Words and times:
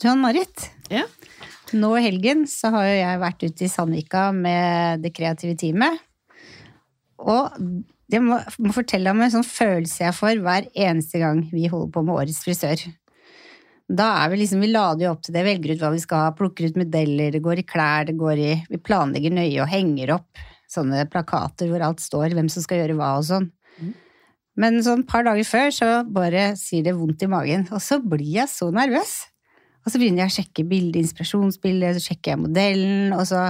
Du, 0.00 0.06
Ann-Marit. 0.08 0.70
Ja. 0.88 1.02
Nå 1.76 1.90
i 1.98 2.04
helgen 2.06 2.46
så 2.48 2.70
har 2.72 2.86
jo 2.88 2.92
jeg 2.96 3.20
vært 3.20 3.42
ute 3.44 3.64
i 3.66 3.68
Sandvika 3.68 4.30
med 4.32 5.02
det 5.04 5.12
kreative 5.12 5.52
teamet. 5.60 5.98
Og 7.20 7.58
jeg 8.10 8.24
må, 8.24 8.38
må 8.64 8.72
fortelle 8.72 9.12
om 9.12 9.20
en 9.20 9.32
sånn 9.34 9.44
følelse 9.44 10.06
jeg 10.06 10.16
får 10.16 10.40
hver 10.40 10.70
eneste 10.72 11.20
gang 11.20 11.42
vi 11.52 11.68
holder 11.68 11.92
på 11.92 12.02
med 12.06 12.16
Årets 12.16 12.40
frisør. 12.46 12.86
Da 13.90 14.06
er 14.22 14.32
vi 14.32 14.40
liksom, 14.40 14.62
vi 14.64 14.70
lader 14.70 15.04
jo 15.04 15.10
opp 15.12 15.20
til 15.26 15.36
det, 15.36 15.42
velger 15.44 15.74
ut 15.74 15.84
hva 15.84 15.90
vi 15.92 16.00
skal 16.00 16.24
ha, 16.24 16.34
plukker 16.38 16.70
ut 16.70 16.78
modeller, 16.80 17.34
det 17.34 17.42
går 17.44 17.60
i 17.60 17.66
klær, 17.66 18.06
det 18.08 18.14
går 18.16 18.40
i 18.40 18.52
Vi 18.70 18.80
planlegger 18.80 19.34
nøye 19.36 19.58
og 19.60 19.68
henger 19.68 20.14
opp 20.16 20.44
sånne 20.70 21.04
plakater 21.10 21.68
hvor 21.68 21.84
alt 21.84 22.00
står, 22.00 22.32
hvem 22.38 22.48
som 22.48 22.64
skal 22.64 22.80
gjøre 22.80 22.96
hva 22.96 23.16
og 23.18 23.26
sånn. 23.28 23.50
Men 24.60 24.80
sånn 24.86 25.04
et 25.04 25.10
par 25.10 25.26
dager 25.28 25.44
før 25.44 25.74
så 25.74 25.90
bare 26.08 26.54
sier 26.58 26.86
det 26.88 26.96
vondt 26.96 27.26
i 27.26 27.30
magen, 27.30 27.66
og 27.68 27.82
så 27.84 28.00
blir 28.00 28.30
jeg 28.38 28.48
så 28.48 28.70
nervøs. 28.72 29.18
Og 29.90 29.96
så 29.96 29.98
begynner 29.98 30.22
jeg 30.22 30.30
å 30.30 30.36
sjekke 30.38 30.62
bildet, 30.70 31.00
inspirasjonsbildet, 31.02 31.96
så 31.98 32.12
sjekker 32.12 32.36
jeg 32.36 32.38
modellen, 32.44 33.08
og 33.16 33.24
så 33.26 33.48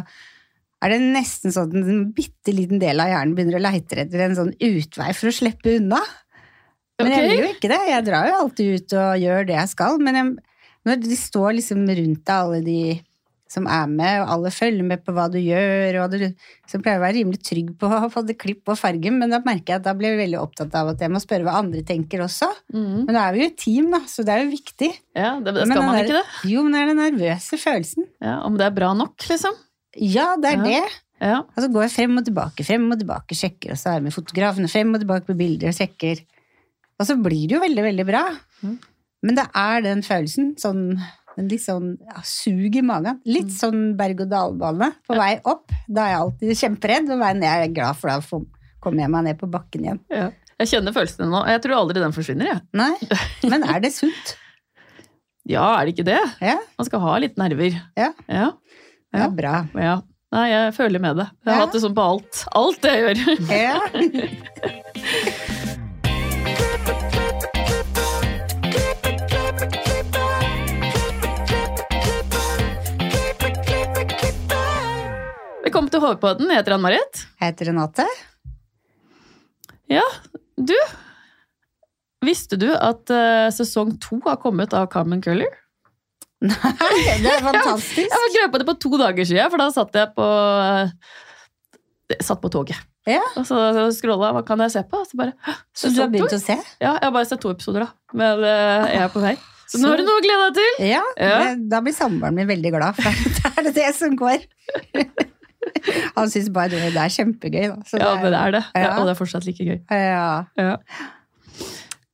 er 0.80 0.95
det 0.95 1.01
nesten 1.13 1.53
sånn 1.53 1.69
at 1.69 1.91
en 1.93 2.07
bitte 2.16 2.55
liten 2.57 2.80
del 2.80 3.03
av 3.05 3.11
hjernen 3.11 3.35
begynner 3.37 3.59
å 3.59 3.65
leite 3.66 3.99
etter 4.01 4.23
en 4.25 4.37
sånn 4.39 4.55
utvei 4.57 5.11
for 5.13 5.29
å 5.29 5.35
slippe 5.37 5.75
unna. 5.77 6.01
Men 7.03 7.13
jeg 7.13 7.27
Ok. 7.27 7.29
vil 7.29 7.43
jo 7.45 7.51
ikke 7.53 7.69
det. 7.69 7.80
Jeg 7.91 8.07
drar 8.07 8.30
jo 8.30 8.39
alltid 8.39 8.73
ut 8.79 8.95
og 8.97 9.21
gjør 9.21 9.47
det 9.51 9.57
jeg 9.59 9.69
skal. 9.75 9.99
Men 10.01 10.16
jeg, 10.16 10.33
når 10.89 11.03
de 11.05 11.16
står 11.21 11.51
liksom 11.59 11.85
rundt 11.85 12.25
deg, 12.25 12.33
alle 12.33 12.61
de 12.65 12.80
som 13.51 13.67
er 13.67 13.89
med, 13.91 14.21
og 14.23 14.29
alle 14.37 14.51
følger 14.55 14.87
med 14.87 15.01
på 15.03 15.11
hva 15.17 15.25
du 15.33 15.39
gjør, 15.43 15.97
og 16.05 16.13
du 16.15 16.29
Som 16.71 16.85
pleier 16.85 17.01
å 17.01 17.03
være 17.03 17.17
rimelig 17.19 17.41
trygg 17.43 17.73
på 17.81 17.89
å 17.91 18.07
få 18.15 18.23
det 18.29 18.37
klipp 18.39 18.69
og 18.71 18.79
farge, 18.79 19.11
men 19.11 19.33
da 19.33 19.41
merker 19.43 19.75
jeg 19.75 19.81
at 19.81 19.87
da 19.89 19.95
blir 19.99 20.13
jeg 20.15 20.21
veldig 20.21 20.39
opptatt 20.39 20.75
av 20.79 20.93
at 20.93 21.01
jeg 21.03 21.11
må 21.11 21.19
spørre 21.19 21.43
hva 21.49 21.57
andre 21.59 21.83
tenker 21.83 22.23
også. 22.23 22.47
Mm. 22.73 23.07
Men 23.09 23.11
da 23.19 23.25
er 23.27 23.35
vi 23.35 23.43
jo 23.43 23.49
et 23.51 23.57
team, 23.59 23.89
da, 23.91 23.99
så 24.07 24.23
det 24.23 24.37
er 24.37 24.45
jo 24.45 24.53
viktig. 24.53 24.91
Ja, 25.19 25.33
det, 25.43 25.55
det 25.59 25.67
skal 25.67 25.83
man 25.83 25.97
der- 25.99 26.05
ikke 26.07 26.21
det? 26.21 26.51
Jo, 26.53 26.63
men 26.63 26.73
det 26.77 26.81
er 26.85 26.91
den 26.93 27.03
nervøse 27.03 27.59
følelsen. 27.59 28.07
Ja, 28.23 28.37
Om 28.47 28.57
det 28.61 28.67
er 28.69 28.77
bra 28.79 28.93
nok, 28.95 29.17
liksom? 29.33 29.59
Ja, 29.99 30.37
det 30.39 30.52
er 30.55 30.59
Ja. 30.63 30.65
det. 30.71 31.01
Ja. 31.21 31.39
Og 31.43 31.59
så 31.65 31.69
går 31.74 31.83
jeg 31.89 31.91
frem 31.99 32.17
og 32.17 32.24
tilbake, 32.24 32.65
frem 32.65 32.87
og 32.95 32.99
tilbake, 33.02 33.35
sjekker, 33.37 33.73
og 33.74 33.77
så 33.83 33.91
er 33.91 33.99
jeg 33.99 34.07
med 34.07 34.15
fotografen, 34.15 34.71
frem 34.71 34.95
og 34.95 35.01
tilbake 35.02 35.27
på 35.27 35.37
bilder 35.37 35.69
og 35.69 35.77
sjekker. 35.77 36.23
Og 37.01 37.07
så 37.11 37.19
blir 37.21 37.49
det 37.51 37.59
jo 37.59 37.61
veldig, 37.67 37.83
veldig 37.91 38.07
bra. 38.09 38.23
Mm. 38.63 38.79
Men 39.27 39.35
det 39.37 39.45
er 39.52 39.83
den 39.85 40.01
følelsen, 40.07 40.55
sånn, 40.57 40.96
litt 41.39 41.63
sånn 41.63 41.97
ja, 42.01 42.21
sug 42.27 42.77
i 42.77 42.83
magen. 42.83 43.21
Litt 43.25 43.47
Mm. 43.53 43.57
sånn 43.61 43.97
berg-og-dal-bane 43.97 44.93
på 45.09 45.17
vei 45.17 45.41
opp. 45.45 45.71
Da 45.89 46.03
er 46.07 46.11
jeg 46.15 46.21
alltid 46.21 46.57
kjemperedd, 46.63 47.11
og 47.11 47.19
ned 47.19 47.45
er 47.45 47.63
jeg 47.67 47.75
glad 47.75 47.97
for 47.97 48.09
da 48.11 48.21
kommer 48.81 49.01
jeg 49.05 49.11
meg 49.11 49.25
ned 49.25 49.39
på 49.39 49.51
bakken 49.51 49.85
igjen. 49.85 50.01
ja. 50.11 50.31
Jeg 50.61 50.69
kjenner 50.75 50.93
følelsene 50.93 51.31
nå. 51.31 51.47
Jeg 51.49 51.63
tror 51.63 51.75
aldri 51.79 52.01
den 52.03 52.13
forsvinner, 52.13 52.45
jeg. 52.51 52.61
Nei, 52.77 52.93
men 53.49 53.63
er 53.65 53.81
det 53.81 53.93
sunt? 53.95 54.37
Ja, 55.49 55.81
er 55.81 55.87
det 55.89 55.95
ikke 55.97 56.05
det? 56.05 56.19
Ja, 56.45 56.59
Man 56.79 56.85
skal 56.87 57.01
ha 57.01 57.15
litt 57.19 57.37
nerver. 57.41 57.73
Ja. 57.97 58.13
Ja. 58.29 58.51
det 59.11 59.21
er 59.25 59.31
bra. 59.31 59.55
ja. 59.75 60.03
Nei, 60.31 60.45
jeg 60.51 60.75
føler 60.77 61.01
med 61.01 61.17
det. 61.17 61.25
Jeg 61.47 61.55
har 61.55 61.65
hatt 61.65 61.73
det 61.73 61.81
sånn 61.83 61.95
på 61.97 62.05
alt. 62.05 62.45
Alt 62.55 62.81
det 62.83 62.93
jeg 62.93 63.17
gjør. 63.17 63.51
Ja. 63.51 63.81
Velkommen 75.71 75.93
til 75.94 76.00
Hårpodden. 76.03 76.49
Jeg 76.50 76.59
heter 76.65 76.75
Ann-Marit. 76.75 77.19
Jeg 77.38 77.53
heter 77.53 77.69
Renate. 77.69 78.03
Ja, 79.87 80.03
du. 80.59 80.75
Visste 82.27 82.59
du 82.59 82.66
at 82.75 83.12
uh, 83.15 83.47
sesong 83.54 83.93
to 84.03 84.19
har 84.25 84.41
kommet 84.43 84.75
av 84.75 84.88
Carmen 84.91 85.22
Curler? 85.22 85.54
Nei, 86.43 86.56
det 87.22 87.37
er 87.37 87.47
fantastisk. 87.47 88.03
Jeg 88.03 88.10
var 88.10 88.34
grøpa 88.34 88.62
det 88.65 88.66
på 88.72 88.75
to 88.82 88.93
dager 88.99 89.31
siden, 89.31 89.47
for 89.54 89.62
da 89.62 89.69
satt 89.78 90.00
jeg 90.00 90.10
på 90.19 90.27
uh, 90.27 90.91
satt 92.19 92.43
på 92.43 92.50
toget. 92.50 92.82
Ja. 93.06 93.22
Og 93.38 93.47
så 93.47 93.62
scrolla 93.94 94.34
hva 94.34 94.43
kan 94.50 94.66
jeg 94.66 94.75
se 94.75 94.83
på? 94.91 95.06
Så 95.06 95.22
bare, 95.22 95.39
Så 95.71 95.95
du 95.95 96.03
har 96.03 96.11
begynt 96.11 96.34
to?» 96.34 96.43
å 96.43 96.47
se? 96.50 96.59
Ja, 96.83 96.97
jeg 96.99 97.06
har 97.06 97.15
bare 97.15 97.31
sett 97.31 97.47
to 97.47 97.55
episoder, 97.55 97.87
da. 97.87 97.95
Men 98.11 98.43
uh, 98.43 98.91
jeg 98.91 99.05
er 99.06 99.15
på 99.15 99.22
vei. 99.22 99.37
Så 99.71 99.78
nå 99.78 99.95
har 99.95 100.03
du 100.03 100.09
noe 100.11 100.19
å 100.19 100.27
glede 100.27 100.50
deg 100.50 100.65
til! 100.65 100.87
Ja, 100.97 101.06
Ja. 101.15 101.43
Det, 101.47 101.69
da 101.71 101.84
blir 101.87 101.95
samboeren 101.95 102.43
min 102.43 102.50
veldig 102.56 102.75
glad, 102.81 102.99
for 102.99 103.27
da 103.39 103.55
er 103.55 103.71
det 103.71 103.78
det 103.78 103.93
som 104.03 104.19
går. 104.19 104.49
Han 106.16 106.31
syns 106.32 106.50
bare 106.54 106.72
det 106.72 106.91
er 106.97 107.15
kjempegøy, 107.15 107.65
da. 107.72 107.78
Så 107.88 108.00
Ja, 108.00 108.12
men 108.21 108.32
det 108.32 108.41
er 108.41 108.54
det. 108.59 108.62
Ja, 108.75 108.93
og 108.98 109.09
det 109.09 109.15
er 109.15 109.19
fortsatt 109.21 109.48
like 109.48 109.66
gøy. 109.66 109.81
Ja. 109.91 110.44
Ja. 110.59 110.76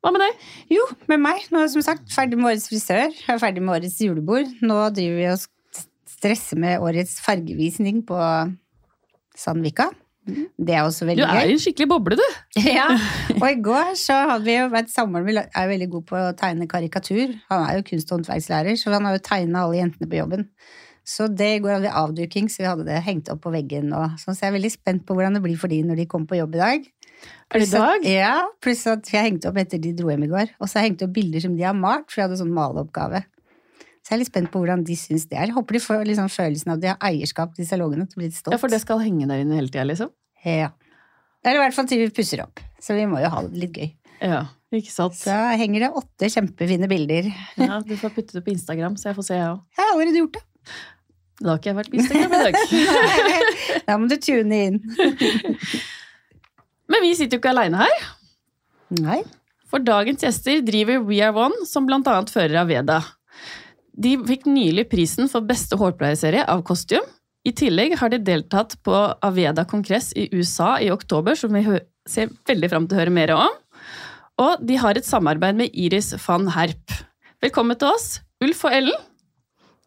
Hva 0.07 0.13
med 0.15 0.23
deg? 0.23 0.47
Jo, 0.71 0.85
med 1.11 1.23
meg. 1.25 1.47
Nå 1.51 1.59
er 1.59 1.67
jeg 1.67 1.75
som 1.77 1.85
sagt 1.87 2.11
ferdig 2.15 2.39
med 2.39 2.53
årets 2.53 2.69
frisør. 2.71 3.09
Jeg 3.11 3.33
er 3.35 3.43
ferdig 3.43 3.63
med 3.65 3.75
årets 3.79 3.99
julebord. 4.05 4.51
Nå 4.63 4.81
driver 4.95 5.19
vi 5.19 5.29
og 5.33 5.87
stresser 6.17 6.61
med 6.63 6.83
årets 6.85 7.19
fargevisning 7.25 8.05
på 8.07 8.19
Sandvika. 9.37 9.91
Det 10.27 10.75
er 10.75 10.83
også 10.83 11.07
veldig 11.07 11.23
gøy. 11.23 11.29
Du 11.31 11.39
er 11.39 11.51
i 11.51 11.55
en 11.55 11.61
skikkelig 11.63 11.89
boble, 11.91 12.17
du. 12.19 12.25
Ja, 12.67 12.87
og 13.43 13.47
i 13.47 13.61
går 13.63 13.93
så 13.99 14.17
hadde 14.33 14.47
vi 14.47 14.57
jo 14.57 14.71
vært 14.73 14.91
Samboeren 14.91 15.29
min 15.29 15.39
er 15.43 15.69
veldig 15.71 15.89
god 15.93 16.07
på 16.09 16.19
å 16.19 16.33
tegne 16.39 16.67
karikatur. 16.71 17.37
Han 17.53 17.67
er 17.67 17.79
jo 17.79 17.87
kunst- 17.93 18.11
og 18.11 18.19
håndverkslærer, 18.21 18.79
så 18.81 18.95
han 18.95 19.07
har 19.07 19.19
jo 19.19 19.23
tegna 19.27 19.67
alle 19.67 19.79
jentene 19.83 20.11
på 20.11 20.19
jobben. 20.19 20.49
Så 21.07 21.29
det 21.31 21.49
i 21.55 21.63
går 21.63 21.77
hadde 21.77 21.87
vi 21.87 21.95
avduking, 22.03 22.49
så 22.51 22.65
vi 22.65 22.69
hadde 22.69 22.87
det 22.89 22.99
hengt 23.07 23.29
opp 23.31 23.45
på 23.45 23.53
veggen. 23.55 23.93
Og 23.95 24.17
sånn, 24.19 24.35
så 24.35 24.47
jeg 24.47 24.51
er 24.51 24.57
veldig 24.57 24.73
spent 24.75 25.05
på 25.07 25.15
hvordan 25.15 25.39
det 25.39 25.43
blir 25.45 25.59
for 25.61 25.71
de 25.71 25.79
når 25.87 26.01
de 26.03 26.07
kommer 26.11 26.33
på 26.33 26.41
jobb 26.41 26.57
i 26.59 26.63
dag. 26.63 26.89
Er 27.47 27.63
det 27.63 27.69
Pluss 27.69 27.75
at-? 27.79 28.09
Ja, 28.11 28.35
pluss 28.63 28.83
at 28.91 29.09
jeg 29.13 29.23
hengte 29.29 29.49
opp 29.53 29.61
etter 29.63 29.81
de 29.83 29.95
dro 29.97 30.11
hjem 30.11 30.27
i 30.27 30.33
går. 30.33 30.51
Og 30.59 30.67
så 30.67 30.79
har 30.79 30.85
jeg 30.85 30.93
hengt 30.93 31.07
opp 31.07 31.15
bilder 31.15 31.45
som 31.47 31.55
de 31.57 31.65
har 31.67 31.77
malt, 31.79 32.11
for 32.11 32.21
jeg 32.21 32.29
hadde 32.29 32.41
sånn 32.43 32.55
maleoppgave. 32.57 33.23
Så 34.03 34.13
jeg 34.13 34.17
er 34.17 34.21
litt 34.23 34.31
spent 34.31 34.51
på 34.53 34.61
hvordan 34.63 34.83
de 34.87 34.97
syns 34.99 35.25
det 35.31 35.39
er. 35.39 35.49
Jeg 35.51 35.57
håper 35.57 35.79
de 35.79 35.83
får 35.83 36.03
liksom 36.07 36.29
følelsen 36.31 36.71
av 36.71 36.77
at 36.77 36.83
de 36.83 36.91
har 36.93 36.99
eierskap 37.09 37.55
til 37.57 37.67
salongene. 37.67 38.07
Til 38.11 38.19
å 38.19 38.23
bli 38.23 38.29
litt 38.29 38.39
stolt. 38.39 38.55
Ja, 38.55 38.61
for 38.63 38.71
det 38.71 38.83
skal 38.83 39.01
henge 39.03 39.27
der 39.31 39.43
inne 39.43 39.59
hele 39.59 39.71
tida, 39.71 39.87
liksom? 39.89 40.13
Ja. 40.47 40.69
Eller 41.43 41.59
i 41.59 41.63
hvert 41.65 41.75
fall 41.79 41.89
til 41.91 42.03
vi 42.05 42.11
pusser 42.15 42.43
opp. 42.45 42.63
Så 42.83 42.95
vi 42.99 43.07
må 43.11 43.19
jo 43.23 43.31
ha 43.33 43.43
det 43.47 43.63
litt 43.63 43.79
gøy. 43.79 43.89
Ja, 44.23 44.45
ikke 44.75 44.93
sant? 44.95 45.19
Så 45.19 45.35
henger 45.59 45.87
det 45.87 45.91
åtte 45.99 46.31
kjempefine 46.33 46.91
bilder. 46.91 47.31
Ja, 47.59 47.81
du 47.83 47.97
får 47.99 48.15
putte 48.15 48.39
det 48.39 48.45
på 48.47 48.55
Instagram, 48.55 48.95
så 48.99 49.11
jeg 49.11 49.19
får 49.19 49.27
se, 49.27 49.41
jeg 49.41 49.51
òg. 49.55 49.65
Jeg 49.75 49.83
har 49.83 49.93
allerede 49.95 50.23
gjort 50.23 50.39
det. 50.39 50.45
Da 51.41 51.53
har 51.53 51.59
ikke 51.61 51.73
jeg 51.73 51.79
vært 51.79 51.91
på 51.93 51.99
Instagram 52.01 52.35
i 52.37 52.43
dag. 52.47 52.55
da 53.89 53.97
må 54.01 54.09
du 54.09 54.17
tune 54.23 54.61
inn. 54.69 54.79
Men 56.89 57.05
vi 57.05 57.13
sitter 57.19 57.37
jo 57.37 57.43
ikke 57.43 57.53
aleine 57.53 57.83
her. 57.83 58.07
Nei. 59.03 59.21
For 59.67 59.83
dagens 59.83 60.23
gjester 60.25 60.63
driver 60.65 61.03
We 61.05 61.21
Are 61.27 61.35
One, 61.37 61.67
som 61.69 61.89
annet 61.91 62.33
fører 62.33 62.63
Aveda. 62.63 63.03
De 63.97 64.15
fikk 64.29 64.47
nylig 64.49 64.87
prisen 64.93 65.29
for 65.33 65.45
beste 65.45 65.77
hårpleieserie 65.81 66.45
av 66.49 66.63
Kostium. 66.69 67.05
I 67.47 67.53
tillegg 67.55 67.95
har 68.01 68.11
de 68.11 68.19
deltatt 68.23 68.75
på 68.87 68.95
Aveda-kongress 69.25 70.13
i 70.19 70.27
USA 70.35 70.77
i 70.83 70.91
oktober, 70.91 71.37
som 71.39 71.55
vi 71.55 71.63
ser 72.09 72.33
veldig 72.49 72.73
fram 72.73 72.89
til 72.89 72.97
å 72.97 73.03
høre 73.05 73.15
mer 73.15 73.35
om. 73.37 73.61
Og 74.43 74.67
de 74.67 74.81
har 74.81 74.99
et 74.99 75.07
samarbeid 75.07 75.59
med 75.59 75.77
Iris 75.77 76.13
van 76.27 76.51
Herp. 76.57 76.97
Velkommen 77.45 77.79
til 77.79 77.93
oss, 77.93 78.19
Ulf 78.45 78.67
og 78.67 78.75
Ellen. 78.81 79.09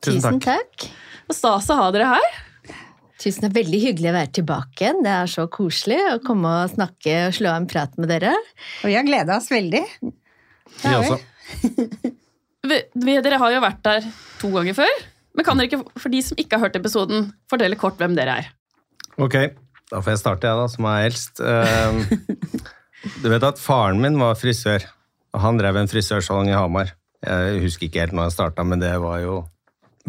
Tusen 0.05 0.39
takk. 0.43 0.89
Og 1.29 1.35
Stas 1.37 1.67
å 1.69 1.77
ha 1.77 1.89
dere 1.93 2.07
her. 2.15 2.29
Tusen 3.19 3.43
takk. 3.45 3.53
Veldig 3.57 3.79
hyggelig 3.83 4.09
å 4.11 4.15
være 4.15 4.31
tilbake 4.39 4.85
igjen. 4.85 5.01
Det 5.05 5.11
er 5.13 5.29
så 5.29 5.45
koselig 5.51 5.99
å 6.13 6.19
komme 6.25 6.51
og 6.63 6.71
snakke 6.73 7.15
og 7.27 7.35
slå 7.35 7.51
av 7.51 7.59
en 7.61 7.67
prat 7.69 7.97
med 7.99 8.09
dere. 8.11 8.31
Og 8.81 8.89
vi 8.89 8.95
har 8.97 9.05
gleda 9.07 9.37
oss 9.37 9.49
veldig. 9.51 9.83
Vi 9.99 10.93
også. 10.95 11.19
Dere 12.69 13.39
har 13.41 13.53
jo 13.55 13.61
vært 13.63 13.81
der 13.85 14.07
to 14.41 14.51
ganger 14.55 14.77
før. 14.77 14.95
Men 15.37 15.45
kan 15.47 15.59
dere 15.59 15.69
ikke, 15.69 15.83
for 16.01 16.11
de 16.13 16.21
som 16.25 16.39
ikke 16.41 16.57
har 16.57 16.67
hørt 16.67 16.79
episoden, 16.79 17.29
fortelle 17.51 17.77
kort 17.79 17.99
hvem 18.01 18.15
dere 18.17 18.39
er? 18.41 18.49
Ok, 19.21 19.35
da 19.91 20.01
får 20.01 20.15
jeg 20.15 20.21
starte, 20.23 20.49
jeg 20.49 20.59
da, 20.59 20.65
som 20.71 20.87
er 20.89 21.07
eldst. 21.09 21.43
Eh, 21.43 22.67
Du 23.21 23.29
vet 23.31 23.43
at 23.47 23.59
faren 23.61 24.01
min 24.03 24.17
var 24.19 24.35
frisør, 24.35 24.83
og 25.31 25.39
han 25.39 25.59
drev 25.59 25.77
en 25.79 25.87
frisørsalong 25.87 26.49
i 26.51 26.55
Hamar. 26.57 26.89
Jeg 27.23 27.61
husker 27.63 27.87
ikke 27.87 28.01
helt 28.03 28.15
når 28.15 28.27
han 28.27 28.33
starta, 28.35 28.65
men 28.67 28.81
det 28.83 28.91
var 28.99 29.21
jo 29.23 29.37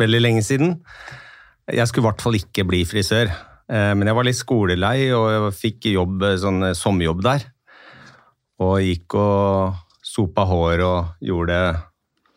veldig 0.01 0.21
lenge 0.23 0.43
siden. 0.47 0.75
Jeg 1.71 1.87
skulle 1.89 2.07
i 2.07 2.11
hvert 2.11 2.25
fall 2.25 2.39
ikke 2.41 2.67
bli 2.69 2.83
frisør, 2.89 3.31
eh, 3.71 3.93
men 3.95 4.11
jeg 4.11 4.19
var 4.19 4.27
litt 4.27 4.41
skolelei, 4.41 4.97
og 5.17 5.29
jeg 5.31 5.55
fikk 5.59 5.93
jobb, 5.93 6.27
sånn 6.43 6.73
sommerjobb 6.77 7.23
der. 7.27 7.47
Og 8.61 8.81
gikk 8.85 9.17
og 9.17 9.79
sopa 10.05 10.45
hår 10.49 10.83
og 10.85 11.25
gjorde 11.25 11.61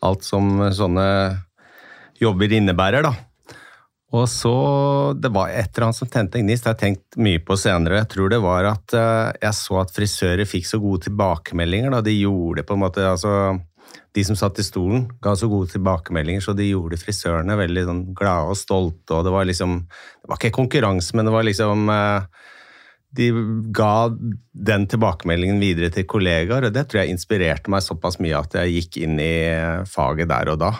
alt 0.04 0.24
som 0.24 0.60
sånne 0.72 1.06
jobber 2.20 2.52
innebærer, 2.56 3.04
da. 3.04 3.14
Og 4.14 4.28
så, 4.30 4.54
Det 5.18 5.30
var 5.34 5.50
et 5.50 5.74
eller 5.74 5.88
annet 5.88 5.98
som 5.98 6.08
tente 6.10 6.38
en 6.38 6.46
gnist. 6.46 6.64
Det 6.64 6.70
har 6.70 6.76
jeg 6.78 6.82
tenkt 6.84 7.18
mye 7.18 7.40
på 7.42 7.56
senere. 7.58 8.02
Jeg 8.02 8.10
tror 8.14 8.30
det 8.30 8.40
var 8.44 8.68
at 8.70 8.94
eh, 8.94 9.32
jeg 9.42 9.58
så 9.58 9.80
at 9.82 9.94
frisører 9.94 10.46
fikk 10.46 10.68
så 10.70 10.78
gode 10.82 11.08
tilbakemeldinger. 11.08 11.90
da. 11.90 12.02
De 12.04 12.14
gjorde 12.14 12.62
på 12.66 12.76
en 12.76 12.84
måte, 12.84 13.02
altså, 13.10 13.58
De 14.14 14.24
som 14.26 14.38
satt 14.38 14.58
i 14.62 14.66
stolen, 14.66 15.06
ga 15.22 15.34
så 15.36 15.48
gode 15.50 15.72
tilbakemeldinger, 15.72 16.42
så 16.44 16.54
de 16.56 16.68
gjorde 16.68 17.00
frisørene 17.00 17.56
veldig 17.58 17.84
sånn, 17.88 18.02
glade 18.16 18.52
og 18.52 18.58
stolte. 18.58 19.16
og 19.16 19.24
Det 19.26 19.34
var 19.34 19.48
liksom, 19.48 19.78
det 19.86 20.30
var 20.30 20.40
ikke 20.40 20.58
konkurranse, 20.58 21.16
men 21.16 21.26
det 21.26 21.34
var 21.34 21.46
liksom 21.46 21.88
eh, 21.90 22.50
De 23.14 23.28
ga 23.74 23.94
den 24.70 24.86
tilbakemeldingen 24.90 25.60
videre 25.62 25.90
til 25.94 26.06
kollegaer, 26.10 26.66
og 26.66 26.74
det 26.74 26.88
tror 26.88 27.04
jeg 27.04 27.14
inspirerte 27.14 27.70
meg 27.70 27.84
såpass 27.86 28.18
mye 28.22 28.38
at 28.40 28.58
jeg 28.58 28.74
gikk 28.78 29.00
inn 29.06 29.18
i 29.22 29.34
faget 29.86 30.30
der 30.30 30.50
og 30.54 30.62
da. 30.62 30.72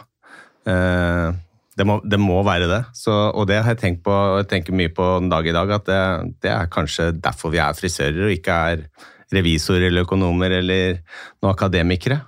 Eh, 0.66 1.40
det 1.74 1.86
må, 1.86 1.98
det 2.06 2.20
må 2.22 2.38
være 2.46 2.68
det. 2.70 2.82
Så, 2.94 3.12
og 3.12 3.48
det 3.50 3.58
har 3.62 3.74
jeg 3.74 3.82
tenkt 3.82 4.04
på, 4.06 4.14
jeg 4.38 4.50
tenker 4.50 4.76
mye 4.76 4.92
på 4.94 5.08
den 5.18 5.30
dag 5.32 5.46
i 5.46 5.54
dag, 5.54 5.74
at 5.78 5.88
det, 5.88 6.02
det 6.44 6.52
er 6.54 6.70
kanskje 6.70 7.10
derfor 7.18 7.54
vi 7.54 7.62
er 7.62 7.74
frisører 7.78 8.28
og 8.28 8.34
ikke 8.34 8.60
er 8.70 8.86
revisorer 9.34 9.88
eller 9.88 10.06
økonomer 10.06 10.54
eller 10.60 11.00
noen 11.42 11.50
akademikere. 11.50 12.20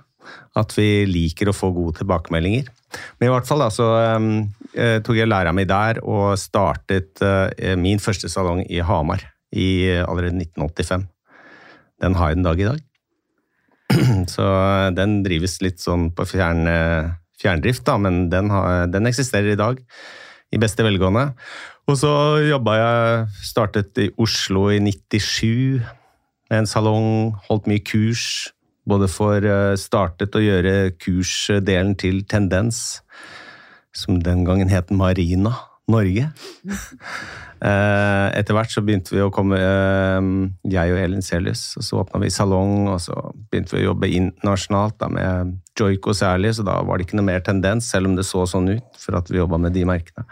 At 0.57 0.73
vi 0.77 1.05
liker 1.09 1.51
å 1.51 1.55
få 1.55 1.69
gode 1.75 1.99
tilbakemeldinger. 1.99 2.69
Men 3.19 3.27
i 3.27 3.31
hvert 3.33 3.47
fall 3.47 3.61
da, 3.61 3.69
så 3.73 3.87
um, 4.17 4.47
tok 4.73 5.17
jeg 5.19 5.29
læra 5.29 5.53
mi 5.53 5.67
der 5.69 5.99
og 6.01 6.37
startet 6.39 7.21
uh, 7.21 7.75
min 7.77 8.01
første 8.01 8.31
salong 8.31 8.63
i 8.65 8.79
Hamar 8.81 9.25
i 9.53 9.67
uh, 9.91 10.05
allerede 10.07 10.39
1985. 10.39 11.05
Den 12.01 12.17
har 12.17 12.31
jeg 12.31 12.39
den 12.39 12.47
dag 12.47 12.61
i 12.61 12.69
dag. 12.71 12.83
Så 14.33 14.45
den 14.97 15.21
drives 15.25 15.57
litt 15.63 15.79
sånn 15.81 16.09
på 16.13 16.25
fjern, 16.29 16.67
fjerndrift, 17.41 17.85
da, 17.87 17.95
men 18.01 18.27
den, 18.29 18.51
har, 18.53 18.85
den, 18.91 19.07
eksisterer 19.09 19.53
i 19.53 19.59
dag. 19.59 19.79
I 20.53 20.59
beste 20.61 20.85
velgående. 20.85 21.31
Og 21.87 21.97
så 21.99 22.11
jobba 22.43 22.75
jeg 22.77 23.23
Startet 23.47 23.99
i 24.03 24.09
Oslo 24.21 24.67
i 24.71 24.77
97 24.83 25.81
med 26.49 26.61
en 26.61 26.69
salong, 26.69 27.09
holdt 27.47 27.67
mye 27.67 27.83
kurs. 27.83 28.51
Både 28.87 29.09
for 29.11 29.43
startet 29.79 30.35
å 30.37 30.43
gjøre 30.43 30.93
kursdelen 30.95 31.95
til 31.99 32.21
Tendens, 32.29 33.01
som 33.91 34.21
den 34.23 34.45
gangen 34.47 34.71
het 34.71 34.93
Marina 34.93 35.55
Norge. 35.91 36.29
Etter 37.57 38.53
hvert 38.53 38.69
så 38.69 38.83
begynte 38.85 39.15
vi 39.15 39.23
å 39.23 39.31
komme, 39.33 39.57
jeg 39.57 40.93
og 40.93 40.99
Elin 41.01 41.25
Celius, 41.25 41.71
og 41.79 41.85
så 41.87 42.01
åpna 42.03 42.21
vi 42.21 42.29
salong, 42.33 42.89
og 42.91 42.99
så 43.01 43.15
begynte 43.49 43.73
vi 43.73 43.81
å 43.81 43.89
jobbe 43.91 44.11
internasjonalt 44.13 44.99
da, 45.01 45.09
med 45.09 45.55
Joico 45.77 46.13
særlig, 46.17 46.53
så 46.57 46.65
da 46.67 46.77
var 46.85 46.99
det 46.99 47.07
ikke 47.07 47.17
noe 47.17 47.29
mer 47.31 47.41
tendens, 47.45 47.89
selv 47.89 48.11
om 48.11 48.17
det 48.17 48.27
så 48.27 48.45
sånn 48.49 48.69
ut, 48.75 49.01
for 49.01 49.17
at 49.17 49.31
vi 49.31 49.41
jobba 49.41 49.61
med 49.63 49.73
de 49.77 49.87
merkene. 49.89 50.27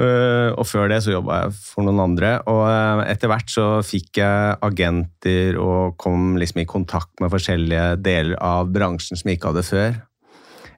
Og 0.00 0.64
før 0.64 0.88
det 0.88 1.02
så 1.04 1.12
jobba 1.12 1.42
jeg 1.42 1.56
for 1.60 1.84
noen 1.84 2.00
andre, 2.00 2.30
og 2.48 3.02
etter 3.04 3.28
hvert 3.28 3.52
så 3.52 3.64
fikk 3.84 4.22
jeg 4.22 4.54
agenter 4.64 5.58
og 5.60 5.98
kom 6.00 6.38
liksom 6.40 6.62
i 6.62 6.68
kontakt 6.70 7.20
med 7.20 7.32
forskjellige 7.34 7.98
deler 8.00 8.38
av 8.40 8.70
bransjen 8.72 9.20
som 9.20 9.28
jeg 9.28 9.36
ikke 9.40 9.52
hadde 9.52 9.66
før. 9.68 9.98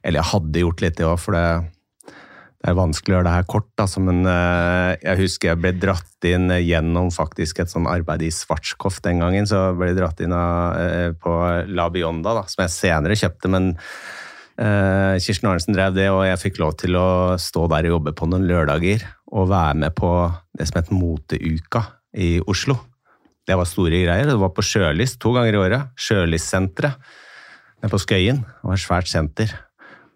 Eller 0.03 0.19
jeg 0.19 0.31
hadde 0.33 0.65
gjort 0.65 0.83
litt 0.83 0.99
det 0.99 1.07
òg, 1.07 1.21
for 1.23 1.39
det 1.39 1.47
det 2.63 2.71
er 2.71 2.77
vanskelig 2.79 3.11
å 3.11 3.17
gjøre 3.17 3.27
det 3.27 3.35
her 3.35 3.47
kort, 3.51 3.71
altså, 3.83 3.99
men 4.07 4.21
jeg 4.23 5.19
husker 5.19 5.49
jeg 5.51 5.59
ble 5.59 5.73
dratt 5.83 6.27
inn 6.31 6.47
gjennom 6.63 7.09
faktisk 7.11 7.59
et 7.59 7.73
sånn 7.73 7.89
arbeid 7.91 8.23
i 8.23 8.29
Svartskoff 8.31 9.01
den 9.03 9.19
gangen. 9.19 9.49
Så 9.51 9.73
ble 9.75 9.89
jeg 9.91 9.99
dratt 9.99 10.23
inn 10.23 10.35
av, 10.37 10.79
på 11.19 11.33
La 11.75 11.89
Bionda, 11.91 12.37
da, 12.39 12.45
som 12.47 12.63
jeg 12.63 12.75
senere 12.77 13.19
kjøpte. 13.19 13.51
Men 13.51 13.73
Kirsten 14.57 15.49
Arnesen 15.49 15.75
drev 15.75 15.95
det, 15.97 16.11
og 16.13 16.27
jeg 16.27 16.41
fikk 16.43 16.61
lov 16.61 16.75
til 16.83 16.99
å 17.01 17.39
stå 17.41 17.65
der 17.73 17.89
og 17.89 17.97
jobbe 17.97 18.13
på 18.19 18.29
noen 18.29 18.45
lørdager. 18.47 19.05
Og 19.33 19.49
være 19.51 19.79
med 19.81 19.95
på 19.97 20.11
det 20.59 20.69
som 20.69 20.83
het 20.83 20.93
Moteuka 20.93 21.87
i 22.13 22.37
Oslo. 22.45 22.77
Det 23.49 23.57
var 23.59 23.67
store 23.67 24.05
greier. 24.05 24.29
Det 24.29 24.39
var 24.39 24.53
på 24.55 24.65
Sjølis 24.65 25.17
to 25.21 25.33
ganger 25.35 25.57
i 25.57 25.61
året. 25.65 25.93
Sjølyssenteret 25.99 27.01
nede 27.83 27.91
på 27.91 28.01
Skøyen. 28.01 28.43
Det 28.45 28.69
var 28.69 28.79
et 28.79 28.85
svært 28.85 29.11
senter. 29.11 29.55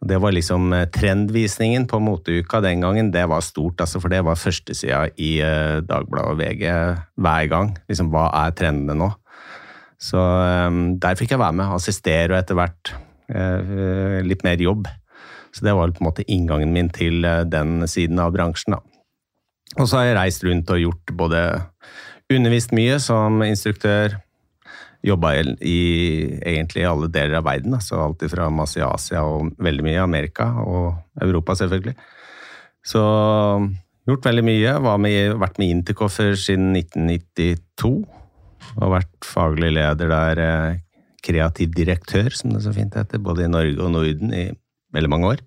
Og 0.01 0.09
Det 0.09 0.19
var 0.21 0.35
liksom 0.37 0.75
trendvisningen 0.93 1.87
på 1.89 1.99
moteuka 1.99 2.61
den 2.61 2.85
gangen. 2.85 3.11
Det 3.11 3.25
var 3.29 3.41
stort, 3.41 3.81
altså, 3.81 4.01
for 4.01 4.13
det 4.13 4.23
var 4.25 4.37
førstesida 4.39 5.07
i 5.17 5.41
uh, 5.41 5.81
Dagbladet 5.83 6.31
og 6.31 6.39
VG 6.39 6.65
hver 7.17 7.49
gang. 7.51 7.73
Liksom, 7.89 8.13
Hva 8.13 8.29
er 8.45 8.55
trendene 8.55 8.95
nå? 8.95 9.11
Så 9.99 10.21
um, 10.21 10.99
der 11.01 11.17
fikk 11.17 11.33
jeg 11.33 11.41
være 11.41 11.57
med, 11.57 11.73
assistere 11.73 12.35
og 12.35 12.39
etter 12.39 12.59
hvert 12.59 12.93
litt 13.27 14.45
mer 14.47 14.61
jobb. 14.63 14.87
Så 15.57 15.65
det 15.65 15.73
var 15.73 15.89
på 15.95 16.03
en 16.03 16.11
måte 16.11 16.27
inngangen 16.29 16.75
min 16.75 16.91
til 16.93 17.25
uh, 17.25 17.41
den 17.49 17.81
siden 17.89 18.21
av 18.21 18.35
bransjen. 18.35 18.77
da. 18.77 18.83
Og 19.81 19.89
så 19.89 19.99
har 19.99 20.11
jeg 20.11 20.19
reist 20.19 20.45
rundt 20.45 20.71
og 20.73 20.83
gjort 20.83 21.13
både 21.17 21.43
undervist 22.33 22.75
mye 22.77 22.99
som 23.01 23.41
instruktør, 23.47 24.19
jobba 25.07 25.33
i 25.63 25.79
egentlig 26.41 26.85
alle 26.89 27.09
deler 27.13 27.39
av 27.39 27.47
verden. 27.47 27.77
Altså 27.79 27.99
alt 28.03 28.25
fra 28.33 28.51
masse 28.53 28.81
i 28.81 28.85
Asia 28.85 29.23
og 29.25 29.53
veldig 29.63 29.87
mye 29.87 29.97
i 29.97 30.03
Amerika 30.03 30.49
og 30.65 31.23
Europa, 31.23 31.55
selvfølgelig. 31.61 31.95
Så 32.87 33.03
gjort 34.07 34.27
veldig 34.27 34.45
mye. 34.47 34.77
Med, 35.03 35.37
vært 35.41 35.61
med 35.63 35.73
Intercoffer 35.73 36.35
siden 36.41 36.75
1992. 36.77 37.93
Og 38.77 38.93
vært 38.97 39.29
faglig 39.29 39.71
leder 39.77 40.11
der, 40.11 40.43
kreativ 41.25 41.75
direktør, 41.77 42.31
som 42.35 42.53
det 42.53 42.65
så 42.65 42.73
fint 42.77 42.97
heter, 42.97 43.23
både 43.23 43.47
i 43.47 43.53
Norge 43.53 43.79
og 43.81 43.93
Norden 43.95 44.35
i 44.35 44.49
veldig 44.97 45.13
mange 45.13 45.31
år. 45.35 45.45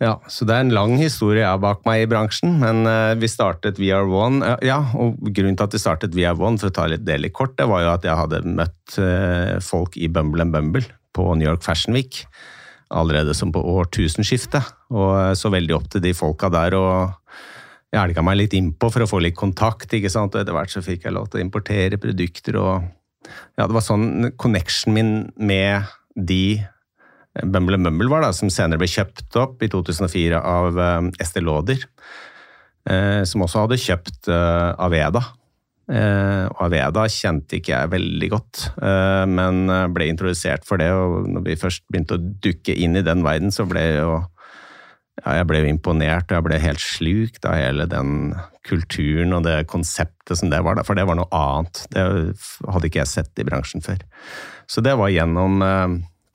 Ja, 0.00 0.14
så 0.32 0.46
det 0.48 0.54
er 0.56 0.62
en 0.64 0.72
lang 0.72 0.94
historie 0.96 1.42
jeg 1.42 1.50
har 1.50 1.60
bak 1.60 1.82
meg 1.84 2.06
i 2.06 2.08
bransjen, 2.08 2.54
men 2.62 2.86
vi 3.20 3.28
startet 3.28 3.76
VR1. 3.76 4.38
Ja, 4.64 4.78
og 4.96 5.18
grunnen 5.28 5.58
til 5.60 5.66
at 5.66 5.76
vi 5.76 5.82
startet 5.82 6.16
VR1, 6.16 6.56
for 6.62 6.70
å 6.70 6.76
ta 6.78 6.86
litt 6.88 7.04
del 7.04 7.28
i 7.28 7.32
kort, 7.34 7.52
det 7.58 7.66
var 7.68 7.84
jo 7.84 7.90
at 7.92 8.06
jeg 8.08 8.16
hadde 8.16 8.40
møtt 8.48 8.96
folk 9.66 9.98
i 10.00 10.08
Bumble 10.08 10.46
and 10.46 10.56
Bumble 10.56 10.86
på 11.12 11.26
New 11.34 11.44
York 11.44 11.66
Fashion 11.66 11.92
Week 11.98 12.24
allerede 12.90 13.34
som 13.36 13.52
på 13.54 13.60
årtusenskiftet, 13.60 14.72
og 14.90 15.36
så 15.38 15.50
veldig 15.52 15.76
opp 15.76 15.90
til 15.92 16.02
de 16.02 16.14
folka 16.16 16.48
der 16.50 16.74
og 16.78 17.12
jeg 17.90 18.00
elga 18.00 18.22
meg 18.22 18.38
litt 18.38 18.54
innpå 18.54 18.88
for 18.94 19.04
å 19.04 19.10
få 19.10 19.20
litt 19.22 19.36
kontakt, 19.38 19.92
ikke 19.94 20.10
sant, 20.10 20.34
og 20.34 20.42
etter 20.42 20.54
hvert 20.54 20.72
så 20.72 20.82
fikk 20.82 21.06
jeg 21.06 21.14
lov 21.14 21.28
til 21.30 21.40
å 21.40 21.44
importere 21.44 21.98
produkter 22.02 22.58
og 22.60 22.88
Ja, 23.58 23.66
det 23.66 23.74
var 23.76 23.84
sånn 23.84 24.30
connection 24.40 24.94
min 24.96 25.12
med 25.36 25.88
de 26.16 26.60
Bumble 27.46 27.78
Mumble 27.78 28.10
var, 28.10 28.24
da, 28.24 28.32
som 28.34 28.50
senere 28.50 28.80
ble 28.80 28.88
kjøpt 28.90 29.36
opp 29.38 29.60
i 29.62 29.68
2004 29.70 30.40
av 30.40 30.78
uh, 30.80 31.10
Estée 31.22 31.44
Lauder. 31.44 31.84
Uh, 32.88 33.22
som 33.28 33.44
også 33.44 33.66
hadde 33.66 33.78
kjøpt 33.78 34.30
Aveda. 34.32 35.22
og 35.90 36.58
Aveda 36.64 37.04
kjente 37.10 37.58
ikke 37.58 37.72
jeg 37.74 37.90
veldig 37.92 38.28
godt, 38.30 38.60
men 39.26 39.66
ble 39.94 40.06
introdusert 40.06 40.62
for 40.66 40.78
det. 40.78 40.88
Og 40.94 41.26
når 41.34 41.44
vi 41.48 41.56
først 41.58 41.82
begynte 41.90 42.16
å 42.16 42.22
dukke 42.46 42.74
inn 42.78 42.94
i 42.96 43.02
den 43.06 43.24
verden, 43.26 43.50
så 43.50 43.66
ble 43.68 43.82
jo 43.98 44.12
ja, 45.20 45.36
jeg 45.40 45.48
ble 45.50 45.64
imponert, 45.68 46.30
og 46.30 46.38
jeg 46.38 46.46
ble 46.46 46.60
helt 46.62 46.82
slukt 46.82 47.44
av 47.48 47.58
hele 47.58 47.86
den 47.90 48.32
kulturen 48.66 49.34
og 49.36 49.44
det 49.46 49.66
konseptet 49.70 50.38
som 50.40 50.52
det 50.52 50.60
var. 50.64 50.80
For 50.86 50.98
det 50.98 51.06
var 51.08 51.18
noe 51.18 51.28
annet. 51.34 51.84
Det 51.92 52.04
hadde 52.66 52.88
ikke 52.88 53.02
jeg 53.02 53.12
sett 53.12 53.42
i 53.42 53.46
bransjen 53.48 53.84
før. 53.84 54.00
Så 54.70 54.84
det 54.84 54.96
var 54.98 55.12
gjennom 55.12 55.60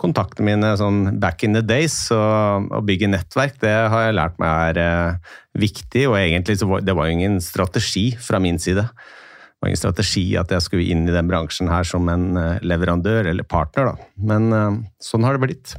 kontaktene 0.01 0.51
mine 0.51 0.71
sånn 0.79 1.19
back 1.21 1.43
in 1.47 1.55
the 1.55 1.63
days. 1.65 1.95
Og 2.13 2.69
å 2.75 2.81
bygge 2.85 3.09
nettverk, 3.11 3.59
det 3.63 3.73
har 3.91 4.07
jeg 4.07 4.17
lært 4.17 4.39
meg 4.41 4.71
er 4.71 4.81
eh, 4.83 5.35
viktig. 5.65 6.07
Og 6.11 6.19
egentlig 6.19 6.59
så 6.61 6.69
var 6.69 6.85
det 6.85 6.97
var 6.97 7.11
ingen 7.11 7.39
strategi 7.43 8.09
fra 8.21 8.41
min 8.43 8.59
side. 8.61 8.85
Det 8.85 9.63
var 9.63 9.71
ingen 9.71 9.81
strategi 9.81 10.25
at 10.39 10.51
jeg 10.51 10.65
skulle 10.65 10.87
inn 10.91 11.07
i 11.07 11.15
den 11.15 11.29
bransjen 11.31 11.71
her 11.71 11.87
som 11.87 12.09
en 12.11 12.33
leverandør 12.61 13.31
eller 13.31 13.47
partner, 13.47 13.93
da. 13.93 14.09
Men 14.31 14.49
eh, 14.53 14.81
sånn 15.03 15.27
har 15.27 15.37
det 15.37 15.47
blitt. 15.47 15.77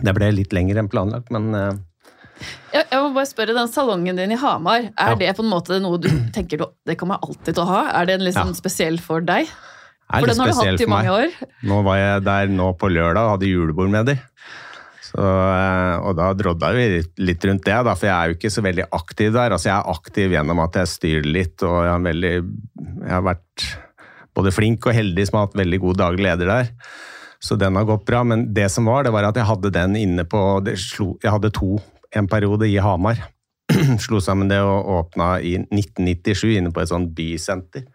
Det 0.00 0.14
ble 0.16 0.30
litt 0.32 0.54
lenger 0.56 0.80
enn 0.80 0.90
planlagt, 0.92 1.32
men 1.34 1.52
eh, 1.56 1.72
jeg, 2.72 2.84
jeg 2.90 3.00
må 3.02 3.12
bare 3.14 3.28
spørre, 3.30 3.54
Den 3.56 3.68
salongen 3.72 4.16
din 4.16 4.32
i 4.32 4.38
Hamar, 4.40 4.88
er 4.92 5.12
Ja. 5.12 5.14
det 5.14 5.36
på 5.36 5.44
en 5.44 5.50
måte 5.52 5.80
noe 5.82 5.98
du 5.98 6.08
tenker 6.36 6.58
du, 6.58 6.66
det 6.86 6.98
kommer 6.98 7.18
jeg 7.20 7.28
alltid 7.30 7.54
til 7.54 7.62
å 7.64 7.68
ha? 7.70 7.82
Er 8.00 8.06
det 8.06 8.18
en 8.20 8.26
sånn 8.32 8.52
Ja. 8.54 8.58
spesiell 8.58 8.98
for 9.00 9.20
deg? 9.20 9.46
For 10.12 10.26
den 10.28 10.36
har 10.42 10.50
du 10.50 10.58
hatt 10.58 10.80
i 10.84 10.86
mange 10.90 11.08
år. 11.08 11.30
Nå 11.64 11.78
var 11.86 11.96
jeg 11.96 12.24
der 12.26 12.50
nå 12.52 12.66
på 12.76 12.90
lørdag 12.92 13.22
og 13.24 13.30
hadde 13.38 13.48
julebord 13.48 13.88
med 13.88 14.06
dem. 14.10 14.18
Så, 15.02 15.20
eh, 15.20 15.94
og 16.04 16.16
da 16.16 16.32
drodda 16.36 16.68
vi 16.76 17.02
litt- 17.18 17.44
rundt 17.48 17.64
det, 17.64 17.78
da, 17.84 17.94
for 17.94 18.06
jeg 18.06 18.12
er 18.16 18.28
jo 18.28 18.36
ikke 18.36 18.50
så 18.52 18.62
veldig 18.64 18.84
aktiv 18.92 19.32
der. 19.32 19.50
Altså, 19.56 19.68
jeg 19.70 19.78
er 19.78 19.92
aktiv 19.92 20.30
gjennom 20.36 20.60
at 20.64 20.72
jeg 20.74 20.86
styrer 20.92 21.26
litt, 21.32 21.62
og 21.62 21.78
jeg 21.84 22.04
veldig, 22.06 22.34
jeg 23.06 23.10
har 23.10 23.22
vært 23.22 23.66
både 24.36 24.52
flink 24.52 24.86
og 24.86 24.94
heldig 24.96 25.26
som 25.28 25.38
har 25.38 25.46
hatt 25.48 25.56
veldig 25.60 25.80
god 25.80 25.96
daglig 26.00 26.24
leder 26.28 26.46
der. 26.52 26.70
Så 27.42 27.58
den 27.58 27.74
har 27.76 27.84
gått 27.88 28.04
bra. 28.06 28.22
Men 28.24 28.52
det 28.54 28.70
som 28.70 28.84
var, 28.88 29.02
det 29.04 29.12
var 29.12 29.24
at 29.24 29.34
jeg 29.40 29.44
hadde 29.48 29.72
den 29.72 29.96
inne 29.96 30.24
på 30.24 30.62
det 30.64 30.76
slo, 30.78 31.16
Jeg 31.22 31.32
hadde 31.32 31.50
to 31.52 31.80
en 32.16 32.28
periode 32.30 32.68
i 32.68 32.78
Hamar. 32.82 33.20
Slo 34.04 34.20
sammen 34.22 34.50
det 34.50 34.60
og 34.64 34.90
åpna 34.98 35.34
i 35.40 35.56
1997 35.62 36.58
inne 36.58 36.72
på 36.74 36.82
et 36.82 36.92
sånt 36.92 37.12
bysenter. 37.16 37.86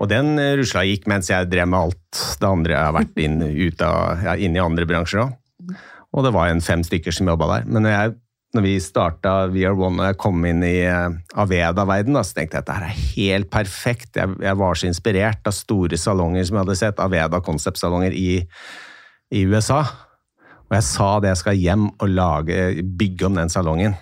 Og 0.00 0.08
den 0.10 0.34
rusla 0.58 0.84
gikk 0.88 1.06
mens 1.10 1.30
jeg 1.30 1.50
drev 1.52 1.68
med 1.68 1.78
alt 1.78 2.20
det 2.40 2.48
andre 2.48 2.74
jeg 2.74 2.88
har 2.88 2.96
vært 2.96 3.22
inn, 3.22 3.38
av, 3.84 4.24
ja, 4.24 4.36
inn 4.40 4.56
i 4.56 4.62
andre 4.62 4.88
bransjer 4.88 5.26
òg. 5.26 5.38
Og 6.12 6.26
det 6.26 6.34
var 6.34 6.50
en 6.50 6.62
fem 6.64 6.82
stykker 6.84 7.14
som 7.14 7.30
jobba 7.30 7.48
der. 7.54 7.68
Men 7.68 7.86
når, 7.86 7.92
jeg, 7.94 8.14
når 8.56 8.64
vi 8.66 8.72
starta 8.84 9.34
VR1 9.52 9.84
og 9.86 10.00
jeg 10.04 10.18
kom 10.20 10.44
inn 10.48 10.64
i 10.66 10.74
eh, 10.84 11.14
Aveda-verden, 11.40 12.18
så 12.20 12.36
tenkte 12.36 12.58
jeg 12.58 12.66
at 12.66 12.68
dette 12.68 12.88
er 12.90 13.04
helt 13.16 13.50
perfekt. 13.52 14.10
Jeg, 14.20 14.36
jeg 14.44 14.60
var 14.60 14.76
så 14.76 14.90
inspirert 14.90 15.48
av 15.48 15.56
store 15.56 16.00
salonger 16.00 16.44
som 16.48 16.58
jeg 16.58 16.66
hadde 16.66 16.78
sett, 16.82 17.00
Aveda 17.00 17.40
konseptsalonger 17.44 18.16
i, 18.16 18.42
i 19.32 19.44
USA. 19.48 19.84
Og 20.72 20.78
jeg 20.78 20.88
sa 20.88 21.06
det 21.20 21.28
jeg 21.34 21.40
skal 21.42 21.58
hjem 21.60 21.82
og 22.00 22.08
lage, 22.08 22.56
bygge 22.96 23.26
om 23.28 23.34
den 23.36 23.52
salongen. 23.52 23.92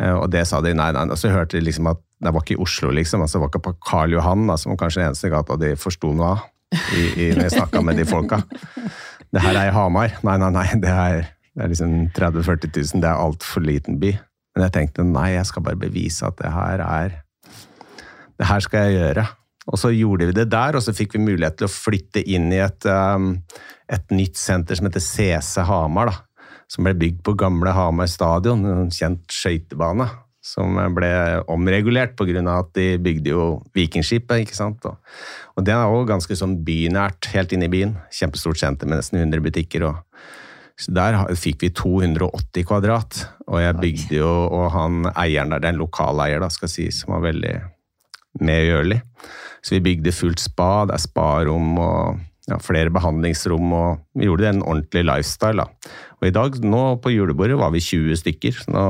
Eh, 0.00 0.14
Og 0.16 0.30
det 0.32 0.46
sa 0.48 0.62
de 0.64 0.72
nei, 0.72 0.88
nei. 0.96 1.04
Og 1.12 1.20
så 1.20 1.28
hørte 1.28 1.58
de 1.58 1.66
liksom 1.66 1.90
at 1.92 2.00
det 2.24 2.32
var 2.32 2.40
ikke 2.40 2.56
i 2.56 2.62
Oslo, 2.64 2.88
liksom. 2.96 3.20
altså 3.20 3.36
Det 3.36 3.42
var 3.42 3.50
ikke 3.52 3.64
på 3.66 3.74
Karl 3.84 4.14
Johan, 4.16 4.46
da, 4.48 4.56
som 4.56 4.72
kanskje 4.80 5.02
den 5.02 5.10
eneste 5.10 5.28
gata 5.28 5.58
de 5.60 5.74
forsto 5.76 6.14
noe 6.16 6.30
av. 6.32 6.46
I, 6.96 7.02
i, 7.12 7.26
når 7.36 7.44
jeg 7.44 7.54
snakka 7.58 7.82
med 7.84 8.00
de 8.00 8.06
folka. 8.08 8.40
Det 9.30 9.42
her 9.44 9.54
er 9.60 9.68
i 9.68 9.74
Hamar. 9.76 10.16
Nei, 10.24 10.36
nei, 10.40 10.48
nei, 10.56 10.66
det 10.80 10.90
er 10.92 11.26
Det 11.56 11.64
er 11.64 11.70
liksom 11.72 11.92
30 12.12 12.42
000-40 12.44 12.72
000, 12.94 13.00
det 13.04 13.08
er 13.08 13.20
altfor 13.20 13.62
liten 13.64 14.00
by. 14.00 14.10
Men 14.56 14.64
jeg 14.66 14.72
tenkte 14.74 15.04
nei, 15.04 15.28
jeg 15.36 15.46
skal 15.48 15.62
bare 15.64 15.78
bevise 15.80 16.26
at 16.26 16.36
det 16.40 16.50
her 16.52 16.82
er 16.84 17.14
Det 18.36 18.48
her 18.48 18.60
skal 18.64 18.88
jeg 18.88 18.96
gjøre. 18.98 19.24
Og 19.66 19.80
så 19.80 19.90
gjorde 19.90 20.28
vi 20.28 20.36
det 20.36 20.46
der, 20.52 20.78
og 20.78 20.84
så 20.84 20.94
fikk 20.94 21.16
vi 21.16 21.24
mulighet 21.24 21.58
til 21.58 21.66
å 21.66 21.72
flytte 21.72 22.22
inn 22.22 22.52
i 22.54 22.60
et, 22.62 22.86
um, 22.86 23.32
et 23.90 24.14
nytt 24.14 24.38
senter 24.38 24.78
som 24.78 24.86
heter 24.86 25.02
CC 25.02 25.64
Hamar. 25.66 26.12
da, 26.12 26.52
Som 26.70 26.86
ble 26.86 26.94
bygd 26.94 27.24
på 27.26 27.34
gamle 27.38 27.74
Hamar 27.74 28.06
stadion, 28.10 28.64
en 28.64 28.94
kjent 28.94 29.26
skøytebane. 29.32 30.08
Som 30.46 30.78
ble 30.94 31.10
omregulert 31.50 32.14
pga. 32.14 32.58
at 32.58 32.72
de 32.74 32.98
bygde 33.02 33.30
jo 33.32 33.62
Vikingskipet. 33.74 34.46
ikke 34.46 34.54
sant? 34.54 34.84
Og, 34.86 34.94
og 35.56 35.64
det 35.64 35.74
er 35.74 35.90
òg 35.90 36.06
ganske 36.06 36.36
sånn 36.38 36.62
bynært, 36.62 37.26
helt 37.34 37.52
inne 37.52 37.66
i 37.66 37.72
byen. 37.72 37.96
Kjempestort 38.14 38.58
senter 38.58 38.86
med 38.86 39.00
nesten 39.00 39.18
100 39.18 39.42
butikker. 39.42 39.82
og 39.82 39.96
så 40.78 40.92
Der 40.92 41.16
fikk 41.34 41.64
vi 41.64 41.70
280 41.72 42.66
kvadrat, 42.68 43.22
og 43.48 43.60
jeg 43.62 43.76
bygde 43.80 44.18
jo, 44.18 44.28
og 44.28 44.70
han 44.74 45.06
eieren 45.16 45.50
der, 45.50 45.62
det 45.62 45.70
er 45.70 45.74
en 45.74 45.80
lokaleier 45.80 46.42
da, 46.42 46.50
skal 46.52 46.68
si, 46.68 46.90
som 46.92 47.14
var 47.16 47.24
veldig 47.24 47.54
medgjørlig. 48.44 49.00
Så 49.66 49.74
vi 49.74 49.82
bygde 49.82 50.14
fullt 50.14 50.38
spa, 50.38 50.86
det 50.86 50.94
er 50.94 51.02
sparom 51.02 51.72
og 51.82 52.20
ja, 52.46 52.58
flere 52.62 52.92
behandlingsrom, 52.94 53.72
og 53.74 54.04
vi 54.14 54.28
gjorde 54.28 54.44
det 54.44 54.52
en 54.52 54.62
ordentlig 54.62 55.02
lifestyle. 55.08 55.64
Da. 55.64 55.96
Og 56.20 56.28
i 56.28 56.34
dag, 56.34 56.60
nå 56.62 56.82
på 57.02 57.10
julebordet, 57.10 57.58
var 57.58 57.72
vi 57.74 57.82
20 57.82 58.20
stykker, 58.22 58.60
nå, 58.70 58.84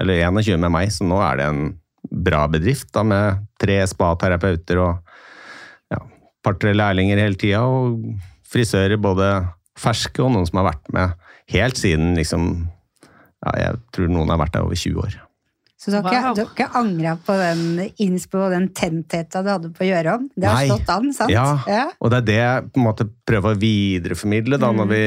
eller 0.00 0.22
21 0.30 0.62
med 0.62 0.74
meg, 0.76 0.92
så 0.94 1.06
nå 1.08 1.18
er 1.18 1.40
det 1.40 1.48
en 1.50 1.64
bra 2.04 2.44
bedrift 2.52 2.92
da, 2.94 3.02
med 3.06 3.42
tre 3.58 3.80
spaterapeuter 3.90 4.78
og 4.84 5.10
ja, 5.90 5.98
par-tre 6.46 6.76
lærlinger 6.76 7.18
hele 7.18 7.40
tida, 7.40 7.64
og 7.66 7.98
frisører, 8.54 9.00
både 9.02 9.32
ferske 9.74 10.22
og 10.22 10.30
noen 10.36 10.46
som 10.46 10.62
har 10.62 10.70
vært 10.70 10.94
med 10.94 11.30
helt 11.50 11.80
siden 11.80 12.14
liksom 12.14 12.44
ja, 12.62 13.54
Jeg 13.58 13.80
tror 13.92 14.12
noen 14.12 14.30
har 14.30 14.38
vært 14.40 14.54
der 14.54 14.68
over 14.68 14.78
20 14.78 15.02
år. 15.02 15.16
Så 15.84 15.90
du 15.92 15.98
har 15.98 16.06
ikke, 16.08 16.20
Wow. 16.24 16.34
du 16.34 16.40
har 16.40 16.50
ikke 16.54 16.68
angra 16.80 17.10
på 17.26 17.34
den 17.36 17.90
innspo 18.00 18.38
og 18.46 18.52
den 18.54 18.70
tentheten 18.72 19.44
du 19.44 19.50
hadde 19.52 19.68
på 19.76 19.84
å 19.84 19.88
gjøre 19.90 20.14
om? 20.16 20.30
Det 20.32 20.48
har 20.48 20.62
Nei. 20.62 20.68
slått 20.70 20.88
an, 20.94 21.10
sant? 21.12 21.30
Ja, 21.34 21.90
og 22.00 22.10
det 22.14 22.22
er 22.22 22.26
det 22.30 22.36
jeg 22.40 22.70
på 22.72 22.80
en 22.80 22.86
måte 22.86 23.06
prøver 23.28 23.52
å 23.52 23.60
videreformidle 23.60 24.58
da, 24.62 24.70
når 24.72 24.88
vi 24.88 25.02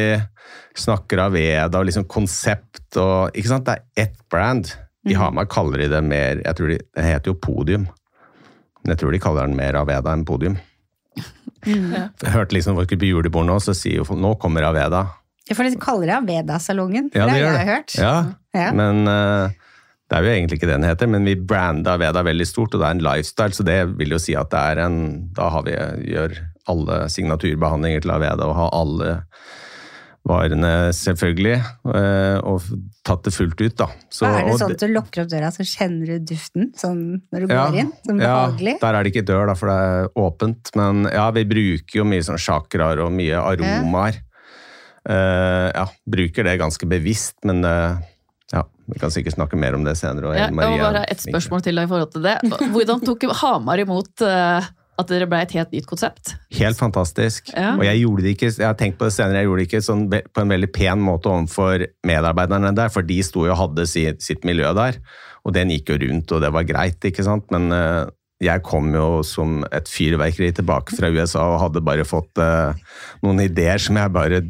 snakker 0.78 1.24
av 1.26 1.34
Veda 1.34 1.80
og 1.82 1.88
liksom 1.90 2.06
konsept 2.06 3.00
og 3.02 3.34
Ikke 3.34 3.50
sant, 3.50 3.66
det 3.66 3.80
er 3.80 4.04
ett 4.06 4.20
brand. 4.30 4.70
I 5.08 5.16
Hamar 5.18 5.48
kaller 5.50 5.82
de 5.82 5.88
det 5.96 6.04
mer 6.04 6.42
jeg 6.46 6.56
tror 6.60 6.68
de, 6.70 6.78
Det 6.96 7.04
heter 7.08 7.32
jo 7.34 7.40
Podium. 7.42 7.88
Men 8.84 8.94
jeg 8.94 9.00
tror 9.02 9.12
de 9.12 9.20
kaller 9.20 9.48
den 9.48 9.58
mer 9.58 9.74
Aveda 9.82 10.14
enn 10.14 10.26
Podium. 10.28 10.60
Jeg 11.66 12.32
hørte 12.32 12.54
liksom 12.56 12.78
folk 12.78 12.92
på 13.00 13.08
julebord 13.10 13.48
nå, 13.50 13.58
så 13.64 13.74
sier 13.76 13.98
jo 14.00 14.06
folk 14.08 14.22
nå 14.24 14.36
kommer 14.40 14.64
Aveda. 14.70 15.02
Ja, 15.50 15.56
for 15.56 15.64
de 15.64 15.80
kaller 15.80 16.08
det 16.12 16.16
Aveda-salongen. 16.22 17.10
Ja, 17.16 17.26
det 17.28 17.40
det 17.40 17.48
har 17.48 17.58
jeg 17.64 17.68
hørt. 17.72 17.96
Ja, 17.98 18.16
Ja. 18.54 18.72
men 18.76 19.08
eh, 19.08 19.50
det 20.08 20.16
er 20.16 20.24
jo 20.24 20.34
egentlig 20.34 20.58
ikke 20.60 20.70
det 20.70 20.78
den 20.78 20.88
heter, 20.88 21.10
men 21.12 21.28
vi 21.28 21.36
branda 21.36 21.98
Aveda 21.98 22.24
veldig 22.24 22.48
stort, 22.48 22.76
og 22.76 22.80
det 22.80 22.88
er 22.88 22.96
en 22.96 23.04
lifestyle, 23.04 23.56
så 23.56 23.66
det 23.68 23.80
vil 24.00 24.16
jo 24.16 24.20
si 24.24 24.38
at 24.40 24.52
det 24.54 24.62
er 24.72 24.84
en 24.86 25.00
Da 25.36 25.50
har 25.52 25.66
vi, 25.68 25.74
gjør 26.14 26.38
alle 26.72 27.00
signaturbehandlinger 27.12 28.04
til 28.04 28.14
Aveda 28.16 28.48
og 28.48 28.56
har 28.56 28.76
alle 28.76 29.18
varene, 30.28 30.72
selvfølgelig, 30.96 31.56
eh, 31.96 32.38
og 32.44 32.66
tatt 33.08 33.28
det 33.28 33.32
fullt 33.32 33.62
ut, 33.62 33.76
da. 33.80 33.88
Så, 34.12 34.28
er 34.28 34.48
det 34.48 34.58
sånn 34.60 34.74
at 34.76 34.84
du 34.84 34.92
lukker 34.92 35.24
opp 35.24 35.32
døra, 35.32 35.52
så 35.56 35.64
kjenner 35.64 36.18
du 36.18 36.26
duften 36.34 36.72
sånn 36.76 37.00
når 37.32 37.46
du 37.46 37.54
ja, 37.54 37.62
går 37.62 37.80
inn? 37.84 37.92
Ja, 38.10 38.18
behagelig? 38.20 38.76
der 38.82 38.98
er 38.98 39.08
det 39.08 39.14
ikke 39.14 39.28
dør, 39.30 39.46
da, 39.48 39.56
for 39.60 39.72
det 39.72 39.78
er 39.78 40.10
åpent. 40.24 40.74
Men 40.80 41.08
ja, 41.14 41.30
vi 41.36 41.46
bruker 41.48 42.02
jo 42.02 42.08
mye 42.08 42.28
sånn 42.28 42.42
chakraer 42.44 43.04
og 43.06 43.16
mye 43.16 43.40
aromaer. 43.40 44.20
Eh, 45.08 45.70
ja, 45.72 45.88
bruker 46.18 46.48
det 46.48 46.58
ganske 46.60 46.92
bevisst, 46.92 47.38
men 47.48 47.64
eh, 47.68 48.04
ja, 48.54 48.64
vi 48.88 49.00
kan 49.02 49.12
sikkert 49.12 49.36
snakke 49.36 49.60
mer 49.60 49.76
om 49.76 49.84
det 49.84 49.98
senere. 50.00 50.32
Ja, 50.38 50.48
jeg 50.48 50.56
må 50.56 50.64
bare 50.64 51.04
ha 51.04 51.06
et 51.12 51.24
spørsmål 51.24 51.64
til 51.66 51.80
deg 51.80 51.88
i 51.88 51.92
forhold 51.92 52.12
til 52.14 52.28
det. 52.28 52.38
Hvordan 52.74 53.04
tok 53.04 53.26
Hamar 53.42 53.82
imot 53.84 54.24
eh, 54.24 54.70
at 54.98 55.12
dere 55.12 55.28
ble 55.30 55.42
et 55.44 55.54
helt 55.58 55.74
nytt 55.76 55.88
konsept? 55.90 56.34
Helt 56.58 56.80
fantastisk. 56.80 57.52
Ja. 57.54 57.76
Og 57.76 57.84
jeg 57.86 58.02
gjorde 58.02 58.26
det 58.26 58.36
ikke, 58.38 58.52
jeg 58.56 58.66
har 58.66 58.78
tenkt 58.80 59.00
på 59.02 59.10
det 59.10 59.14
senere, 59.18 59.44
jeg 59.44 59.50
gjorde 59.50 59.62
det 59.62 59.68
ikke 59.70 59.84
sånn, 59.86 60.06
på 60.10 60.44
en 60.44 60.54
veldig 60.56 60.70
pen 60.74 61.04
måte 61.04 61.32
overfor 61.32 61.86
medarbeiderne 62.08 62.72
der, 62.78 62.94
for 62.94 63.08
de 63.08 63.20
sto 63.26 63.46
jo 63.46 63.54
og 63.54 63.62
hadde 63.66 63.88
sitt, 63.90 64.24
sitt 64.26 64.48
miljø 64.48 64.72
der, 64.78 65.02
og 65.46 65.56
den 65.58 65.74
gikk 65.76 65.92
jo 65.94 66.00
rundt, 66.08 66.34
og 66.34 66.44
det 66.44 66.54
var 66.56 66.70
greit, 66.70 67.12
ikke 67.12 67.26
sant? 67.28 67.46
Men 67.54 67.68
eh, 67.76 68.06
jeg 68.48 68.64
kom 68.66 68.90
jo 68.94 69.24
som 69.26 69.60
et 69.74 69.90
fyrverkeri 69.90 70.54
tilbake 70.56 70.98
fra 70.98 71.12
USA 71.14 71.46
og 71.56 71.62
hadde 71.68 71.86
bare 71.86 72.08
fått 72.08 72.42
eh, 72.42 72.80
noen 73.26 73.44
ideer 73.46 73.82
som 73.82 73.98
jeg 74.00 74.14
bare 74.14 74.42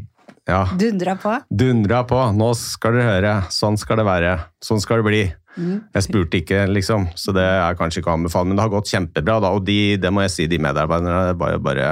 ja, 0.48 0.62
Dundra 0.80 1.18
på? 1.20 1.34
dundra 1.50 2.04
på. 2.08 2.20
Nå 2.38 2.54
skal 2.60 2.96
dere 2.96 3.10
høre, 3.12 3.34
sånn 3.54 3.78
skal 3.80 4.00
det 4.02 4.08
være, 4.08 4.32
sånn 4.64 4.82
skal 4.84 5.02
det 5.04 5.08
bli. 5.10 5.26
Jeg 5.58 6.06
spurte 6.06 6.38
ikke, 6.38 6.68
liksom, 6.70 7.08
så 7.18 7.34
det 7.34 7.42
er 7.42 7.78
kanskje 7.80 8.04
ikke 8.04 8.12
å 8.12 8.18
anbefale, 8.20 8.46
men 8.46 8.60
det 8.60 8.62
har 8.62 8.74
gått 8.76 8.92
kjempebra. 8.92 9.40
da, 9.42 9.50
Og 9.58 9.64
de, 9.66 9.98
det 9.98 10.12
må 10.14 10.22
jeg 10.22 10.34
si, 10.36 10.46
de 10.52 10.60
medarbeiderne 10.62 11.34
var 11.40 11.56
jo 11.56 11.62
bare 11.66 11.88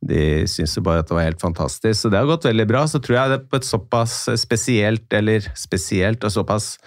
De 0.00 0.46
syntes 0.48 0.76
jo 0.78 0.82
bare 0.86 1.02
at 1.02 1.08
det 1.10 1.16
var 1.18 1.26
helt 1.26 1.42
fantastisk. 1.42 2.00
Så 2.00 2.08
det 2.08 2.16
har 2.20 2.30
gått 2.30 2.46
veldig 2.46 2.66
bra. 2.70 2.86
Så 2.88 3.00
tror 3.02 3.18
jeg 3.18 3.30
det 3.34 3.38
på 3.50 3.58
et 3.58 3.66
såpass 3.66 4.14
spesielt, 4.40 5.04
eller 5.12 5.44
spesielt 5.58 6.24
og 6.24 6.32
såpass 6.32 6.78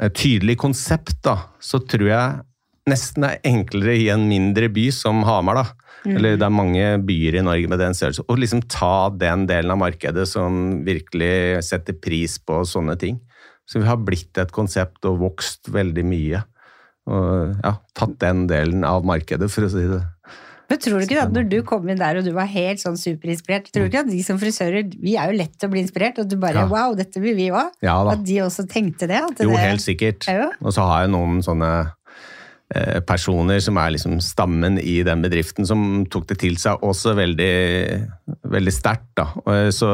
eh, 0.00 0.08
tydelig 0.08 0.56
konsept, 0.62 1.18
da, 1.26 1.36
så 1.60 1.82
tror 1.82 2.08
jeg 2.08 2.40
nesten 2.88 3.26
det 3.26 3.34
er 3.34 3.50
enklere 3.52 3.98
i 3.98 4.08
en 4.14 4.24
mindre 4.30 4.70
by 4.72 4.88
som 4.94 5.20
Hamar, 5.28 5.60
da. 5.60 5.81
Eller 6.08 6.38
det 6.38 6.46
er 6.46 6.54
mange 6.54 6.86
byer 7.06 7.38
i 7.38 7.44
Norge 7.46 7.68
med 7.70 7.78
den 7.82 7.94
størrelsen. 7.94 8.26
Og 8.28 8.40
liksom 8.42 8.62
ta 8.66 9.08
den 9.14 9.46
delen 9.50 9.70
av 9.74 9.78
markedet 9.82 10.26
som 10.30 10.82
virkelig 10.86 11.62
setter 11.68 11.94
pris 11.94 12.38
på 12.42 12.62
sånne 12.66 12.96
ting. 12.98 13.20
Så 13.68 13.78
vi 13.78 13.86
har 13.86 14.00
blitt 14.02 14.38
et 14.42 14.50
konsept 14.54 15.06
og 15.08 15.20
vokst 15.22 15.70
veldig 15.72 16.04
mye. 16.06 16.42
Og 17.10 17.54
ja, 17.62 17.76
tatt 17.98 18.18
den 18.22 18.46
delen 18.50 18.84
av 18.86 19.06
markedet, 19.06 19.48
for 19.50 19.66
å 19.66 19.70
si 19.70 19.86
det. 19.90 20.02
Men 20.72 20.80
tror 20.80 21.02
du 21.02 21.04
ikke 21.04 21.20
at 21.20 21.32
når 21.34 21.48
du 21.50 21.56
kom 21.68 21.88
inn 21.90 21.98
der 22.00 22.16
og 22.16 22.24
du 22.24 22.30
var 22.32 22.46
helt 22.48 22.80
sånn 22.80 22.94
superinspirert, 22.96 23.66
tror 23.74 23.84
du 23.84 23.90
ikke 23.90 24.04
at 24.06 24.08
de 24.12 24.20
som 24.24 24.38
frisører, 24.40 24.86
vi 25.02 25.18
er 25.20 25.28
jo 25.28 25.36
lett 25.42 25.52
til 25.60 25.68
å 25.68 25.72
bli 25.74 25.82
inspirert, 25.84 26.20
og 26.22 26.30
du 26.30 26.38
bare 26.40 26.62
Ja. 26.62 26.68
wow, 26.70 26.94
dette 26.96 27.20
vil 27.20 27.36
vi 27.36 27.50
òg? 27.52 27.74
Ja. 27.84 27.98
At 28.08 28.22
de 28.24 28.38
også 28.40 28.64
tenkte 28.70 29.08
det? 29.10 29.20
Jo, 29.20 29.50
det 29.52 29.58
helt 29.60 29.84
sikkert. 29.84 30.24
Og 30.62 30.72
så 30.72 30.86
har 30.88 31.04
jeg 31.04 31.12
noen 31.12 31.42
sånne 31.44 31.72
personer 33.08 33.60
som 33.60 33.76
er 33.76 33.94
liksom 33.94 34.18
stammen 34.24 34.78
i 34.80 35.02
den 35.04 35.24
bedriften, 35.24 35.66
som 35.68 36.04
tok 36.10 36.28
det 36.30 36.38
til 36.40 36.58
seg 36.60 36.80
også 36.86 37.12
veldig, 37.18 37.54
veldig 38.54 38.74
sterkt. 38.74 39.10
da. 39.18 39.26
Så 39.74 39.88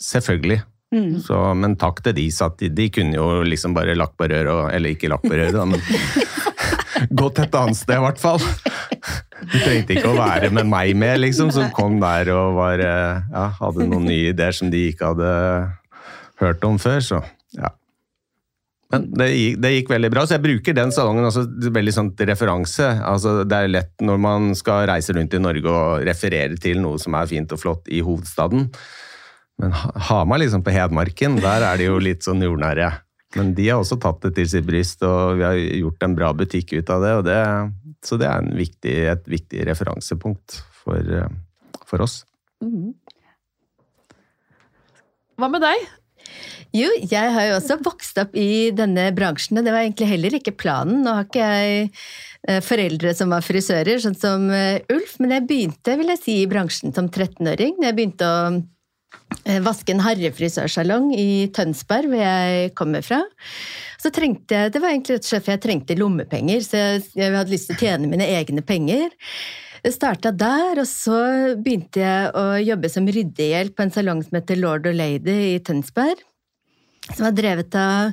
selvfølgelig. 0.00 0.62
Så, 1.24 1.36
men 1.56 1.78
takk 1.80 2.02
til 2.04 2.12
de, 2.18 2.26
så 2.34 2.50
at 2.50 2.58
de, 2.60 2.68
de 2.68 2.90
kunne 2.92 3.16
jo 3.16 3.40
liksom 3.46 3.72
bare 3.76 3.96
lagt 3.96 4.18
på 4.20 4.28
røret, 4.28 4.74
eller 4.76 4.92
ikke 4.92 5.08
lagt 5.08 5.24
på 5.24 5.32
røret, 5.32 5.56
da, 5.56 5.64
men 5.64 5.80
gått 7.22 7.40
et 7.40 7.54
annet 7.56 7.78
sted 7.78 7.96
i 7.96 8.04
hvert 8.04 8.20
fall. 8.20 8.42
De 9.42 9.60
trengte 9.62 9.96
ikke 9.96 10.10
å 10.12 10.18
være 10.18 10.50
med 10.54 10.68
meg 10.68 10.92
med, 10.98 11.22
liksom, 11.24 11.48
som 11.54 11.70
kom 11.74 11.96
der 12.02 12.28
og 12.34 12.58
var, 12.60 12.82
eh, 12.84 13.22
ja, 13.32 13.46
hadde 13.56 13.88
noen 13.88 14.04
nye 14.10 14.34
ideer 14.34 14.56
som 14.56 14.68
de 14.72 14.84
ikke 14.90 15.14
hadde 15.14 15.32
hørt 16.42 16.68
om 16.68 16.76
før. 16.82 17.00
så 17.00 17.22
ja. 17.56 17.72
Men 18.92 19.06
det 19.16 19.28
gikk, 19.32 19.60
det 19.64 19.70
gikk 19.72 19.90
veldig 19.94 20.10
bra, 20.12 20.22
så 20.28 20.34
jeg 20.36 20.44
bruker 20.44 20.74
den 20.76 20.90
salongen 20.92 21.24
også 21.24 21.46
veldig 21.72 21.94
sånn 21.96 22.10
referanse. 22.28 22.88
Altså, 23.08 23.38
det 23.48 23.56
er 23.56 23.70
lett 23.72 24.04
når 24.04 24.18
man 24.20 24.50
skal 24.58 24.84
reise 24.90 25.14
rundt 25.16 25.32
i 25.32 25.40
Norge 25.40 25.70
og 25.72 26.02
referere 26.04 26.58
til 26.60 26.82
noe 26.82 27.00
som 27.00 27.16
er 27.16 27.30
fint 27.30 27.54
og 27.56 27.62
flott 27.62 27.88
i 27.88 28.02
hovedstaden. 28.04 28.66
Men 29.62 29.72
Ha- 29.72 29.94
Hamar 30.10 30.38
liksom 30.42 30.62
på 30.66 30.74
Hedmarken, 30.74 31.38
der 31.40 31.64
er 31.70 31.80
de 31.80 31.88
jo 31.88 31.96
litt 32.04 32.20
sånn 32.26 32.44
jordnære. 32.44 32.90
Men 33.36 33.54
de 33.56 33.70
har 33.70 33.80
også 33.80 33.96
tatt 34.00 34.20
det 34.26 34.34
til 34.36 34.48
sitt 34.52 34.66
bryst, 34.68 35.00
og 35.08 35.38
vi 35.38 35.44
har 35.46 35.56
gjort 35.56 36.02
en 36.04 36.14
bra 36.18 36.32
butikk 36.36 36.74
ut 36.76 36.90
av 36.92 37.00
det. 37.00 37.14
Det 37.30 37.40
så 38.04 38.18
det 38.18 38.26
er 38.28 38.42
viktig, 38.58 38.94
et 39.12 39.24
viktig 39.30 39.64
referansepunkt 39.68 40.58
for, 40.82 40.98
eh, 40.98 41.28
for 41.86 42.02
oss. 42.02 42.24
Hva 45.38 45.48
med 45.48 45.62
deg? 45.64 45.86
Jo, 46.72 46.88
jeg 47.04 47.32
har 47.34 47.48
jo 47.50 47.56
også 47.58 47.76
vokst 47.84 48.18
opp 48.22 48.36
i 48.38 48.72
denne 48.72 49.10
bransjen, 49.12 49.58
og 49.60 49.66
det 49.66 49.74
var 49.74 49.84
egentlig 49.84 50.08
heller 50.08 50.36
ikke 50.38 50.54
planen. 50.56 51.02
Nå 51.04 51.16
har 51.18 51.26
ikke 51.26 51.48
jeg 51.52 51.88
eh, 52.48 52.60
foreldre 52.64 53.12
som 53.16 53.34
var 53.34 53.44
frisører, 53.44 54.00
sånn 54.00 54.16
som 54.16 54.46
eh, 54.56 54.80
Ulf, 54.92 55.18
men 55.20 55.34
jeg 55.36 55.48
begynte 55.50 55.98
vil 56.00 56.14
jeg 56.14 56.22
si, 56.22 56.36
i 56.40 56.48
bransjen 56.48 56.94
som 56.96 57.10
13-åring. 57.10 57.76
Jeg 57.84 57.98
begynte 57.98 58.24
å 58.24 58.38
eh, 58.56 59.60
vaske 59.64 59.92
en 59.92 60.00
herrefrisørsalong 60.06 61.12
i 61.12 61.50
Tønsberg, 61.52 62.08
hvor 62.08 62.24
jeg 62.24 62.72
kommer 62.78 63.04
fra. 63.04 63.20
Så 64.00 64.10
trengte 64.14 64.56
jeg, 64.56 64.72
Det 64.72 64.80
var 64.80 64.94
egentlig 64.94 65.18
rett 65.18 65.28
og 65.28 65.32
slett 65.34 65.44
for 65.44 65.54
jeg 65.54 65.64
trengte 65.66 65.98
lommepenger, 66.00 66.64
så 66.64 66.86
jeg 67.04 67.36
hadde 67.36 67.52
lyst 67.52 67.68
til 67.68 67.76
å 67.76 67.84
tjene 67.84 68.08
mine 68.10 68.32
egne 68.32 68.64
penger. 68.64 69.12
Jeg 69.82 69.96
starta 69.96 70.30
der, 70.30 70.78
og 70.78 70.86
så 70.86 71.16
begynte 71.58 71.98
jeg 71.98 72.26
å 72.38 72.42
jobbe 72.62 72.90
som 72.92 73.08
ryddehjelp 73.10 73.74
på 73.74 73.82
en 73.82 73.90
salong 73.90 74.20
som 74.22 74.36
heter 74.38 74.60
Lord 74.60 74.84
og 74.86 74.94
Lady 74.94 75.56
i 75.56 75.62
Tønsberg. 75.66 76.20
Som 77.08 77.24
var 77.26 77.32
drevet 77.34 77.74
av 77.74 78.12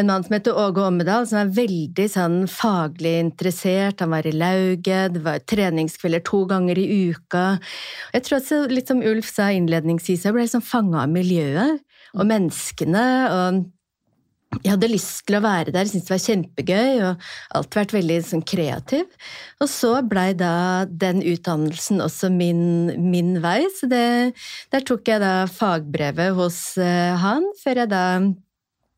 en 0.00 0.06
mann 0.08 0.24
som 0.24 0.32
heter 0.32 0.56
Åge 0.56 0.80
Ommedal, 0.80 1.26
som 1.28 1.42
var 1.42 1.50
veldig 1.58 2.06
sånn 2.08 2.38
faglig 2.48 3.12
interessert. 3.20 4.00
Han 4.00 4.14
var 4.14 4.24
i 4.24 4.32
lauget, 4.32 5.12
det 5.12 5.20
var 5.26 5.44
treningskvelder 5.44 6.24
to 6.24 6.46
ganger 6.48 6.80
i 6.80 6.86
uka. 7.12 7.44
Jeg 8.14 8.24
tror 8.24 8.38
også, 8.38 8.62
litt 8.72 8.88
som 8.88 9.04
Ulf 9.04 9.28
sa 9.28 9.50
innledningsvis, 9.52 10.24
jeg 10.24 10.32
ble 10.32 10.46
liksom 10.46 10.64
fanga 10.64 11.04
av 11.04 11.12
miljøet. 11.12 11.84
og 12.16 12.26
menneskene. 12.26 13.04
og 13.30 13.60
jeg 14.58 14.72
hadde 14.72 14.90
lyst 14.90 15.22
til 15.28 15.36
å 15.38 15.42
være 15.44 15.70
der, 15.74 15.86
syntes 15.86 16.08
det 16.08 16.14
var 16.16 16.22
kjempegøy 16.24 17.02
og 17.06 17.26
alltid 17.54 17.78
vært 17.78 17.92
veldig 17.94 18.18
sånn, 18.26 18.44
kreativ. 18.50 19.26
Og 19.62 19.68
så 19.70 19.90
blei 20.02 20.32
da 20.34 20.86
den 20.90 21.22
utdannelsen 21.22 22.02
også 22.02 22.32
min, 22.34 22.62
min 22.98 23.36
vei, 23.44 23.62
så 23.76 23.86
det, 23.90 24.04
der 24.74 24.86
tok 24.86 25.06
jeg 25.08 25.22
da 25.22 25.34
fagbrevet 25.50 26.34
hos 26.38 26.58
uh, 26.82 27.14
han, 27.22 27.46
før 27.62 27.84
jeg 27.84 27.92
da 27.92 28.04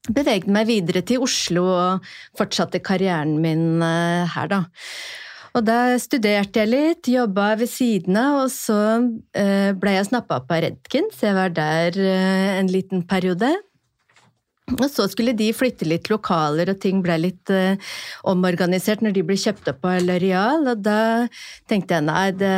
beveget 0.08 0.48
meg 0.50 0.70
videre 0.70 1.02
til 1.06 1.22
Oslo 1.22 1.66
og 1.68 2.14
fortsatte 2.38 2.80
karrieren 2.82 3.36
min 3.44 3.84
uh, 3.84 4.24
her, 4.32 4.48
da. 4.48 4.62
Og 5.52 5.66
da 5.68 5.98
studerte 6.00 6.62
jeg 6.62 6.70
litt, 6.72 7.10
jobba 7.12 7.50
ved 7.60 7.68
siden 7.68 8.16
av, 8.16 8.46
og 8.46 8.48
så 8.54 8.78
uh, 9.04 9.68
ble 9.76 9.94
jeg 9.98 10.08
snappa 10.08 10.40
opp 10.40 10.56
av 10.56 10.64
Redkins. 10.64 11.20
Jeg 11.20 11.36
var 11.36 11.52
der 11.52 12.00
en 12.56 12.72
liten 12.72 13.04
periode. 13.04 13.52
Så 14.92 15.08
skulle 15.12 15.34
de 15.36 15.50
flytte 15.56 15.88
litt 15.88 16.10
lokaler, 16.12 16.72
og 16.72 16.80
ting 16.82 17.02
ble 17.04 17.18
litt 17.20 17.52
uh, 17.52 17.78
omorganisert 18.28 19.02
når 19.04 19.16
de 19.16 19.24
ble 19.26 19.38
kjøpt 19.40 19.70
opp 19.72 19.86
av 19.88 20.02
Loreal, 20.06 20.68
og 20.72 20.84
da 20.84 21.00
tenkte 21.70 21.98
jeg 21.98 22.06
nei, 22.08 22.26
det, 22.36 22.52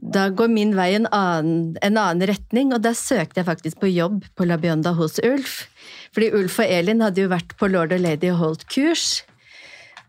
da 0.00 0.28
går 0.34 0.52
min 0.52 0.74
vei 0.76 0.92
en 0.98 1.08
annen, 1.14 1.74
en 1.82 1.98
annen, 2.00 2.26
retning, 2.30 2.74
og 2.74 2.84
da 2.84 2.94
søkte 2.96 3.42
jeg 3.42 3.48
faktisk 3.48 3.80
på 3.82 3.90
jobb 3.92 4.22
på 4.36 4.46
La 4.48 4.58
Bionda 4.60 4.94
hos 4.98 5.20
Ulf. 5.24 5.64
Fordi 6.14 6.30
Ulf 6.36 6.60
og 6.62 6.70
Elin 6.78 7.02
hadde 7.04 7.24
jo 7.24 7.32
vært 7.32 7.56
på 7.58 7.70
Lord 7.70 7.94
og 7.94 8.02
Lady 8.02 8.32
Holt-kurs. 8.34 9.22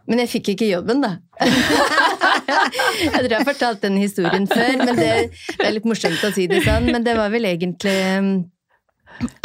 Men 0.10 0.24
jeg 0.24 0.32
fikk 0.32 0.54
ikke 0.56 0.72
jobben, 0.72 1.04
da. 1.04 1.12
jeg 1.42 3.14
tror 3.14 3.30
jeg 3.30 3.38
har 3.38 3.48
fortalt 3.48 3.84
den 3.84 4.00
historien 4.02 4.48
før, 4.50 4.74
men 4.82 4.98
det, 4.98 5.12
det 5.30 5.68
er 5.68 5.76
litt 5.78 5.88
morsomt 5.88 6.24
å 6.26 6.32
si 6.34 6.48
det 6.52 6.64
sånn. 6.66 6.90
Men 6.90 7.06
det 7.06 7.16
var 7.20 7.32
vel 7.34 7.46
egentlig 7.48 7.96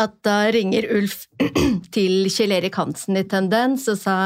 at 0.00 0.14
da 0.26 0.38
ringer 0.54 0.86
Ulf 0.96 1.26
til 1.94 2.28
Kjell 2.32 2.54
Erik 2.56 2.76
Hansen 2.78 3.18
i 3.18 3.24
Tendens 3.28 3.86
og 3.92 3.98
sa 4.00 4.16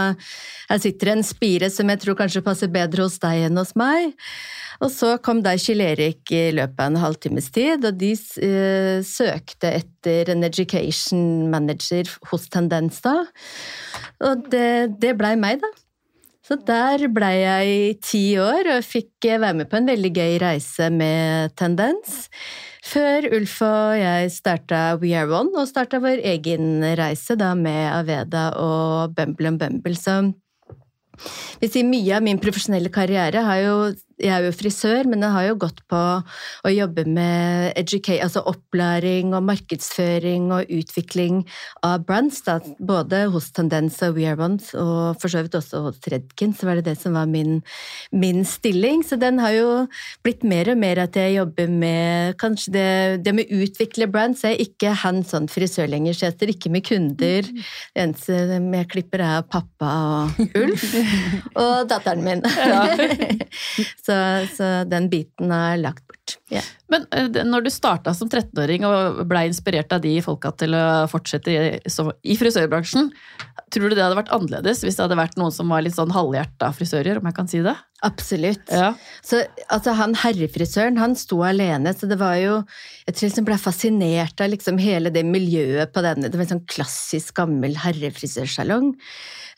her 0.70 0.80
sitter 0.82 1.12
en 1.14 1.24
spire 1.26 1.70
som 1.72 1.90
jeg 1.90 2.02
tror 2.04 2.18
kanskje 2.18 2.44
passer 2.46 2.70
bedre 2.72 3.06
hos 3.06 3.18
deg 3.22 3.48
enn 3.48 3.58
hos 3.58 3.74
meg. 3.78 4.14
Og 4.80 4.88
så 4.94 5.16
kom 5.24 5.42
da 5.44 5.56
Kjell 5.60 5.82
Erik 5.84 6.30
i 6.32 6.46
løpet 6.56 6.80
av 6.80 6.92
en 6.92 7.02
halvtimes 7.02 7.50
tid, 7.52 7.84
og 7.84 7.98
de 8.00 8.14
uh, 8.14 9.02
søkte 9.04 9.74
etter 9.82 10.30
en 10.32 10.46
education 10.46 11.50
manager 11.52 12.08
hos 12.30 12.48
Tendens 12.52 13.02
da. 13.04 13.18
Og 14.24 14.48
det, 14.52 14.96
det 15.02 15.16
blei 15.18 15.34
meg, 15.40 15.60
da. 15.60 15.70
Så 16.50 16.56
der 16.66 17.04
blei 17.14 17.34
jeg 17.44 17.74
i 17.74 17.90
ti 18.02 18.24
år 18.42 18.72
og 18.72 18.86
fikk 18.86 19.28
være 19.28 19.54
med 19.60 19.68
på 19.70 19.78
en 19.78 19.86
veldig 19.86 20.10
gøy 20.16 20.32
reise 20.42 20.88
med 20.90 21.52
Tendens. 21.60 22.24
Før 22.80 23.26
Ulf 23.36 23.58
og 23.62 23.96
jeg 24.00 24.30
starta 24.32 24.96
We 25.00 25.12
Are 25.18 25.28
One, 25.28 25.52
og 25.60 25.68
starta 25.68 26.00
vår 26.00 26.22
egen 26.32 26.80
reise 26.98 27.36
da 27.38 27.52
med 27.58 27.90
Aveda 27.92 28.50
og 28.56 29.16
Bumble 29.16 29.52
and 29.52 29.60
Bumble. 29.60 29.96
Så 29.98 30.16
vil 31.60 31.72
si 31.72 31.84
mye 31.84 32.16
av 32.16 32.24
min 32.24 32.40
profesjonelle 32.40 32.92
karriere 32.92 33.44
har 33.44 33.60
jo 33.60 33.74
jeg 34.20 34.32
er 34.34 34.46
jo 34.46 34.52
frisør, 34.54 35.08
men 35.08 35.24
jeg 35.24 35.34
har 35.34 35.46
jo 35.48 35.58
gått 35.64 35.80
på 35.90 36.00
å 36.20 36.72
jobbe 36.72 37.06
med 37.08 37.78
altså 38.20 38.42
opplæring 38.50 39.32
og 39.36 39.46
markedsføring 39.48 40.50
og 40.54 40.70
utvikling 40.70 41.42
av 41.86 42.04
brands, 42.08 42.42
da, 42.46 42.58
både 42.78 43.24
hos 43.32 43.50
Tendens 43.56 43.98
og 44.04 44.18
We 44.18 44.26
Are 44.28 44.40
Ones, 44.40 44.72
og 44.76 45.20
for 45.22 45.32
så 45.32 45.44
vidt 45.44 45.56
også 45.58 45.82
hos 45.86 46.00
Redkin, 46.12 46.52
så 46.56 46.68
var 46.68 46.78
det 46.78 46.88
det 46.90 46.96
som 47.00 47.16
var 47.16 47.30
min, 47.30 47.60
min, 48.12 48.44
stilling. 48.44 49.04
Så 49.06 49.18
den 49.20 49.40
har 49.42 49.54
jo 49.56 49.70
blitt 50.24 50.44
mer 50.44 50.72
og 50.72 50.80
mer 50.80 51.02
at 51.04 51.16
jeg 51.16 51.36
jobber 51.38 51.70
med 51.70 52.36
kanskje 52.40 52.74
det, 52.76 52.88
det 53.24 53.34
med 53.36 53.48
å 53.48 53.62
utvikle 53.64 54.10
brands. 54.10 54.44
Jeg 54.44 54.58
er 54.58 54.64
ikke 54.66 54.94
hands 55.04 55.34
on 55.36 55.48
frisør 55.50 55.90
lenger, 55.90 56.16
så 56.16 56.28
jeg 56.28 56.36
sitter 56.36 56.54
ikke 56.54 56.72
med 56.72 56.86
kunder. 56.88 57.48
Det 57.50 58.04
eneste 58.04 58.40
jeg 58.60 58.90
klipper, 58.90 59.24
er 59.24 59.48
pappa 59.48 59.90
og 59.90 60.40
Ulf, 60.60 60.86
og 61.64 61.88
datteren 61.90 62.24
min. 62.26 62.44
Ja. 62.44 62.84
Så, 64.10 64.56
så 64.56 64.70
den 64.90 65.08
biten 65.12 65.52
er 65.54 65.78
lagt 65.80 66.04
bort. 66.08 66.36
Yeah. 66.52 66.66
Men 66.90 67.06
eh, 67.14 67.28
når 67.46 67.66
du 67.66 67.70
starta 67.72 68.12
som 68.16 68.28
13-åring 68.30 68.84
og 68.86 69.22
blei 69.30 69.46
inspirert 69.48 69.92
av 69.94 70.02
de 70.04 70.16
folka 70.24 70.52
til 70.58 70.74
å 70.76 71.06
fortsette 71.10 71.52
i, 71.52 71.60
i, 71.78 72.36
frisørbransjen, 72.38 73.10
tror 73.70 73.86
du 73.86 73.96
det 73.96 74.02
hadde 74.02 74.18
vært 74.18 74.32
annerledes 74.34 74.82
hvis 74.84 74.98
det 74.98 75.04
hadde 75.06 75.18
vært 75.20 75.38
noen 75.40 75.54
som 75.54 75.70
var 75.70 75.84
litt 75.86 75.96
sånn 75.96 76.12
halvhjerta 76.14 76.72
frisører, 76.76 77.20
om 77.20 77.30
jeg 77.30 77.38
kan 77.38 77.50
si 77.50 77.62
det? 77.64 77.76
Absolutt. 78.06 78.64
Ja. 78.72 78.94
Så 79.26 79.42
altså, 79.68 79.94
han 79.98 80.16
herrefrisøren, 80.18 80.98
han 81.00 81.16
sto 81.18 81.42
alene, 81.44 81.92
så 81.94 82.08
det 82.08 82.16
var 82.20 82.38
jo 82.40 82.62
Jeg 83.06 83.16
tror 83.16 83.28
liksom 83.28 83.46
ble 83.48 83.58
fascinert 83.60 84.40
av 84.40 84.52
liksom 84.52 84.80
hele 84.80 85.12
det 85.12 85.24
miljøet 85.28 85.92
på 85.92 86.02
denne 86.04 86.30
Det 86.30 86.38
var 86.38 86.46
en 86.46 86.54
sånn 86.54 86.68
klassisk, 86.70 87.34
gammel 87.36 87.76
herrefrisørsalong. 87.82 88.94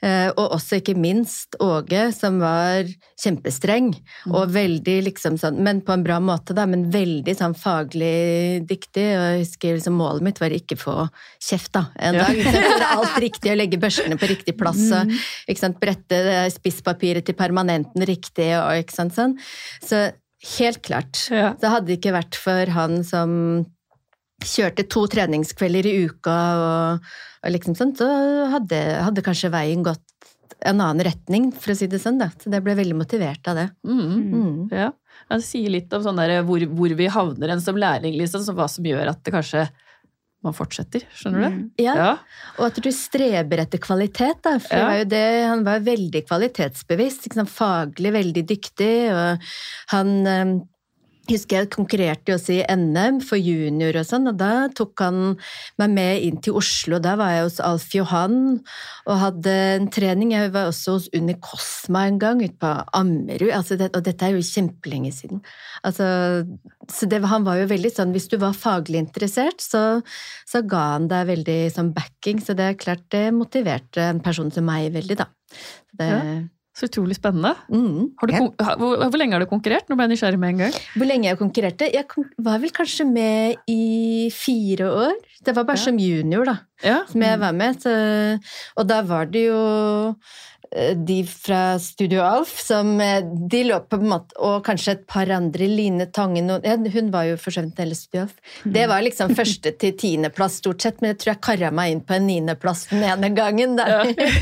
Eh, 0.02 0.28
og 0.34 0.56
også 0.56 0.80
ikke 0.80 0.96
minst 0.98 1.54
Åge, 1.62 2.08
som 2.16 2.40
var 2.42 2.88
kjempestreng 3.22 3.92
mm. 3.92 4.32
og 4.34 4.50
veldig 4.50 4.96
liksom 5.06 5.36
sånn 5.38 5.60
Men 5.62 5.78
på 5.86 5.94
en 5.94 6.02
bra 6.02 6.16
måte, 6.18 6.56
da, 6.58 6.64
men 6.66 6.88
veldig 6.90 7.34
sånn 7.38 7.54
faglig 7.54 8.64
dyktig. 8.66 9.04
Og 9.14 9.22
jeg 9.22 9.44
husker 9.44 9.76
liksom 9.78 9.94
målet 10.00 10.26
mitt 10.26 10.40
var 10.42 10.54
ikke 10.56 10.78
få 10.80 10.96
kjeft, 11.38 11.70
da, 11.76 11.86
en 12.02 12.18
dag. 12.18 12.40
Ja. 12.52 12.88
er 12.88 12.96
alt 12.96 13.18
riktig 13.22 13.52
å 13.52 13.56
legge 13.56 13.78
børstene 13.80 14.16
på 14.18 14.26
riktig 14.28 14.56
plass 14.58 14.80
og 14.90 15.08
mm. 15.08 15.12
ikke 15.52 15.60
sant, 15.60 15.78
brette 15.80 16.18
spisspapiret 16.52 17.24
til 17.26 17.36
permanenten 17.38 18.04
riktig 18.08 18.48
og 18.58 18.82
ikke 18.82 18.96
sant 18.96 19.14
sånn. 19.14 19.36
Så 19.84 20.08
helt 20.58 20.82
klart. 20.82 21.28
Ja. 21.30 21.52
Det 21.60 21.70
hadde 21.70 21.94
ikke 21.94 22.14
vært 22.16 22.38
for 22.38 22.74
han 22.74 23.02
som 23.06 23.32
kjørte 24.48 24.86
to 24.90 25.04
treningskvelder 25.10 25.88
i 25.88 25.94
uka 26.06 26.38
og, 26.62 27.12
og 27.42 27.54
liksom 27.54 27.76
sånn, 27.78 27.94
så 27.98 28.08
hadde, 28.52 28.80
hadde, 29.02 29.24
kanskje 29.24 29.52
veien 29.54 29.84
gått 29.86 30.04
en 30.62 30.78
annen 30.78 31.02
retning, 31.06 31.50
for 31.52 31.72
å 31.72 31.76
si 31.78 31.88
det 31.90 31.98
sånn. 32.02 32.20
Da. 32.20 32.30
Så 32.38 32.52
jeg 32.52 32.64
ble 32.64 32.76
veldig 32.78 32.98
motivert 32.98 33.48
av 33.50 33.58
det. 33.58 33.68
Mm. 33.86 34.02
Mm. 34.32 34.58
Ja. 34.70 34.90
Det 35.32 35.40
sier 35.46 35.72
litt 35.72 35.92
om 35.96 36.04
sånn 36.04 36.20
der, 36.20 36.40
hvor, 36.46 36.62
hvor, 36.76 36.92
vi 36.98 37.08
havner 37.10 37.54
en 37.54 37.62
som 37.62 37.78
lærling, 37.78 38.14
liksom, 38.20 38.44
så 38.44 38.54
hva 38.56 38.68
som 38.70 38.86
gjør 38.86 39.10
at 39.10 39.22
det 39.24 39.34
kanskje 39.34 39.66
man 40.42 40.54
fortsetter. 40.56 41.04
Skjønner 41.14 41.44
du? 41.44 41.48
Mm. 41.54 41.60
Ja. 41.82 41.94
ja. 41.98 42.10
og 42.58 42.66
at 42.68 42.80
du 42.82 42.90
streber 42.94 43.62
etter 43.62 43.82
kvalitet. 43.82 44.42
Da. 44.44 44.56
For 44.62 44.78
ja. 44.78 44.88
var 44.90 45.04
det, 45.10 45.26
han 45.46 45.62
var 45.66 45.84
veldig 45.86 46.24
kvalitetsbevisst, 46.26 47.28
liksom, 47.28 47.50
faglig 47.50 48.14
veldig 48.18 48.44
dyktig. 48.50 48.94
og 49.14 49.52
han 49.94 50.14
husker 51.32 51.62
jeg 51.62 51.70
konkurrerte 51.72 52.34
også 52.36 52.54
i 52.58 52.62
NM 52.68 53.20
for 53.26 53.40
junior 53.40 53.96
og 53.98 54.06
sånn, 54.08 54.28
og 54.30 54.38
da 54.40 54.68
tok 54.76 55.02
han 55.02 55.18
meg 55.80 55.94
med 55.96 56.26
inn 56.26 56.38
til 56.44 56.58
Oslo. 56.60 57.00
Da 57.02 57.14
var 57.20 57.34
jeg 57.34 57.46
hos 57.46 57.58
Alf 57.64 57.88
Johan 57.96 58.38
og 59.08 59.20
hadde 59.20 59.56
en 59.78 59.88
trening. 59.92 60.34
Jeg 60.36 60.52
var 60.54 60.70
også 60.70 60.96
hos 60.96 61.10
Unni 61.16 61.36
Kosma 61.42 62.06
en 62.10 62.20
gang, 62.22 62.42
ute 62.44 62.58
på 62.62 62.72
Ammerud. 62.98 63.50
Altså 63.56 63.78
det, 63.80 63.90
og 63.96 64.06
dette 64.06 64.28
er 64.28 64.36
jo 64.36 64.46
kjempelenge 64.46 65.12
siden. 65.16 65.42
Altså, 65.82 66.06
så 66.92 67.10
det, 67.10 67.22
han 67.26 67.46
var 67.46 67.58
jo 67.58 67.68
veldig 67.70 67.90
sånn 67.90 68.12
Hvis 68.14 68.28
du 68.30 68.36
var 68.38 68.54
faglig 68.56 69.00
interessert, 69.02 69.62
så, 69.64 70.00
så 70.48 70.62
ga 70.62 70.84
han 70.94 71.10
deg 71.10 71.30
veldig 71.32 71.60
sånn 71.74 71.92
backing. 71.96 72.42
Så 72.44 72.56
det 72.58 72.70
er 72.70 72.80
klart 72.80 73.06
det 73.14 73.28
motiverte 73.36 74.10
en 74.12 74.22
person 74.24 74.52
som 74.54 74.66
meg 74.68 74.92
veldig, 74.94 75.18
da. 75.22 75.30
Det, 75.92 76.08
ja. 76.08 76.34
Så 76.82 76.88
utrolig 76.90 77.14
spennende. 77.14 77.52
Mm. 77.70 78.08
Du, 78.18 78.32
hvor, 78.34 78.96
hvor, 78.98 79.18
lenge 79.20 79.36
har 79.36 79.44
du 79.44 79.46
konkurrert? 79.46 79.86
Nå 79.86 79.94
ble 79.94 80.08
jeg 80.08 80.16
nysgjerrig 80.16 80.40
med 80.42 80.50
en 80.50 80.62
gang. 80.64 80.78
Hvor 80.98 81.06
lenge 81.06 81.28
jeg 81.28 81.38
konkurrerte? 81.38 81.86
Jeg 81.94 82.24
var 82.42 82.58
vel 82.58 82.72
kanskje 82.74 83.06
med 83.06 83.60
i 83.70 84.26
fire 84.34 84.88
år. 84.90 85.14
Det 85.46 85.54
var 85.54 85.68
bare 85.68 85.78
ja. 85.78 85.84
som 85.84 86.00
junior, 86.02 86.48
da, 86.50 86.56
ja. 86.82 86.96
som 87.06 87.22
jeg 87.22 87.38
var 87.38 87.54
med. 87.54 87.78
Så, 87.84 87.92
og 88.74 88.90
da 88.90 88.98
var 89.06 89.30
det 89.30 89.44
jo 89.46 89.62
de 90.96 91.18
fra 91.28 91.78
Studio 91.82 92.22
Alf, 92.24 92.54
som 92.64 92.94
eh, 93.00 93.20
de 93.50 93.62
lå 93.66 93.76
på 93.90 93.98
en 94.00 94.08
måte 94.08 94.36
Og 94.40 94.62
kanskje 94.64 94.94
et 94.96 95.02
par 95.10 95.28
andre, 95.32 95.66
Line 95.68 96.06
Tangen 96.14 96.48
ja, 96.48 96.76
Hun 96.94 97.10
var 97.12 97.26
jo 97.28 97.38
for 97.40 97.54
så 97.54 97.64
vidt 97.66 97.80
hele 97.82 97.96
Studio 97.98 98.24
Alf. 98.24 98.38
Det 98.64 98.86
var 98.88 99.04
liksom 99.04 99.34
første 99.36 99.72
til 99.80 99.94
tiendeplass, 99.98 100.60
stort 100.62 100.84
sett, 100.84 101.00
men 101.02 101.12
jeg 101.12 101.20
tror 101.22 101.32
jeg 101.32 101.42
kara 101.44 101.72
meg 101.74 101.92
inn 101.92 102.02
på 102.06 102.16
en 102.16 102.26
niendeplass 102.28 102.86
den 102.92 103.04
ene 103.06 103.32
gangen. 103.36 103.76
Ja. 103.78 104.00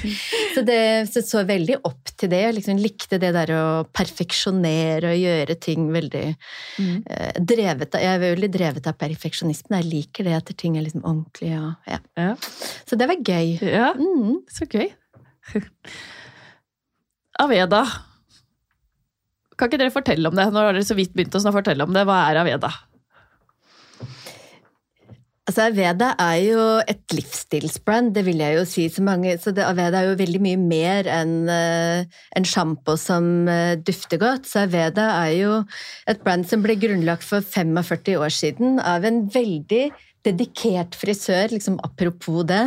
så 0.54 0.64
det 0.66 0.80
så, 1.10 1.24
så 1.26 1.44
veldig 1.48 1.80
opp 1.88 2.12
til 2.14 2.32
det. 2.32 2.42
Jeg 2.44 2.58
liksom 2.60 2.80
likte 2.82 3.20
det 3.22 3.32
der 3.36 3.54
å 3.56 3.64
perfeksjonere 3.96 5.14
og 5.14 5.20
gjøre 5.24 5.58
ting 5.62 5.90
veldig 5.94 6.24
mm. 6.30 6.94
eh, 7.10 7.42
drevet 7.54 7.98
av 7.98 8.06
Jeg 8.06 8.18
er 8.18 8.24
veldig 8.24 8.52
drevet 8.54 8.88
av 8.90 8.98
perfeksjonismen. 9.00 9.80
Jeg 9.80 9.90
liker 9.90 10.30
det 10.30 10.38
at 10.38 10.54
ting 10.60 10.78
er 10.78 10.86
liksom 10.86 11.04
ordentlig 11.04 11.52
og 11.58 11.90
ja. 11.90 12.00
ja. 12.20 12.32
Så 12.86 12.98
det 13.00 13.10
var 13.10 13.18
gøy. 13.18 13.58
Ja, 13.66 13.92
mm. 13.98 14.40
så 14.50 14.68
gøy. 14.70 14.90
Aveda. 17.38 17.84
Kan 19.56 19.68
ikke 19.68 19.80
dere 19.82 19.94
fortelle 19.94 20.30
om 20.30 20.36
det? 20.36 20.48
Nå 20.50 20.62
har 20.62 20.72
dere 20.74 20.86
så 20.86 20.96
vidt 20.98 21.12
begynt 21.14 21.36
å 21.36 21.52
fortelle 21.52 21.84
om 21.84 21.92
det. 21.94 22.06
Hva 22.08 22.24
er 22.30 22.40
Aveda? 22.42 22.72
Altså, 25.50 25.64
Aveda 25.66 26.12
er 26.22 26.36
jo 26.44 26.64
et 26.86 27.14
livsstilsbrand, 27.16 28.12
det 28.14 28.22
vil 28.22 28.38
jeg 28.38 28.54
jo 28.54 28.62
si. 28.68 28.84
Så, 28.92 29.02
mange, 29.02 29.32
så 29.42 29.50
det, 29.50 29.64
Aveda 29.66 29.98
er 29.98 30.12
jo 30.12 30.18
veldig 30.20 30.40
mye 30.44 30.60
mer 30.62 31.08
enn 31.10 31.32
uh, 31.50 32.20
en 32.38 32.46
sjampo 32.46 32.94
som 33.00 33.48
uh, 33.50 33.74
dufter 33.74 34.20
godt. 34.22 34.46
Så 34.46 34.62
Aveda 34.68 35.08
er 35.24 35.32
jo 35.40 35.56
et 36.10 36.22
brand 36.22 36.46
som 36.46 36.62
ble 36.62 36.78
grunnlagt 36.78 37.26
for 37.26 37.42
45 37.42 38.14
år 38.20 38.36
siden 38.36 38.78
av 38.78 39.06
en 39.08 39.24
veldig 39.34 39.88
dedikert 40.26 40.96
frisør, 40.98 41.50
liksom 41.54 41.78
apropos 41.86 42.44
det, 42.48 42.64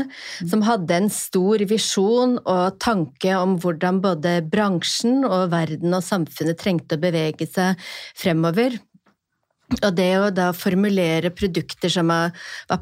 som 0.49 0.63
hadde 0.65 0.97
en 0.97 1.11
stor 1.13 1.63
visjon 1.69 2.37
og 2.43 2.79
tanke 2.83 3.35
om 3.37 3.57
hvordan 3.61 4.01
både 4.03 4.39
bransjen 4.49 5.21
og 5.27 5.51
verden 5.53 5.93
og 5.93 6.05
samfunnet 6.05 6.59
trengte 6.61 6.97
å 6.97 7.03
bevege 7.03 7.47
seg 7.49 7.79
fremover. 8.17 8.79
Og 9.79 9.95
det 9.97 10.09
å 10.19 10.29
da 10.33 10.51
formulere 10.55 11.31
produkter 11.33 11.91
som 11.91 12.11
var, 12.11 12.33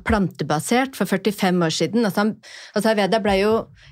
plantebasert 0.07 0.97
for 0.97 1.09
45 1.09 1.61
år 1.65 1.73
siden 1.73 2.05
altså, 2.07 2.23
han, 2.23 2.31
altså 2.75 2.91
Aveda 2.93 3.19
ble 3.23 3.35
jo 3.39 3.51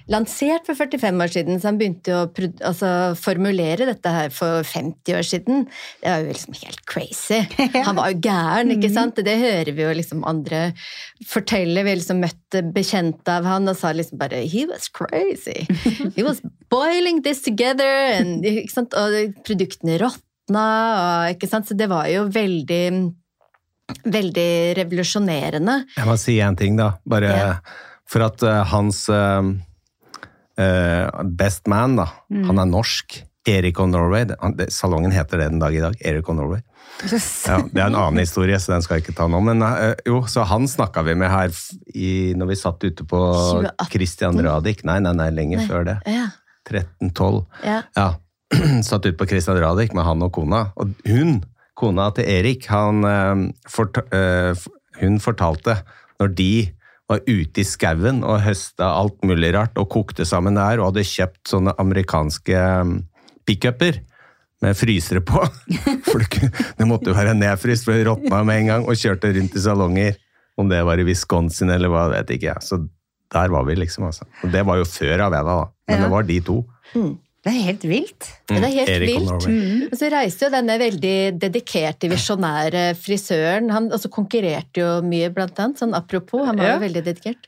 lansert 0.10 0.66
for 0.68 0.78
45 0.78 1.24
år 1.24 1.34
siden, 1.34 1.60
så 1.60 1.70
han 1.70 1.80
begynte 1.80 2.16
å 2.16 2.24
altså, 2.66 2.92
formulere 3.20 3.88
dette 3.90 4.14
her 4.14 4.32
for 4.34 4.66
50 4.66 5.18
år 5.20 5.26
siden. 5.28 5.68
Det 6.02 6.10
var 6.10 6.24
jo 6.24 6.34
liksom 6.34 6.58
helt 6.64 6.84
crazy. 6.90 7.42
Han 7.76 8.00
var 8.00 8.14
jo 8.14 8.22
gæren, 8.26 8.74
ikke 8.76 8.92
sant? 8.98 9.22
Det 9.26 9.38
hører 9.42 9.74
vi 9.76 9.86
jo 9.86 9.96
liksom 9.98 10.26
andre 10.30 10.72
fortelle. 11.30 11.84
Vi 11.86 11.98
liksom 12.02 12.24
møtte 12.24 12.64
bekjente 12.76 13.38
av 13.40 13.48
han 13.50 13.70
og 13.70 13.78
sa 13.80 13.94
liksom 13.96 14.22
bare 14.22 14.42
He 14.50 14.66
was 14.70 14.90
crazy. 14.90 15.68
He 16.16 16.26
was 16.26 16.42
boiling 16.74 17.22
this 17.24 17.44
together. 17.46 18.18
And, 18.18 18.46
og 18.98 19.40
produktene 19.46 20.00
rått 20.02 20.24
åpna, 20.50 21.30
ikke 21.36 21.48
sant? 21.48 21.68
Så 21.68 21.78
det 21.78 21.90
var 21.90 22.10
jo 22.10 22.28
veldig 22.30 23.16
Veldig 24.06 24.78
revolusjonerende. 24.78 25.74
Jeg 25.98 26.06
må 26.06 26.14
si 26.22 26.36
én 26.38 26.54
ting, 26.54 26.76
da. 26.78 27.00
Bare 27.10 27.30
ja. 27.34 27.48
for 28.06 28.22
at 28.22 28.44
uh, 28.46 28.60
hans 28.70 29.00
uh, 29.10 29.42
uh, 30.62 31.24
best 31.26 31.66
man, 31.66 31.96
da, 31.98 32.06
mm. 32.30 32.44
han 32.52 32.62
er 32.62 32.70
norsk. 32.70 33.18
Erik 33.50 33.80
of 33.82 33.90
Norway. 33.90 34.30
Salongen 34.70 35.10
heter 35.10 35.42
det 35.42 35.50
den 35.50 35.64
dag 35.64 35.74
i 35.74 35.82
dag. 35.82 35.98
Eric 36.06 36.30
of 36.30 36.38
Norway. 36.38 36.62
Yes. 37.02 37.48
Ja, 37.50 37.58
det 37.66 37.82
er 37.82 37.88
en 37.88 37.98
annen 37.98 38.22
historie, 38.22 38.62
så 38.62 38.76
den 38.76 38.86
skal 38.86 39.00
jeg 39.00 39.08
ikke 39.08 39.18
ta 39.18 39.26
nå. 39.26 39.42
Men 39.42 39.66
jo, 40.06 40.22
så 40.30 40.46
han 40.46 40.70
snakka 40.70 41.02
vi 41.08 41.18
med 41.18 41.34
her 41.34 41.50
i, 41.90 42.36
når 42.38 42.54
vi 42.54 42.62
satt 42.62 42.86
ute 42.86 43.10
på 43.10 43.26
2018. 43.34 43.90
Christian 43.96 44.46
Radich. 44.46 44.86
Nei, 44.86 45.00
nei, 45.02 45.18
nei, 45.18 45.32
lenger 45.34 45.64
nei. 45.64 45.70
før 45.72 45.90
det. 45.90 45.98
Ja. 46.06 46.30
13-12. 46.70 47.42
Ja. 47.66 47.82
ja. 47.98 48.12
satt 48.90 49.06
ut 49.06 49.18
på 49.20 49.28
Christian 49.30 49.60
Radich 49.62 49.94
med 49.96 50.08
han 50.08 50.26
og 50.26 50.34
kona. 50.36 50.66
Og 50.80 50.94
hun, 51.10 51.40
kona 51.78 52.10
til 52.16 52.28
Erik, 52.30 52.68
han, 52.72 53.06
eh, 53.08 53.46
fort, 53.70 54.02
uh, 54.14 54.58
hun 55.00 55.22
fortalte 55.24 55.80
når 56.20 56.36
de 56.36 56.52
var 57.10 57.24
ute 57.26 57.64
i 57.64 57.66
skauen 57.66 58.22
og 58.28 58.44
høsta 58.46 58.92
alt 59.00 59.24
mulig 59.26 59.54
rart 59.56 59.78
og 59.82 59.90
kokte 59.90 60.28
sammen 60.30 60.60
der 60.60 60.78
og 60.78 60.92
hadde 60.92 61.08
kjøpt 61.10 61.50
sånne 61.50 61.74
amerikanske 61.82 62.60
mm, 62.86 62.98
pickuper 63.50 63.98
med 64.62 64.78
frysere 64.78 65.24
på. 65.26 65.42
For 66.10 66.22
det 66.22 66.88
måtte 66.88 67.10
jo 67.10 67.18
være 67.18 67.38
nedfryst, 67.38 67.86
for 67.88 67.96
det 67.96 68.06
råtna 68.10 68.42
med 68.44 68.62
en 68.62 68.72
gang, 68.74 68.86
og 68.86 69.00
kjørte 69.00 69.32
rundt 69.36 69.56
i 69.56 69.64
salonger. 69.64 70.18
Om 70.60 70.68
det 70.68 70.82
var 70.84 71.00
i 71.00 71.06
Wisconsin 71.08 71.72
eller 71.72 71.88
hva, 71.88 72.10
vet 72.12 72.34
ikke 72.36 72.50
jeg. 72.50 72.66
Så 72.66 72.82
der 73.32 73.52
var 73.54 73.64
vi, 73.64 73.78
liksom. 73.80 74.10
altså. 74.10 74.28
Og 74.44 74.52
det 74.52 74.66
var 74.68 74.82
jo 74.82 74.88
før 74.90 75.24
Aveda, 75.30 75.54
da. 75.62 75.68
Men 75.88 75.96
ja. 75.96 76.02
det 76.04 76.10
var 76.12 76.28
de 76.28 76.40
to. 76.44 76.58
Mm. 76.92 77.14
Det 77.40 77.54
er 77.54 77.68
helt 77.70 77.86
vilt. 77.88 78.26
Mm. 78.50 78.56
Det 78.56 78.68
er 78.68 78.74
helt 78.74 78.92
Erik 78.94 79.14
vilt. 79.14 79.46
Mm. 79.48 79.84
Og 79.88 79.96
så 79.96 80.10
reiste 80.12 80.48
jo 80.48 80.52
denne 80.52 80.76
veldig 80.82 81.16
dedikerte, 81.40 82.10
visjonære 82.12 82.84
frisøren 83.00 83.72
Han 83.72 83.88
altså, 83.94 84.12
konkurrerte 84.12 84.84
jo 84.84 84.90
mye, 85.08 85.32
blant 85.32 85.60
annet. 85.64 85.80
Sånn 85.80 85.96
apropos, 85.96 86.44
han 86.50 86.60
var 86.60 86.74
ja. 86.74 86.76
jo 86.76 86.84
veldig 86.84 87.06
dedikert. 87.08 87.48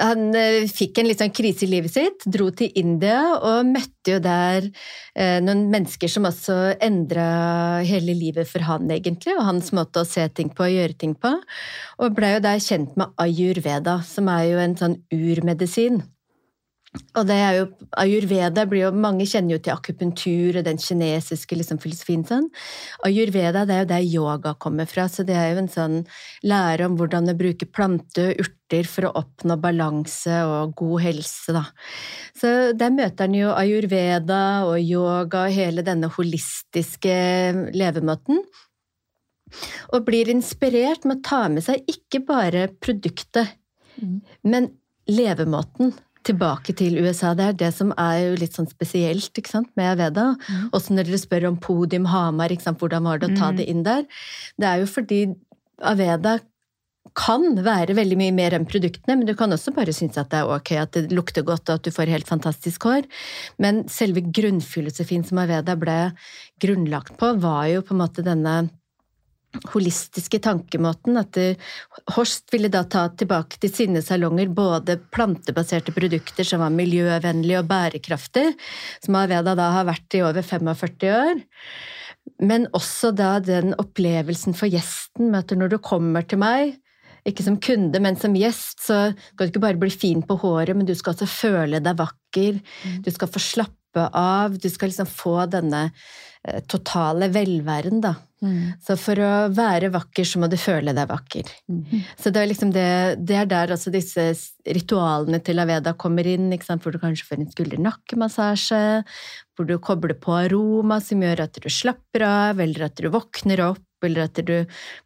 Han 0.00 0.30
uh, 0.32 0.62
fikk 0.70 1.00
en 1.00 1.08
litt 1.10 1.20
sånn 1.20 1.34
krise 1.34 1.66
i 1.66 1.70
livet 1.72 1.92
sitt, 1.92 2.22
dro 2.30 2.46
til 2.56 2.70
India 2.78 3.18
og 3.36 3.66
møtte 3.68 4.14
jo 4.14 4.20
der 4.22 4.68
uh, 4.70 5.40
noen 5.42 5.66
mennesker 5.72 6.08
som 6.08 6.28
også 6.30 6.56
endra 6.80 7.82
hele 7.84 8.14
livet 8.16 8.48
for 8.48 8.64
han, 8.64 8.86
egentlig, 8.94 9.34
og 9.36 9.48
hans 9.48 9.72
måte 9.76 10.04
å 10.04 10.08
se 10.08 10.24
ting 10.36 10.52
på 10.54 10.68
og 10.68 10.76
gjøre 10.76 10.96
ting 11.02 11.18
på. 11.18 11.34
Og 12.00 12.16
blei 12.16 12.36
jo 12.36 12.46
der 12.46 12.62
kjent 12.62 12.96
med 13.00 13.12
ayurveda, 13.20 13.98
som 14.06 14.30
er 14.32 14.46
jo 14.52 14.62
en 14.62 14.78
sånn 14.80 14.96
urmedisin. 15.12 16.00
Og 16.90 17.26
det 17.28 17.36
er 17.38 17.52
jo, 17.54 17.66
Ayurveda 18.02 18.64
blir 18.66 18.88
jo, 18.88 18.90
Mange 18.98 19.22
kjenner 19.28 19.54
jo 19.54 19.60
til 19.62 19.76
akupunktur 19.76 20.56
og 20.58 20.64
den 20.66 20.78
kinesiske 20.82 21.54
liksom, 21.58 21.78
filosofien. 21.82 22.24
sånn. 22.26 22.48
Ayurveda 23.06 23.62
det 23.66 23.76
er 23.76 23.84
jo 23.84 23.90
der 23.92 24.06
yoga 24.06 24.54
kommer 24.58 24.88
fra, 24.90 25.04
så 25.06 25.22
det 25.26 25.36
er 25.38 25.52
jo 25.52 25.60
en 25.62 25.70
sånn 25.70 26.00
lære 26.42 26.88
om 26.90 26.96
hvordan 26.98 27.30
å 27.30 27.36
bruke 27.38 27.70
plante 27.70 28.24
og 28.32 28.42
urter 28.42 28.90
for 28.90 29.06
å 29.06 29.12
oppnå 29.22 29.58
balanse 29.62 30.40
og 30.48 30.74
god 30.82 31.06
helse. 31.06 31.54
da. 31.54 31.64
Så 32.34 32.74
Der 32.74 32.90
møter 32.90 33.28
han 33.28 33.38
jo 33.38 33.54
ayurveda 33.54 34.42
og 34.66 34.82
yoga 34.82 35.46
og 35.46 35.54
hele 35.54 35.86
denne 35.86 36.10
holistiske 36.10 37.14
levemåten. 37.70 38.42
Og 39.94 40.04
blir 40.06 40.30
inspirert 40.30 41.06
med 41.06 41.22
å 41.22 41.26
ta 41.26 41.46
med 41.50 41.66
seg 41.66 41.86
ikke 41.90 42.24
bare 42.26 42.68
produktet, 42.82 43.58
mm. 43.98 44.20
men 44.42 44.72
levemåten 45.10 45.94
tilbake 46.26 46.74
til 46.76 46.98
USA. 47.00 47.32
Det 47.36 47.46
er 47.46 47.58
det 47.64 47.70
som 47.76 47.94
er 47.96 48.18
jo 48.24 48.36
litt 48.40 48.56
sånn 48.56 48.68
spesielt 48.70 49.36
ikke 49.40 49.52
sant, 49.52 49.70
med 49.78 49.94
Aveda. 49.94 50.32
Mm. 50.36 50.68
Også 50.76 50.96
når 50.96 51.08
dere 51.08 51.22
spør 51.22 51.48
om 51.50 51.58
Podium 51.62 52.08
Hamar, 52.10 52.52
ikke 52.52 52.68
sant, 52.68 52.80
hvordan 52.82 53.08
var 53.08 53.20
det 53.20 53.32
å 53.32 53.38
ta 53.38 53.50
mm. 53.50 53.60
det 53.60 53.68
inn 53.72 53.84
der? 53.86 54.06
Det 54.60 54.68
er 54.68 54.82
jo 54.82 54.90
fordi 54.90 55.20
Aveda 55.80 56.38
kan 57.16 57.56
være 57.64 57.96
veldig 57.96 58.16
mye 58.20 58.34
mer 58.36 58.54
enn 58.54 58.66
produktene, 58.68 59.16
men 59.16 59.26
du 59.26 59.32
kan 59.38 59.50
også 59.54 59.72
bare 59.74 59.94
synes 59.96 60.18
at 60.20 60.30
det 60.30 60.42
er 60.42 60.50
ok 60.52 60.72
at 60.78 60.92
det 60.94 61.14
lukter 61.16 61.42
godt 61.46 61.70
og 61.70 61.80
at 61.80 61.86
du 61.86 61.94
får 61.94 62.12
helt 62.12 62.28
fantastisk 62.28 62.84
hår. 62.86 63.08
Men 63.62 63.82
selve 63.90 64.22
grunnfilosofien 64.22 65.24
som 65.26 65.40
Aveda 65.42 65.74
ble 65.80 65.98
grunnlagt 66.62 67.16
på, 67.18 67.32
var 67.42 67.66
jo 67.72 67.82
på 67.86 67.96
en 67.96 68.02
måte 68.02 68.26
denne 68.26 68.54
holistiske 69.72 70.40
tankemåten. 70.42 71.18
At 71.20 71.38
Horst 72.14 72.52
ville 72.52 72.70
da 72.72 72.84
ta 72.88 73.06
tilbake 73.12 73.60
til 73.62 73.72
sine 73.74 74.02
salonger 74.04 74.50
både 74.54 74.98
plantebaserte 75.14 75.94
produkter 75.96 76.46
som 76.46 76.62
var 76.64 76.74
miljøvennlige 76.74 77.62
og 77.62 77.70
bærekraftige, 77.70 78.54
som 79.04 79.18
Aveda 79.20 79.56
da 79.58 79.70
har 79.78 79.88
vært 79.90 80.18
i 80.18 80.24
over 80.26 80.46
45 80.46 81.10
år. 81.14 81.42
Men 82.40 82.68
også 82.76 83.10
da 83.16 83.34
den 83.44 83.74
opplevelsen 83.80 84.56
for 84.56 84.70
gjesten 84.70 85.32
med 85.32 85.44
at 85.44 85.58
når 85.58 85.74
du 85.74 85.82
kommer 85.82 86.24
til 86.28 86.40
meg, 86.40 86.78
ikke 87.28 87.44
som 87.44 87.58
kunde, 87.60 88.00
men 88.00 88.16
som 88.16 88.36
gjest, 88.36 88.80
så 88.86 89.00
skal 89.12 89.46
du 89.46 89.52
ikke 89.52 89.64
bare 89.66 89.80
bli 89.80 89.92
fin 89.92 90.22
på 90.24 90.38
håret, 90.40 90.72
men 90.76 90.88
du 90.88 90.94
skal 90.96 91.12
også 91.12 91.28
føle 91.28 91.82
deg 91.84 91.98
vakker. 91.98 92.60
Mm. 92.60 93.02
Du 93.04 93.10
skal 93.12 93.28
få 93.32 93.42
slappe 93.44 94.06
av. 94.16 94.56
Du 94.56 94.68
skal 94.72 94.88
liksom 94.88 95.08
få 95.10 95.34
denne 95.52 95.90
eh, 95.90 95.92
totale 96.70 97.28
velværen, 97.32 98.00
da. 98.00 98.14
Mm. 98.40 98.72
Så 98.80 98.94
for 98.96 99.20
å 99.20 99.32
være 99.52 99.90
vakker, 99.92 100.24
så 100.24 100.40
må 100.40 100.48
du 100.48 100.56
føle 100.60 100.94
deg 100.96 101.10
vakker. 101.10 101.50
Mm. 101.68 102.06
Så 102.16 102.32
det 102.32 102.40
er 102.40 102.48
liksom 102.48 102.70
det, 102.72 102.86
det 103.28 103.36
er 103.36 103.50
der 103.50 103.74
altså 103.74 103.92
disse 103.92 104.24
ritualene 104.64 105.42
til 105.44 105.60
Aveda 105.60 105.92
kommer 106.00 106.24
inn, 106.28 106.48
hvor 106.48 106.94
du 106.94 107.00
kanskje 107.02 107.28
får 107.28 107.42
en 107.42 107.50
skulder-nakke-massasje, 107.52 108.80
hvor 109.52 109.68
du 109.68 109.76
kobler 109.84 110.16
på 110.16 110.38
aroma 110.38 111.00
som 111.04 111.20
gjør 111.20 111.44
at 111.44 111.60
du 111.60 111.68
slapper 111.68 112.24
av, 112.24 112.64
eller 112.64 112.88
at 112.88 112.96
du 112.96 113.10
våkner 113.12 113.64
opp, 113.66 113.84
eller 114.06 114.30
at 114.30 114.40
du 114.40 114.56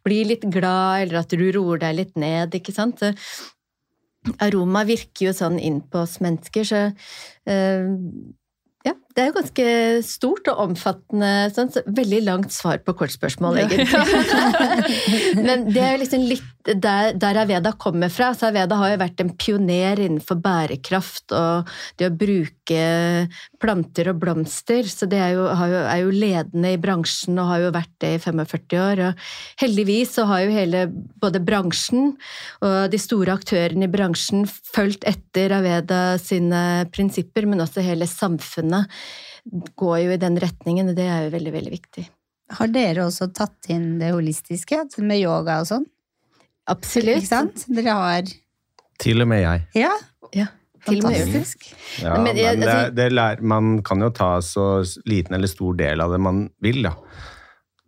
blir 0.07 0.31
litt 0.31 0.47
glad, 0.47 1.03
eller 1.03 1.19
at 1.25 1.35
du 1.35 1.45
roer 1.51 1.83
deg 1.83 1.99
litt 1.99 2.15
ned, 2.15 2.55
ikke 2.55 2.75
sant. 2.75 3.03
Så 3.03 3.11
aroma 4.39 4.85
virker 4.87 5.27
jo 5.27 5.35
sånn 5.35 5.59
inn 5.59 5.83
på 5.83 6.05
oss 6.05 6.21
mennesker, 6.23 6.63
så 6.71 6.85
uh, 6.87 7.91
ja, 8.87 8.95
det 9.15 9.23
er 9.23 9.29
jo 9.29 9.37
ganske 9.37 9.65
stort 10.03 10.49
og 10.51 10.57
omfattende. 10.65 11.29
Sånn, 11.55 11.69
så 11.71 11.85
veldig 11.87 12.19
langt 12.25 12.51
svar 12.51 12.81
på 12.83 12.97
kort 12.99 13.13
spørsmål, 13.13 13.61
egentlig. 13.61 13.87
Men 15.47 15.69
det 15.69 15.79
er 15.79 15.95
jo 15.95 16.01
liksom 16.01 16.25
litt 16.27 16.51
der, 16.65 17.13
der 17.15 17.39
Aveda 17.39 17.71
kommer 17.79 18.11
fra. 18.11 18.33
Så 18.35 18.49
Aveda 18.49 18.75
har 18.81 18.91
jo 18.91 18.99
vært 18.99 19.21
en 19.23 19.31
pioner 19.39 20.01
innenfor 20.03 20.39
bærekraft 20.43 21.31
og 21.37 21.71
det 21.99 22.09
å 22.09 22.15
bruke 22.17 22.81
planter 23.61 24.09
og 24.11 24.19
blomster. 24.19 24.83
Så 24.89 25.07
det 25.07 25.21
er 25.21 25.35
jo, 25.37 25.45
jo, 25.47 25.81
er 25.85 26.01
jo 26.01 26.11
ledende 26.11 26.73
i 26.75 26.81
bransjen 26.81 27.39
og 27.39 27.51
har 27.53 27.63
jo 27.63 27.71
vært 27.77 27.93
det 28.03 28.11
i 28.17 28.21
45 28.25 28.81
år. 28.81 29.03
Og 29.07 29.25
heldigvis 29.63 30.15
så 30.17 30.27
har 30.27 30.43
jo 30.43 30.55
hele 30.57 30.85
både 31.23 31.39
bransjen 31.45 32.17
og 32.65 32.77
de 32.91 32.99
store 32.99 33.37
aktørene 33.39 33.87
i 33.87 33.95
bransjen 33.95 34.43
fulgt 34.49 35.07
etter 35.07 35.55
Aveda 35.55 36.03
sine 36.19 36.89
prinsipper, 36.91 37.47
men 37.47 37.63
også 37.63 37.85
hele 37.85 38.09
samfunnet 38.09 38.91
går 39.75 39.97
jo 40.03 40.13
i 40.15 40.21
den 40.21 40.39
retningen, 40.41 40.91
og 40.91 40.97
det 40.97 41.05
er 41.09 41.25
jo 41.27 41.33
veldig, 41.35 41.53
veldig 41.53 41.73
viktig. 41.73 42.05
Har 42.55 42.69
dere 42.69 43.05
også 43.07 43.29
tatt 43.33 43.69
inn 43.73 43.95
det 44.01 44.11
holistiske, 44.13 44.83
med 45.01 45.21
yoga 45.21 45.59
og 45.63 45.69
sånn? 45.69 45.87
Absolutt. 46.69 47.21
Ikke 47.21 47.29
sant? 47.29 47.65
Dere 47.69 47.95
har 47.97 48.29
Til 49.01 49.21
og 49.21 49.29
med 49.29 49.43
jeg. 49.43 49.65
Ja. 49.81 49.93
ja. 50.33 50.47
Fantastisk. 50.85 51.65
Ja, 52.01 52.13
men, 52.13 52.29
men 52.29 52.37
det, 52.37 52.67
altså- 52.67 52.91
det 52.93 53.07
lær, 53.13 53.41
man 53.41 53.79
kan 53.85 54.01
jo 54.05 54.11
ta 54.13 54.35
så 54.45 54.83
liten 55.09 55.37
eller 55.37 55.49
stor 55.49 55.77
del 55.77 56.01
av 56.01 56.13
det 56.13 56.21
man 56.21 56.45
vil, 56.61 56.83
da. 56.85 56.93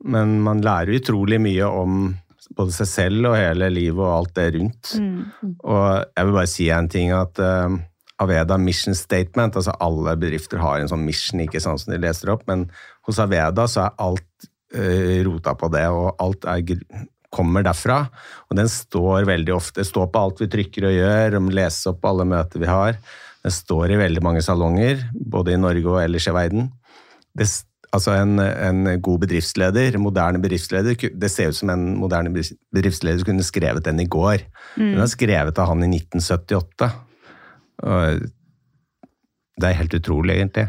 Men 0.06 0.40
man 0.46 0.62
lærer 0.66 0.98
utrolig 0.98 1.40
mye 1.42 1.68
om 1.70 2.16
både 2.58 2.74
seg 2.74 2.90
selv 2.90 3.30
og 3.32 3.38
hele 3.38 3.70
livet 3.74 4.02
og 4.02 4.14
alt 4.14 4.34
det 4.38 4.48
rundt. 4.56 4.94
Mm. 5.02 5.54
Og 5.68 5.86
jeg 6.02 6.28
vil 6.28 6.38
bare 6.38 6.50
si 6.50 6.70
en 6.74 6.90
ting 6.90 7.14
at 7.14 7.42
uh, 7.44 7.78
Aveda 8.24 8.58
Mission 8.58 8.96
Statement. 8.98 9.56
altså 9.56 9.76
Alle 9.84 10.16
bedrifter 10.20 10.62
har 10.64 10.82
en 10.82 10.90
sånn 10.90 11.06
mission, 11.06 11.44
ikke 11.44 11.62
sånn 11.64 11.78
som 11.82 11.94
de 11.94 12.02
leser 12.02 12.34
opp, 12.34 12.48
men 12.50 12.66
hos 13.08 13.22
Aveda 13.22 13.68
så 13.70 13.86
er 13.86 14.02
alt 14.08 14.50
uh, 14.76 15.20
rota 15.28 15.54
på 15.58 15.70
det, 15.74 15.86
og 15.94 16.16
alt 16.24 16.50
er 16.50 16.64
kommer 17.34 17.66
derfra. 17.66 18.02
Og 18.48 18.58
den 18.60 18.70
står 18.72 19.28
veldig 19.28 19.56
ofte, 19.56 19.82
det 19.82 19.90
står 19.90 20.10
på 20.12 20.24
alt 20.24 20.42
vi 20.44 20.50
trykker 20.52 20.90
og 20.90 20.96
gjør, 20.96 21.40
om 21.40 21.50
lese 21.54 21.92
opp 21.92 22.06
alle 22.08 22.28
møter 22.28 22.64
vi 22.64 22.70
har. 22.72 23.00
Den 23.46 23.54
står 23.54 23.94
i 23.94 24.02
veldig 24.02 24.24
mange 24.26 24.44
salonger, 24.46 25.04
både 25.14 25.54
i 25.54 25.62
Norge 25.62 25.92
og 25.92 26.02
ellers 26.02 26.28
i 26.28 26.36
verden. 26.36 26.70
Det, 27.38 27.48
altså 27.96 28.16
en, 28.18 28.40
en, 28.42 28.86
god 29.04 29.26
bedriftsleder, 29.26 30.00
moderne 30.02 30.42
bedriftsleder, 30.44 30.98
det 30.98 31.32
ser 31.32 31.52
ut 31.52 31.60
som 31.60 31.72
en 31.74 31.90
moderne 32.00 32.34
bedriftsleder 32.34 33.28
kunne 33.28 33.46
skrevet 33.46 33.86
den 33.86 34.02
i 34.04 34.08
går. 34.10 34.48
Mm. 34.76 34.96
Den 34.96 35.04
er 35.06 35.12
skrevet 35.12 35.62
av 35.62 35.72
han 35.72 35.86
i 35.86 35.92
1978. 36.00 36.90
Og 37.86 38.26
det 39.58 39.70
er 39.70 39.80
helt 39.82 39.96
utrolig, 39.98 40.38
egentlig. 40.38 40.68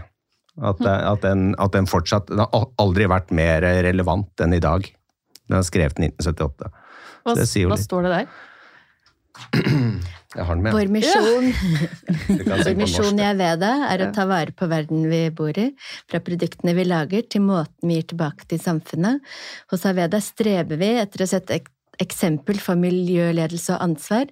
At, 0.59 0.81
at, 0.83 1.23
den, 1.23 1.53
at, 1.55 1.71
den, 1.71 1.87
fortsatt 1.87 2.27
Den 2.33 2.41
har 2.43 2.65
aldri 2.83 3.07
vært 3.07 3.29
mer 3.31 3.63
relevant 3.87 4.43
enn 4.43 4.57
i 4.57 4.63
dag. 4.63 4.89
Den 5.47 5.61
er 5.61 5.67
skrevet 5.67 6.01
i 6.03 6.09
1978. 6.11 6.71
Hva, 7.29 7.35
hva 7.71 7.79
står 7.79 8.07
det 8.09 8.15
der? 8.17 8.31
Jeg 10.35 10.45
har 10.45 10.59
den 10.59 10.65
med. 10.65 10.75
Vår 10.77 10.91
misjon, 10.93 11.47
Vår 12.51 12.75
misjon 12.77 13.21
i 13.21 13.27
Aveda 13.29 13.71
er 13.89 14.05
å 14.05 14.11
ta 14.15 14.27
vare 14.29 14.53
på 14.57 14.69
verden 14.69 15.07
vi 15.09 15.23
bor 15.35 15.57
i, 15.57 15.71
fra 16.11 16.21
produktene 16.25 16.75
vi 16.77 16.85
lager 16.89 17.25
til 17.33 17.47
måten 17.47 17.89
vi 17.89 18.01
gir 18.01 18.11
tilbake 18.13 18.49
til 18.51 18.61
samfunnet. 18.61 19.25
Hos 19.73 19.87
Aveda 19.89 20.21
streber 20.25 20.81
vi 20.81 20.91
etter 21.01 21.25
å 21.25 21.31
sette 21.31 21.63
eksempel 22.03 22.61
for 22.63 22.79
miljøledelse 22.79 23.75
og 23.75 23.87
ansvar, 23.89 24.29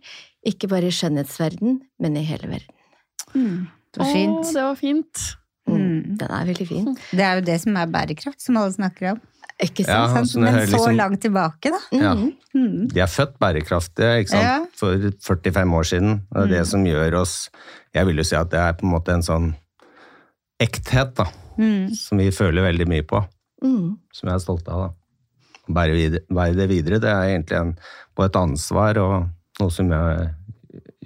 ikke 0.46 0.70
bare 0.70 0.90
i 0.90 0.94
skjønnhetsverden, 0.94 1.80
men 2.02 2.18
i 2.18 2.24
hele 2.26 2.50
verden. 2.50 2.74
Mm. 3.34 3.66
Det 3.92 4.02
var 4.02 4.12
fint. 4.12 4.42
Å, 4.42 4.52
det 4.52 4.66
var 4.66 4.78
fint. 4.80 5.24
Mm. 5.66 5.78
mm. 5.78 6.02
Den 6.20 6.34
er 6.38 6.50
veldig 6.50 6.66
fin. 6.68 6.90
Det 7.10 7.24
er 7.26 7.40
jo 7.40 7.46
det 7.48 7.56
som 7.64 7.80
er 7.80 7.90
bærekraft, 7.90 8.42
som 8.42 8.60
alle 8.60 8.74
snakker 8.76 9.14
om. 9.14 9.22
Ikke 9.56 9.86
sant? 9.86 9.94
Ja, 9.94 10.18
altså, 10.20 10.40
Men 10.40 10.58
så 10.58 10.72
liksom, 10.74 10.96
langt 10.98 11.22
tilbake, 11.24 11.72
da. 11.72 11.78
Ja. 11.96 12.12
Mm. 12.56 12.88
De 12.92 13.00
er 13.00 13.08
født 13.08 13.38
bærekraftige 13.40 14.18
ikke 14.20 14.34
sant? 14.34 14.44
Ja. 14.44 14.58
for 14.76 15.40
45 15.40 15.76
år 15.78 15.88
siden. 15.88 16.18
Det 16.28 16.42
er 16.42 16.50
det 16.50 16.60
mm. 16.60 16.68
som 16.72 16.84
gjør 16.86 17.16
oss 17.22 17.34
Jeg 17.94 18.06
vil 18.08 18.20
jo 18.20 18.26
si 18.28 18.36
at 18.36 18.50
det 18.52 18.60
er 18.60 18.76
på 18.76 18.86
en 18.86 18.92
måte 18.92 19.16
en 19.16 19.24
sånn 19.24 19.54
ekthet 20.60 21.14
da, 21.16 21.26
mm. 21.56 21.94
som 21.96 22.20
vi 22.20 22.28
føler 22.32 22.64
veldig 22.64 22.86
mye 22.88 23.04
på. 23.08 23.22
Mm. 23.64 23.96
Som 24.12 24.28
jeg 24.28 24.36
er 24.36 24.44
stolt 24.44 24.68
av. 24.68 24.86
da. 24.86 24.92
Å 25.66 25.74
bære, 25.76 26.54
det 26.56 26.68
videre, 26.70 27.00
det 27.02 27.10
er 27.10 27.32
egentlig 27.32 27.58
en, 27.58 27.72
på 28.16 28.24
et 28.28 28.36
ansvar 28.38 29.00
og 29.02 29.16
noe 29.60 29.72
som 29.72 29.92
jeg, 29.92 30.32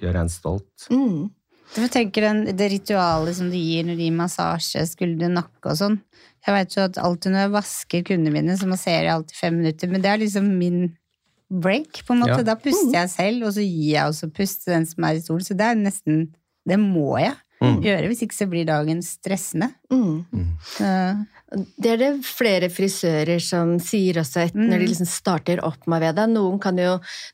gjør 0.01 0.23
en 0.23 0.33
stolt. 0.33 0.89
Mm. 0.91 1.29
Jeg 1.77 1.91
tenker 1.95 2.25
den, 2.27 2.57
Det 2.57 2.71
ritualet 2.73 3.37
som 3.37 3.51
du 3.51 3.59
gir 3.59 3.85
når 3.87 3.99
du 3.99 4.05
gir 4.07 4.17
massasje, 4.17 4.83
skulder, 4.91 5.31
nakke 5.31 5.71
og 5.71 5.79
sånn. 5.79 5.99
Jeg 6.47 6.57
vet 6.57 6.75
jo 6.75 6.87
at 6.89 6.99
alltid 6.99 7.35
når 7.35 7.45
jeg 7.45 7.53
vasker 7.53 8.07
kundene 8.09 8.33
mine, 8.35 8.57
så 8.57 8.67
masserer 8.67 9.07
jeg 9.07 9.15
alltid 9.15 9.37
fem 9.37 9.59
minutter. 9.61 9.93
Men 9.93 10.03
det 10.03 10.11
er 10.11 10.23
liksom 10.23 10.49
min 10.59 10.81
break. 11.51 12.03
på 12.07 12.15
en 12.15 12.23
måte. 12.25 12.41
Ja. 12.41 12.49
Da 12.49 12.57
puster 12.59 12.97
jeg 12.97 13.13
selv, 13.13 13.47
og 13.47 13.55
så 13.57 13.65
gir 13.65 13.93
jeg 13.93 14.07
også 14.07 14.31
pust 14.35 14.65
til 14.65 14.75
den 14.75 14.89
som 14.89 15.07
er 15.07 15.19
i 15.19 15.23
stolen. 15.25 15.47
Så 15.47 15.57
det 15.59 15.69
er 15.69 15.79
nesten 15.79 16.29
Det 16.69 16.77
må 16.79 17.17
jeg 17.19 17.35
mm. 17.63 17.79
gjøre, 17.83 18.09
hvis 18.11 18.23
ikke 18.27 18.37
så 18.37 18.47
blir 18.51 18.67
dagen 18.69 19.01
stressende. 19.03 19.71
Mm. 19.91 20.25
Mm. 20.31 21.23
Det 21.51 21.89
er 21.91 21.99
det 21.99 22.09
flere 22.23 22.69
frisører 22.71 23.41
som 23.43 23.73
sier 23.83 24.21
også 24.23 24.45
etter, 24.45 24.61
mm. 24.61 24.69
når 24.71 24.77
de 24.79 24.87
mm. 24.87 24.91
liksom 24.93 25.09
starter 25.11 25.63
opp 25.67 25.89
med 25.91 26.05
Veda. 26.05 26.27
Noen, 26.31 26.61
kan 26.63 26.79
jo, 26.79 26.93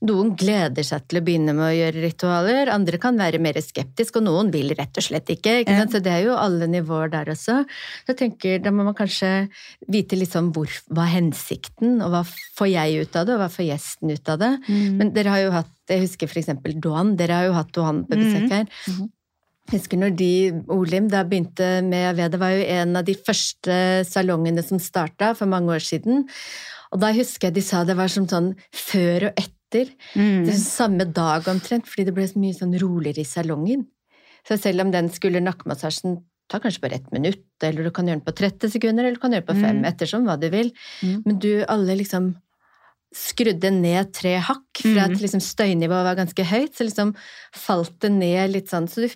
noen 0.09 0.31
gleder 0.41 0.87
seg 0.89 1.05
til 1.05 1.21
å 1.21 1.25
begynne 1.27 1.53
med 1.57 1.67
å 1.67 1.75
gjøre 1.77 2.05
ritualer, 2.07 2.73
andre 2.73 3.01
kan 3.03 3.21
være 3.21 3.43
mer 3.45 3.61
skeptiske, 3.61 4.23
og 4.23 4.25
noen 4.29 4.53
vil 4.55 4.73
rett 4.79 4.97
og 4.97 5.05
slett 5.05 5.29
ikke. 5.37 5.59
ikke 5.63 5.77
ja. 5.77 5.85
Så 5.93 6.01
det 6.05 6.15
er 6.15 6.25
jo 6.31 6.39
alle 6.41 6.69
nivåer 6.73 7.13
der 7.13 7.33
også. 7.35 7.61
Så 7.69 8.15
jeg 8.15 8.21
tenker, 8.23 8.59
Da 8.65 8.73
må 8.73 8.89
man 8.89 8.97
kanskje 8.97 9.51
vite 9.93 10.17
litt 10.17 10.33
sånn 10.33 10.49
hvor, 10.57 10.73
hva 10.89 11.05
er 11.05 11.19
hensikten, 11.19 12.01
og 12.01 12.15
hva 12.15 12.25
får 12.57 12.73
jeg 12.73 13.05
ut 13.05 13.21
av 13.21 13.29
det, 13.29 13.37
og 13.37 13.45
hva 13.45 13.53
får 13.53 13.69
gjesten 13.69 14.17
ut 14.17 14.33
av 14.33 14.41
det. 14.41 14.53
Mm. 14.65 14.85
Men 14.97 15.13
dere 15.17 15.35
har 15.35 15.45
jo 15.45 15.57
hatt 15.61 15.73
jeg 15.87 16.03
husker 16.03 16.33
eksempel 16.41 16.75
Doan. 16.83 17.15
Dere 17.19 17.37
har 17.39 17.47
jo 17.47 17.55
hatt 17.55 17.71
Doan 17.75 18.01
på 18.09 18.19
besøk 18.19 18.49
mm. 18.49 18.51
her. 18.51 18.65
Mm. 18.91 19.11
Jeg 19.67 19.81
husker 19.81 19.99
når 19.99 20.15
de, 20.15 20.31
Olim 20.71 21.09
da 21.11 21.25
begynte 21.27 21.81
med 21.83 22.13
Aved, 22.13 22.37
det 22.37 22.39
var 22.39 22.55
jo 22.55 22.67
en 22.77 23.01
av 23.01 23.07
de 23.07 23.17
første 23.19 23.79
salongene 24.07 24.63
som 24.63 24.79
starta 24.83 25.33
for 25.35 25.51
mange 25.51 25.75
år 25.75 25.83
siden. 25.83 26.25
Og 26.95 27.03
da 27.03 27.11
husker 27.17 27.49
jeg 27.49 27.57
de 27.59 27.65
sa 27.67 27.83
det 27.87 27.97
var 27.99 28.13
som 28.13 28.29
sånn 28.31 28.53
før 28.71 29.33
og 29.33 29.43
etter. 29.43 29.91
Mm. 30.15 30.47
Samme 30.63 31.09
dag 31.11 31.49
omtrent, 31.51 31.91
fordi 31.91 32.07
det 32.07 32.15
ble 32.15 32.29
så 32.31 32.39
mye 32.39 32.55
sånn 32.55 32.79
roligere 32.79 33.25
i 33.25 33.29
salongen. 33.29 33.85
Så 34.47 34.59
selv 34.63 34.87
om 34.87 34.95
den 34.95 35.11
skulle 35.11 35.43
nakkemassasjen 35.43 36.21
ta 36.47 36.61
kanskje 36.63 36.85
bare 36.85 37.01
ett 37.01 37.11
minutt, 37.11 37.49
eller 37.67 37.83
du 37.83 37.91
kan 37.91 38.07
gjøre 38.07 38.21
den 38.21 38.27
på 38.27 38.35
30 38.39 38.71
sekunder, 38.77 39.03
eller 39.03 39.19
du 39.19 39.23
kan 39.23 39.35
gjøre 39.35 39.43
den 39.43 39.51
på 39.51 39.59
fem, 39.59 39.81
mm. 39.83 39.87
ettersom 39.91 40.27
hva 40.29 40.39
du 40.39 40.47
vil. 40.53 40.71
Mm. 41.03 41.23
Men 41.27 41.41
du, 41.43 41.51
alle 41.67 41.99
liksom 41.99 42.37
skrudde 43.17 43.71
ned 43.73 44.13
tre 44.15 44.37
hakk 44.45 44.83
fra 44.83 45.07
at 45.07 45.15
mm. 45.15 45.21
liksom 45.23 45.43
støynivået 45.43 46.07
var 46.07 46.19
ganske 46.19 46.47
høyt, 46.47 46.75
så 46.77 46.87
liksom 46.87 47.15
falt 47.57 47.97
det 48.05 48.13
ned 48.15 48.55
litt 48.55 48.71
sånn. 48.71 48.87
Så 48.91 49.07
du 49.07 49.09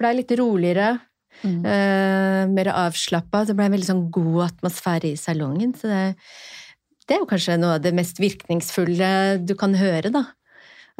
blei 0.00 0.14
litt 0.20 0.34
roligere. 0.38 0.94
Mm. 1.42 1.64
Uh, 1.66 2.42
mer 2.54 2.70
avslappa. 2.72 3.42
Det 3.44 3.56
blei 3.58 3.68
en 3.68 3.76
veldig 3.76 3.90
sånn 3.90 4.06
god 4.14 4.44
atmosfære 4.50 5.12
i 5.12 5.18
salongen. 5.20 5.74
Så 5.78 5.90
det, 5.90 6.02
det, 7.04 7.16
er 7.16 7.22
jo 7.22 7.30
kanskje 7.30 7.58
noe 7.60 7.78
av 7.78 7.84
det 7.84 7.94
mest 7.96 8.22
virkningsfulle 8.22 9.10
du 9.44 9.56
kan 9.58 9.76
høre, 9.78 10.14
da. 10.14 10.26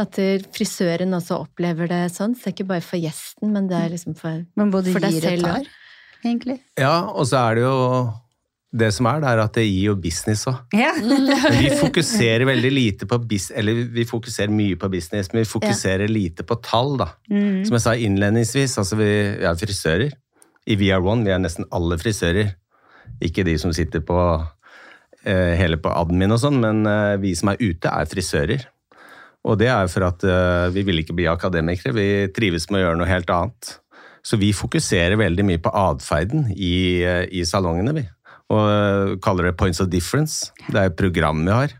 At 0.00 0.18
frisøren 0.50 1.14
også 1.14 1.38
opplever 1.44 1.87
det 1.90 2.03
sånn. 2.16 2.35
Så 2.35 2.48
det 2.48 2.50
er 2.50 2.57
ikke 2.59 2.70
bare 2.72 2.85
for 2.85 2.98
gjesten, 2.98 3.55
men 3.55 3.70
det 3.70 3.79
er 3.79 3.94
liksom 3.94 4.18
for, 4.18 4.42
for 4.59 5.07
deg 5.07 5.20
selv. 5.22 5.46
Tar, 5.46 5.70
egentlig. 6.24 6.59
Ja, 6.81 6.96
og 7.14 7.31
så 7.31 7.44
er 7.46 7.61
det 7.61 7.66
jo 7.68 7.79
det 8.74 8.88
som 8.96 9.06
er, 9.06 9.20
det 9.22 9.30
er 9.30 9.40
at 9.44 9.54
det 9.54 9.64
gir 9.68 9.92
jo 9.92 9.94
business 10.02 10.42
òg. 10.50 10.74
Ja. 10.74 10.90
vi 11.54 11.70
fokuserer 11.78 12.42
veldig 12.48 12.72
lite 12.72 13.06
på 13.10 13.20
business, 13.22 13.54
eller 13.60 13.84
vi 13.94 14.06
fokuserer 14.08 14.50
mye 14.50 14.78
på 14.80 14.90
business, 14.90 15.30
men 15.32 15.44
vi 15.44 15.50
fokuserer 15.52 16.08
ja. 16.08 16.10
lite 16.10 16.46
på 16.46 16.58
tall, 16.64 16.96
da. 16.98 17.12
Mm. 17.30 17.62
Som 17.68 17.78
jeg 17.78 17.84
sa 17.84 17.94
innledningsvis, 17.94 18.74
altså 18.82 18.98
vi, 18.98 19.10
vi 19.38 19.46
er 19.46 19.60
frisører. 19.60 20.18
I 20.64 20.78
VR1 20.80 21.22
vi 21.26 21.34
er 21.34 21.42
nesten 21.44 21.68
alle 21.76 22.00
frisører. 22.00 22.54
Ikke 23.22 23.44
de 23.46 23.54
som 23.60 23.72
sitter 23.76 24.02
på 24.02 24.18
eh, 25.22 25.54
hele 25.60 25.78
på 25.78 25.92
admin 25.94 26.34
og 26.34 26.42
sånn, 26.42 26.58
men 26.64 26.82
eh, 26.90 27.14
vi 27.22 27.34
som 27.38 27.52
er 27.52 27.62
ute, 27.62 27.92
er 27.92 28.10
frisører. 28.10 28.66
Og 29.44 29.60
det 29.60 29.70
er 29.70 29.87
for 29.92 30.08
at 30.08 30.26
eh, 30.26 30.66
vi 30.74 30.82
vil 30.88 31.04
ikke 31.04 31.14
bli 31.14 31.30
akademikere, 31.30 31.94
vi 31.94 32.08
trives 32.34 32.66
med 32.72 32.80
å 32.80 32.84
gjøre 32.88 33.02
noe 33.04 33.12
helt 33.12 33.30
annet. 33.30 33.76
Så 34.24 34.40
vi 34.40 34.50
fokuserer 34.56 35.20
veldig 35.20 35.44
mye 35.46 35.62
på 35.62 35.70
atferden 35.76 36.48
i, 36.56 37.04
eh, 37.06 37.28
i 37.30 37.46
salongene, 37.46 37.94
vi 37.94 38.06
og 38.52 38.64
eh, 38.68 39.14
kaller 39.24 39.48
det 39.48 39.59
points 39.61 39.80
of 39.80 39.90
difference. 39.92 40.52
Det 40.68 40.76
er 40.76 40.90
et 40.90 40.98
program 40.98 41.44
vi 41.46 41.54
har. 41.54 41.76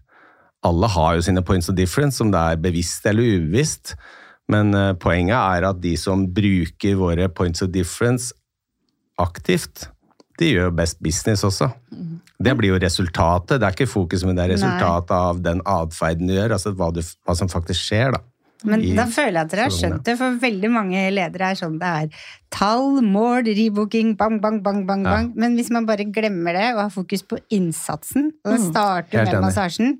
Alle 0.65 0.89
har 0.89 1.17
jo 1.17 1.25
sine 1.27 1.43
points 1.45 1.69
of 1.69 1.77
difference, 1.77 2.23
om 2.25 2.31
det 2.33 2.41
er 2.41 2.63
bevisst 2.63 3.05
eller 3.07 3.37
ubevisst. 3.37 3.95
Men 4.53 4.75
eh, 4.77 4.93
poenget 5.01 5.37
er 5.37 5.69
at 5.69 5.83
de 5.83 5.95
som 6.01 6.27
bruker 6.35 6.97
våre 7.01 7.29
points 7.29 7.65
of 7.65 7.73
difference 7.75 8.33
aktivt, 9.21 9.89
de 10.41 10.51
gjør 10.51 10.73
best 10.75 10.99
business 11.05 11.45
også. 11.47 11.69
Det 12.43 12.57
blir 12.59 12.73
jo 12.73 12.81
resultatet. 12.83 13.61
Det 13.61 13.67
er 13.69 13.77
ikke 13.77 13.87
fokus, 13.87 14.25
men 14.27 14.35
det 14.37 14.45
er 14.45 14.55
resultatet 14.57 15.13
Nei. 15.15 15.27
av 15.31 15.43
den 15.45 15.61
atferden 15.63 16.31
du 16.31 16.35
gjør. 16.35 16.57
Altså 16.57 16.73
hva, 16.75 16.89
du, 16.91 16.99
hva 17.25 17.37
som 17.39 17.51
faktisk 17.53 17.79
skjer, 17.79 18.17
da. 18.17 18.23
Men 18.65 18.85
da 18.97 19.05
føler 19.11 19.39
jeg 19.39 19.45
at 19.45 19.53
dere 19.53 19.67
har 19.69 19.75
skjønt 19.75 20.07
det, 20.07 20.17
for 20.21 20.41
veldig 20.43 20.71
mange 20.73 21.05
ledere 21.13 21.53
er 21.53 21.61
sånn 21.61 21.77
det 21.81 21.93
er. 22.05 22.25
Tall, 22.55 23.01
mål, 23.05 23.51
rebooking, 23.51 24.15
bang, 24.19 24.41
bang, 24.43 24.61
bang, 24.65 24.83
bang. 24.89 25.05
Ja. 25.05 25.19
bang. 25.19 25.31
Men 25.39 25.59
hvis 25.59 25.71
man 25.75 25.89
bare 25.89 26.07
glemmer 26.09 26.57
det 26.57 26.69
og 26.75 26.87
har 26.87 26.93
fokus 26.95 27.25
på 27.27 27.41
innsatsen, 27.55 28.33
og 28.47 28.57
mm. 28.57 28.69
starter 28.71 29.29
med 29.29 29.41
massasjen, 29.45 29.97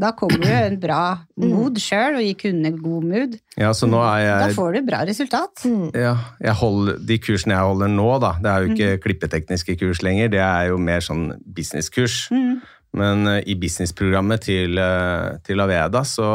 da 0.00 0.10
kommer 0.16 0.40
jo 0.40 0.58
en 0.66 0.78
bra 0.80 1.00
mm. 1.38 1.48
mood 1.52 1.80
sjøl 1.80 2.18
og 2.18 2.26
gir 2.26 2.36
kundene 2.40 2.80
god 2.80 3.08
mood. 3.08 3.38
Ja, 3.60 3.72
så 3.76 3.88
nå 3.90 4.00
er 4.02 4.24
jeg... 4.24 4.36
Da 4.44 4.58
får 4.58 4.76
du 4.76 4.82
bra 4.88 5.02
resultat. 5.08 5.64
Mm. 5.68 5.88
Ja, 5.94 6.14
holder, 6.58 7.00
De 7.08 7.18
kursene 7.22 7.56
jeg 7.56 7.70
holder 7.70 7.92
nå, 7.92 8.10
da, 8.24 8.34
det 8.42 8.52
er 8.52 8.62
jo 8.62 8.76
ikke 8.76 8.92
mm. 8.92 9.02
klippetekniske 9.06 9.78
kurs 9.80 10.04
lenger, 10.04 10.32
det 10.32 10.42
er 10.44 10.70
jo 10.72 10.78
mer 10.80 11.04
sånn 11.04 11.28
businesskurs. 11.44 12.24
Mm. 12.34 12.62
Men 12.98 13.28
uh, 13.28 13.38
i 13.48 13.56
businessprogrammet 13.56 14.48
til, 14.48 14.76
uh, 14.80 15.38
til 15.46 15.62
Aveda 15.64 16.04
så 16.08 16.28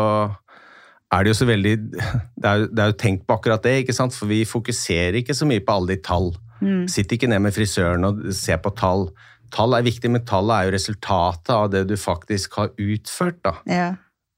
er 1.13 1.23
det 1.23 1.31
jo 1.31 1.37
så 1.39 1.47
veldig 1.47 1.73
det 1.93 2.49
er, 2.49 2.65
det 2.67 2.81
er, 2.83 2.91
jo 2.91 2.99
tenkt 2.99 3.27
på 3.27 3.37
akkurat 3.37 3.63
det, 3.63 3.77
ikke 3.83 3.95
sant? 3.95 4.15
for 4.15 4.29
vi 4.31 4.41
fokuserer 4.47 5.21
ikke 5.21 5.35
så 5.37 5.47
mye 5.47 5.63
på 5.63 5.77
alle 5.77 5.95
de 5.95 6.01
tall. 6.03 6.33
Mm. 6.59 6.87
Sitter 6.91 7.17
ikke 7.17 7.29
ned 7.31 7.43
med 7.45 7.55
frisøren 7.55 8.07
og 8.07 8.25
ser 8.35 8.59
på 8.63 8.73
tall. 8.77 9.07
Tall 9.53 9.77
er 9.77 9.85
viktig, 9.85 10.11
men 10.11 10.25
tallet 10.27 10.55
er 10.55 10.67
jo 10.67 10.75
resultatet 10.75 11.53
av 11.55 11.69
det 11.71 11.85
du 11.87 11.95
faktisk 11.99 12.57
har 12.59 12.73
utført. 12.75 13.39
da. 13.45 13.53
Ja. 13.69 13.91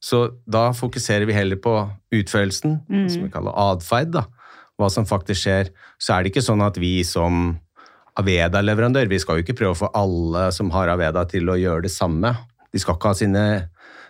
Så 0.04 0.28
da 0.48 0.70
fokuserer 0.76 1.26
vi 1.28 1.36
heller 1.36 1.60
på 1.60 1.74
utførelsen, 2.16 2.80
mm. 2.88 3.08
som 3.10 3.26
vi 3.26 3.32
kaller 3.34 3.58
atferd. 3.70 4.20
Hva 4.80 4.88
som 4.94 5.08
faktisk 5.10 5.44
skjer. 5.44 5.74
Så 6.00 6.14
er 6.14 6.24
det 6.24 6.32
ikke 6.32 6.46
sånn 6.46 6.62
at 6.64 6.78
vi 6.80 7.02
som 7.04 7.58
Aveda-leverandør, 8.20 9.10
vi 9.12 9.20
skal 9.20 9.40
jo 9.40 9.46
ikke 9.46 9.58
prøve 9.60 9.76
å 9.76 9.82
få 9.82 9.90
alle 9.96 10.50
som 10.56 10.72
har 10.76 10.92
Aveda 10.92 11.26
til 11.30 11.50
å 11.52 11.58
gjøre 11.60 11.88
det 11.88 11.92
samme. 11.94 12.32
De 12.72 12.80
skal 12.80 12.96
ikke 12.96 13.12
ha 13.12 13.18
sine 13.18 13.44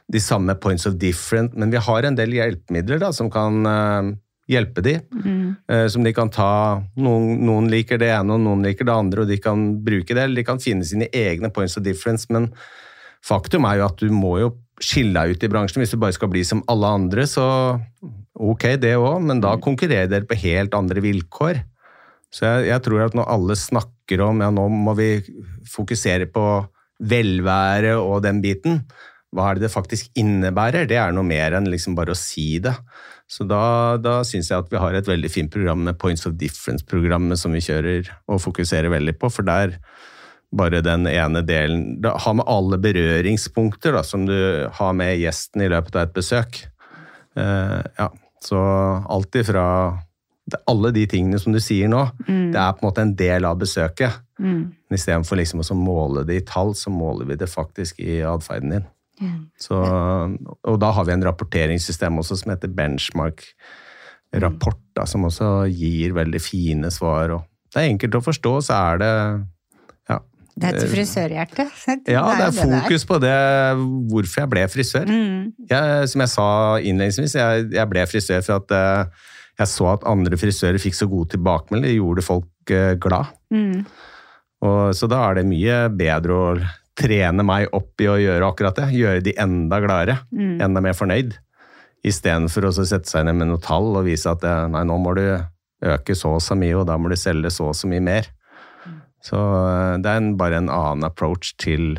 de 0.09 0.21
samme 0.21 0.55
points 0.57 0.87
of 0.89 0.97
different, 0.97 1.53
men 1.53 1.71
vi 1.71 1.81
har 1.85 2.05
en 2.05 2.17
del 2.17 2.33
hjelpemidler 2.33 3.01
da, 3.01 3.11
som 3.13 3.29
kan 3.31 3.59
uh, 3.67 4.09
hjelpe 4.49 4.81
de. 4.85 4.95
Mm. 5.13 5.43
Uh, 5.69 5.85
som 5.91 6.05
de 6.05 6.13
kan 6.17 6.31
ta 6.33 6.51
noen, 6.97 7.35
noen, 7.45 7.69
liker 7.69 8.01
det 8.01 8.09
ene, 8.15 8.35
og 8.35 8.41
noen 8.45 8.65
liker 8.65 8.89
det 8.89 8.95
andre, 8.95 9.23
og 9.23 9.29
de 9.29 9.37
kan 9.41 9.67
bruke 9.85 10.15
det. 10.15 10.23
Eller 10.23 10.41
de 10.41 10.47
kan 10.47 10.61
finne 10.63 10.87
sine 10.87 11.09
egne 11.13 11.51
points 11.53 11.77
of 11.77 11.85
difference, 11.85 12.29
men 12.33 12.49
faktum 13.25 13.67
er 13.69 13.81
jo 13.81 13.89
at 13.89 14.01
du 14.01 14.09
må 14.15 14.39
jo 14.41 14.53
skille 14.81 15.13
deg 15.13 15.35
ut 15.35 15.45
i 15.45 15.51
bransjen. 15.51 15.83
Hvis 15.83 15.93
du 15.93 16.01
bare 16.01 16.15
skal 16.15 16.31
bli 16.31 16.41
som 16.47 16.63
alle 16.71 16.89
andre, 16.99 17.27
så 17.29 17.45
ok, 18.39 18.71
det 18.81 18.95
òg, 18.97 19.19
men 19.27 19.43
da 19.43 19.57
konkurrerer 19.61 20.09
dere 20.09 20.27
på 20.27 20.39
helt 20.41 20.73
andre 20.77 21.03
vilkår. 21.03 21.61
Så 22.33 22.45
jeg, 22.45 22.69
jeg 22.71 22.85
tror 22.85 23.05
at 23.05 23.17
når 23.17 23.29
alle 23.29 23.57
snakker 23.59 24.23
om 24.25 24.41
ja, 24.41 24.49
nå 24.53 24.65
må 24.71 24.95
vi 24.97 25.11
fokusere 25.69 26.29
på 26.31 26.45
velvære 26.99 27.95
og 27.99 28.23
den 28.25 28.41
biten, 28.43 28.81
hva 29.35 29.49
er 29.49 29.57
det 29.57 29.67
det 29.67 29.73
faktisk 29.73 30.09
innebærer? 30.17 30.87
Det 30.89 30.97
er 30.97 31.13
noe 31.13 31.27
mer 31.27 31.53
enn 31.57 31.69
liksom 31.69 31.95
bare 31.97 32.15
å 32.15 32.17
si 32.17 32.57
det. 32.63 32.73
Så 33.29 33.45
da, 33.45 33.97
da 34.01 34.19
syns 34.25 34.49
jeg 34.49 34.57
at 34.57 34.71
vi 34.71 34.79
har 34.81 34.95
et 34.97 35.09
veldig 35.09 35.29
fint 35.29 35.51
program 35.53 35.83
med 35.85 35.99
Points 36.01 36.25
of 36.25 36.33
Difference-programmet 36.39 37.37
som 37.37 37.53
vi 37.53 37.61
kjører 37.61 38.09
og 38.31 38.41
fokuserer 38.41 38.89
veldig 38.89 39.13
på, 39.21 39.29
for 39.29 39.45
der 39.45 39.77
bare 40.49 40.81
den 40.81 41.05
ene 41.05 41.43
delen 41.45 41.99
det 42.01 42.15
har 42.23 42.33
med 42.39 42.49
alle 42.49 42.79
berøringspunkter 42.81 43.93
da, 43.93 44.01
som 44.01 44.25
du 44.25 44.65
har 44.79 44.97
med 44.97 45.19
gjesten 45.21 45.61
i 45.61 45.69
løpet 45.69 45.93
av 45.93 46.07
et 46.07 46.15
besøk. 46.15 46.63
Uh, 47.37 47.85
ja, 47.99 48.09
så 48.41 48.59
alt 49.05 49.37
ifra 49.37 49.65
alle 50.65 50.89
de 50.95 51.05
tingene 51.05 51.37
som 51.37 51.53
du 51.53 51.59
sier 51.61 51.89
nå, 51.91 52.01
det 52.25 52.57
er 52.57 52.73
på 52.73 52.81
en 52.81 52.87
måte 52.87 53.03
en 53.05 53.13
del 53.13 53.45
av 53.45 53.59
besøket. 53.61 54.23
Mm. 54.41 54.71
Istedenfor 54.89 55.37
liksom 55.37 55.61
å 55.61 55.77
måle 55.77 56.23
det 56.25 56.39
i 56.39 56.45
tall, 56.47 56.73
så 56.73 56.89
måler 56.89 57.29
vi 57.29 57.37
det 57.37 57.51
faktisk 57.51 57.99
i 58.01 58.23
atferden 58.25 58.73
din. 58.73 58.87
Så, 59.59 59.77
og 59.77 60.79
da 60.81 60.89
har 60.95 61.07
vi 61.07 61.15
en 61.15 61.25
rapporteringssystem 61.27 62.19
også 62.21 62.39
som 62.39 62.53
heter 62.53 62.71
benchmark 62.71 63.43
rapport, 64.39 64.79
da, 64.97 65.05
som 65.09 65.25
også 65.27 65.67
gir 65.73 66.13
veldig 66.17 66.41
fine 66.43 66.91
svar. 66.93 67.33
Og 67.35 67.73
det 67.73 67.81
er 67.81 67.93
enkelt 67.93 68.19
å 68.19 68.25
forstå, 68.25 68.53
så 68.67 68.77
er 68.77 69.01
det 69.01 69.13
ja, 70.09 70.19
Det 70.53 70.69
er 70.69 70.77
et 70.77 70.93
frisørhjerte. 70.93 71.65
ja, 72.15 72.23
det 72.37 72.47
er 72.49 72.59
fokus 72.59 73.07
på 73.09 73.19
det, 73.23 73.39
hvorfor 74.11 74.43
jeg 74.43 74.53
ble 74.53 74.67
frisør. 74.71 75.09
Mm. 75.09 75.49
Jeg, 75.71 76.11
som 76.13 76.25
jeg 76.25 76.33
sa 76.35 76.49
innledningsvis, 76.79 77.35
jeg, 77.41 77.67
jeg 77.75 77.91
ble 77.91 78.05
frisør 78.09 78.45
for 78.45 78.61
at 78.61 78.77
eh, 78.77 79.25
jeg 79.59 79.73
så 79.73 79.89
at 79.91 80.05
andre 80.07 80.39
frisører 80.39 80.79
fikk 80.79 80.95
så 80.95 81.09
gode 81.11 81.33
tilbakemeldinger, 81.33 81.91
det 81.91 81.99
gjorde 81.99 82.23
folk 82.23 82.75
eh, 82.75 82.93
glad. 83.01 83.33
Mm. 83.51 83.81
Og, 84.59 84.79
så 84.95 85.07
da 85.09 85.23
er 85.25 85.39
det 85.39 85.49
mye 85.49 85.81
bedre 85.95 86.35
å 86.35 86.45
trene 86.99 87.45
meg 87.47 87.69
opp 87.75 88.01
i 88.03 88.09
å 88.11 88.17
gjøre 88.19 88.49
akkurat 88.51 88.75
det. 88.81 88.89
Gjøre 88.99 89.23
de 89.23 89.33
enda 89.39 89.79
gladere, 89.83 90.17
Mm. 90.35 90.57
enda 90.61 90.81
mer 90.83 90.93
fornøyd. 90.97 91.37
Istedenfor 92.03 92.67
å 92.69 92.73
sette 92.75 93.07
seg 93.09 93.25
ned 93.27 93.35
med 93.39 93.47
noen 93.49 93.61
tall 93.63 93.95
og 93.99 94.05
vise 94.07 94.29
at 94.31 94.43
eh, 94.47 94.67
nei, 94.71 94.83
nå 94.87 94.97
må 95.01 95.15
du 95.17 95.23
øke 95.83 96.15
så 96.15 96.35
og 96.37 96.41
så 96.43 96.55
mye, 96.59 96.75
og 96.79 96.85
da 96.87 96.97
må 96.99 97.09
du 97.11 97.15
selge 97.19 97.51
så 97.51 97.69
og 97.71 97.75
så 97.75 97.87
mye 97.91 98.03
mer. 98.03 98.27
Så 99.23 99.35
eh, 99.39 99.97
det 99.99 100.07
er 100.11 100.21
en, 100.21 100.33
bare 100.39 100.59
en 100.61 100.69
annen 100.71 101.03
approach 101.07 101.53
til 101.59 101.97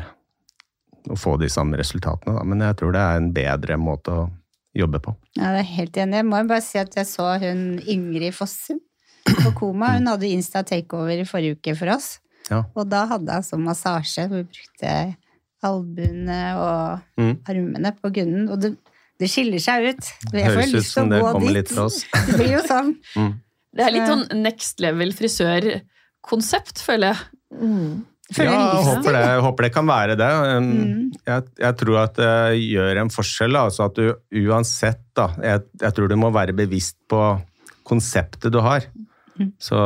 å 1.09 1.17
få 1.17 1.35
de 1.41 1.49
samme 1.49 1.77
resultatene, 1.81 2.35
da. 2.37 2.43
Men 2.45 2.61
jeg 2.65 2.77
tror 2.81 2.93
det 2.93 3.01
er 3.01 3.17
en 3.17 3.31
bedre 3.33 3.77
måte 3.81 4.13
å 4.13 4.29
jobbe 4.77 5.01
på. 5.03 5.15
Ja, 5.37 5.51
det 5.55 5.63
er 5.65 5.71
helt 5.75 5.97
enig. 5.99 6.19
Jeg 6.21 6.29
må 6.29 6.41
bare 6.47 6.63
si 6.65 6.79
at 6.81 6.93
jeg 6.95 7.09
så 7.09 7.27
hun 7.41 7.63
Ingrid 7.89 8.33
Fossum 8.37 8.79
på 9.25 9.53
Koma. 9.57 9.93
Hun 9.97 10.07
hadde 10.13 10.29
Insta 10.31 10.61
Takeover 10.65 11.19
i 11.21 11.25
forrige 11.27 11.57
uke 11.59 11.75
for 11.77 11.91
oss. 11.93 12.15
Ja. 12.51 12.61
Og 12.75 12.87
da 12.91 13.05
hadde 13.09 13.31
jeg 13.39 13.47
sånn 13.47 13.63
massasje 13.65 14.27
hvor 14.27 14.41
vi 14.43 14.49
brukte 14.51 14.95
albuene 15.63 16.39
og 16.57 17.21
Mm. 17.21 17.33
armene 17.47 17.91
på 18.01 18.11
Gunnen. 18.15 18.49
Og 18.51 18.59
det, 18.63 18.73
det 19.21 19.29
skiller 19.29 19.61
seg 19.61 19.91
ut. 19.93 20.11
Jeg 20.33 20.45
får 20.49 20.55
Høres 20.55 20.67
ut 20.71 20.75
lyst 20.75 20.91
til 20.91 20.93
som 20.97 21.09
det 21.13 21.19
å 21.21 21.25
gå 21.27 21.31
kommer 21.37 21.47
dit. 21.47 21.57
litt 21.61 21.71
fra 21.75 21.85
oss. 21.87 21.99
Det 22.27 22.37
blir 22.39 22.53
jo 22.57 22.61
sånn. 22.67 22.93
Det 23.71 23.83
er 23.85 23.93
litt 23.95 24.09
sånn 24.09 24.25
next 24.43 24.81
level 24.83 25.13
frisørkonsept, 25.15 26.81
føler 26.83 27.13
jeg. 27.13 27.27
Mm. 27.61 27.91
Føler 28.31 28.47
ja, 28.51 28.59
jeg 28.71 28.83
håper 28.87 29.11
det, 29.15 29.21
jeg 29.27 29.43
håper 29.43 29.65
det 29.67 29.71
kan 29.75 29.87
være 29.89 30.15
det. 30.19 30.31
Um, 30.57 30.67
Mm. 30.71 30.97
Jeg, 31.27 31.43
jeg 31.59 31.75
tror 31.81 31.97
at 32.05 32.13
det 32.15 32.33
gjør 32.63 32.99
en 33.01 33.09
forskjell. 33.11 33.57
Altså 33.59 33.85
at 33.89 33.95
du 33.99 34.13
uansett 34.47 35.01
da, 35.19 35.25
jeg, 35.43 35.63
jeg 35.83 35.93
tror 35.97 36.07
du 36.11 36.15
må 36.19 36.29
være 36.33 36.55
bevisst 36.55 36.95
på 37.11 37.19
konseptet 37.87 38.51
du 38.53 38.59
har. 38.63 38.85
Mm. 39.41 39.49
Så 39.59 39.79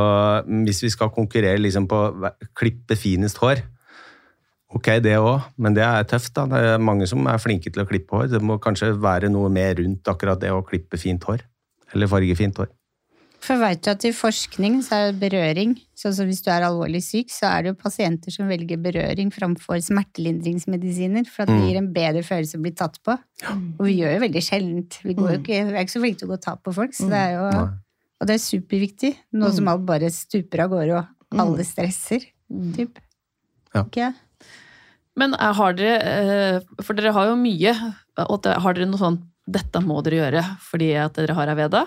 um, 0.45 0.61
hvis 0.67 0.83
vi 0.85 0.91
skal 0.93 1.09
konkurrere 1.15 1.61
liksom 1.61 1.87
på 1.91 2.01
å 2.11 2.33
klippe 2.57 2.97
finest 2.99 3.39
hår, 3.43 3.63
ok 4.75 4.87
det 5.03 5.17
òg, 5.21 5.51
men 5.57 5.75
det 5.77 5.83
er 5.87 6.03
tøft. 6.09 6.33
da. 6.35 6.45
Det 6.51 6.63
er 6.75 6.81
mange 6.83 7.07
som 7.07 7.25
er 7.31 7.39
flinke 7.41 7.71
til 7.71 7.83
å 7.85 7.89
klippe 7.89 8.17
hår. 8.17 8.31
Det 8.35 8.41
må 8.43 8.57
kanskje 8.59 8.93
være 8.99 9.29
noe 9.31 9.49
mer 9.53 9.75
rundt 9.79 10.07
akkurat 10.11 10.41
det 10.41 10.51
å 10.51 10.63
klippe 10.67 10.99
fint 10.99 11.23
hår. 11.23 11.45
Eller 11.93 12.07
farge 12.11 12.35
fint 12.35 12.57
hår. 12.59 12.71
For 13.45 13.61
vet 13.61 13.83
du 13.85 13.91
at 13.91 14.01
i 14.07 14.09
forskning 14.15 14.79
så 14.81 14.95
er 14.97 15.11
det 15.11 15.19
berøring, 15.21 15.75
sånn 15.93 16.15
som 16.17 16.25
hvis 16.25 16.39
du 16.41 16.47
er 16.49 16.63
alvorlig 16.65 17.03
syk, 17.05 17.29
så 17.29 17.45
er 17.51 17.61
det 17.61 17.69
jo 17.69 17.75
pasienter 17.77 18.33
som 18.33 18.47
velger 18.49 18.79
berøring 18.81 19.29
framfor 19.29 19.77
smertelindringsmedisiner, 19.85 21.27
for 21.29 21.43
at 21.43 21.51
det 21.51 21.59
Mm. 21.59 21.67
gir 21.67 21.77
en 21.77 21.93
bedre 21.93 22.23
følelse 22.25 22.57
å 22.57 22.61
bli 22.63 22.71
tatt 22.71 22.97
på. 23.05 23.13
Og 23.77 23.85
vi 23.85 23.99
gjør 24.01 24.15
jo 24.15 24.23
veldig 24.25 24.41
sjeldent. 24.41 24.97
Vi, 25.03 25.13
går 25.13 25.29
jo 25.29 25.37
ikke, 25.43 25.61
vi 25.69 25.77
er 25.77 25.83
ikke 25.85 25.93
så 25.93 26.01
flinke 26.01 26.19
til 26.19 26.27
å 26.27 26.31
gå 26.33 26.37
og 26.39 26.41
ta 26.41 26.55
på 26.55 26.73
folk, 26.73 26.91
så 26.97 27.07
det 27.09 27.21
er 27.21 27.31
jo. 27.37 27.69
Og 28.21 28.29
det 28.29 28.37
er 28.37 28.43
superviktig. 28.43 29.11
Nå 29.35 29.51
som 29.55 29.67
alt 29.71 29.83
bare 29.87 30.11
stuper 30.13 30.65
av 30.65 30.71
gårde, 30.73 31.01
og 31.01 31.41
alle 31.43 31.65
stresser. 31.67 32.23
Typ. 32.75 32.99
Ja. 33.73 33.83
Okay. 33.83 34.11
Men 35.19 35.33
er, 35.35 35.55
har 35.57 35.75
dere 35.75 35.95
eh, 35.99 36.57
For 36.83 36.95
dere 36.95 37.13
har 37.15 37.31
jo 37.31 37.37
mye. 37.39 37.73
Og 38.27 38.47
har 38.47 38.77
dere 38.77 38.87
noe 38.87 39.01
sånn 39.01 39.23
'dette 39.45 39.77
må 39.85 39.99
dere 40.01 40.17
gjøre 40.23 40.41
fordi 40.65 40.87
at 40.97 41.17
dere 41.19 41.35
har 41.37 41.51
Aveda'? 41.53 41.83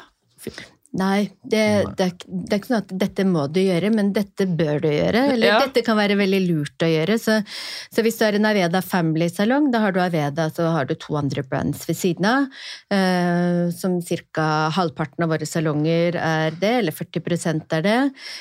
Nei, 0.97 1.29
det, 1.45 1.85
det, 1.99 2.01
er, 2.01 2.13
ikke- 2.15 2.29
det 2.49 2.53
er 2.55 2.59
ikke 2.63 2.69
sånn 2.71 2.79
at 2.81 2.93
dette 3.03 3.25
må 3.29 3.43
du 3.53 3.59
gjøre, 3.61 3.91
men 3.93 4.09
dette 4.17 4.47
bør 4.49 4.79
du 4.81 4.89
gjøre. 4.89 5.21
Eller 5.35 5.47
Ja. 5.51 5.59
dette 5.61 5.83
kan 5.85 5.99
være 5.99 6.17
veldig 6.17 6.41
lurt 6.49 6.81
å 6.81 6.89
gjøre. 6.89 7.19
Så, 7.21 7.45
så 7.93 8.01
hvis 8.03 8.17
du 8.19 8.25
har 8.25 8.33
en 8.39 8.47
Aveda 8.49 8.81
Family-salong, 8.81 9.71
da 9.71 9.81
har 9.85 9.93
du 9.93 10.01
Aveda, 10.01 10.49
så 10.49 10.71
har 10.73 10.87
du 10.89 10.95
to 10.95 11.19
andre 11.21 11.43
brands 11.45 11.85
ved 11.87 11.95
siden 11.95 12.25
av. 12.25 12.47
Eh, 12.91 13.69
som 13.77 14.01
ca. 14.01 14.71
halvparten 14.73 15.23
av 15.27 15.29
våre 15.35 15.45
salonger 15.47 16.17
er 16.17 16.57
det, 16.57 16.73
eller 16.81 16.93
40% 16.97 17.71
er 17.77 17.83
det. 17.85 17.99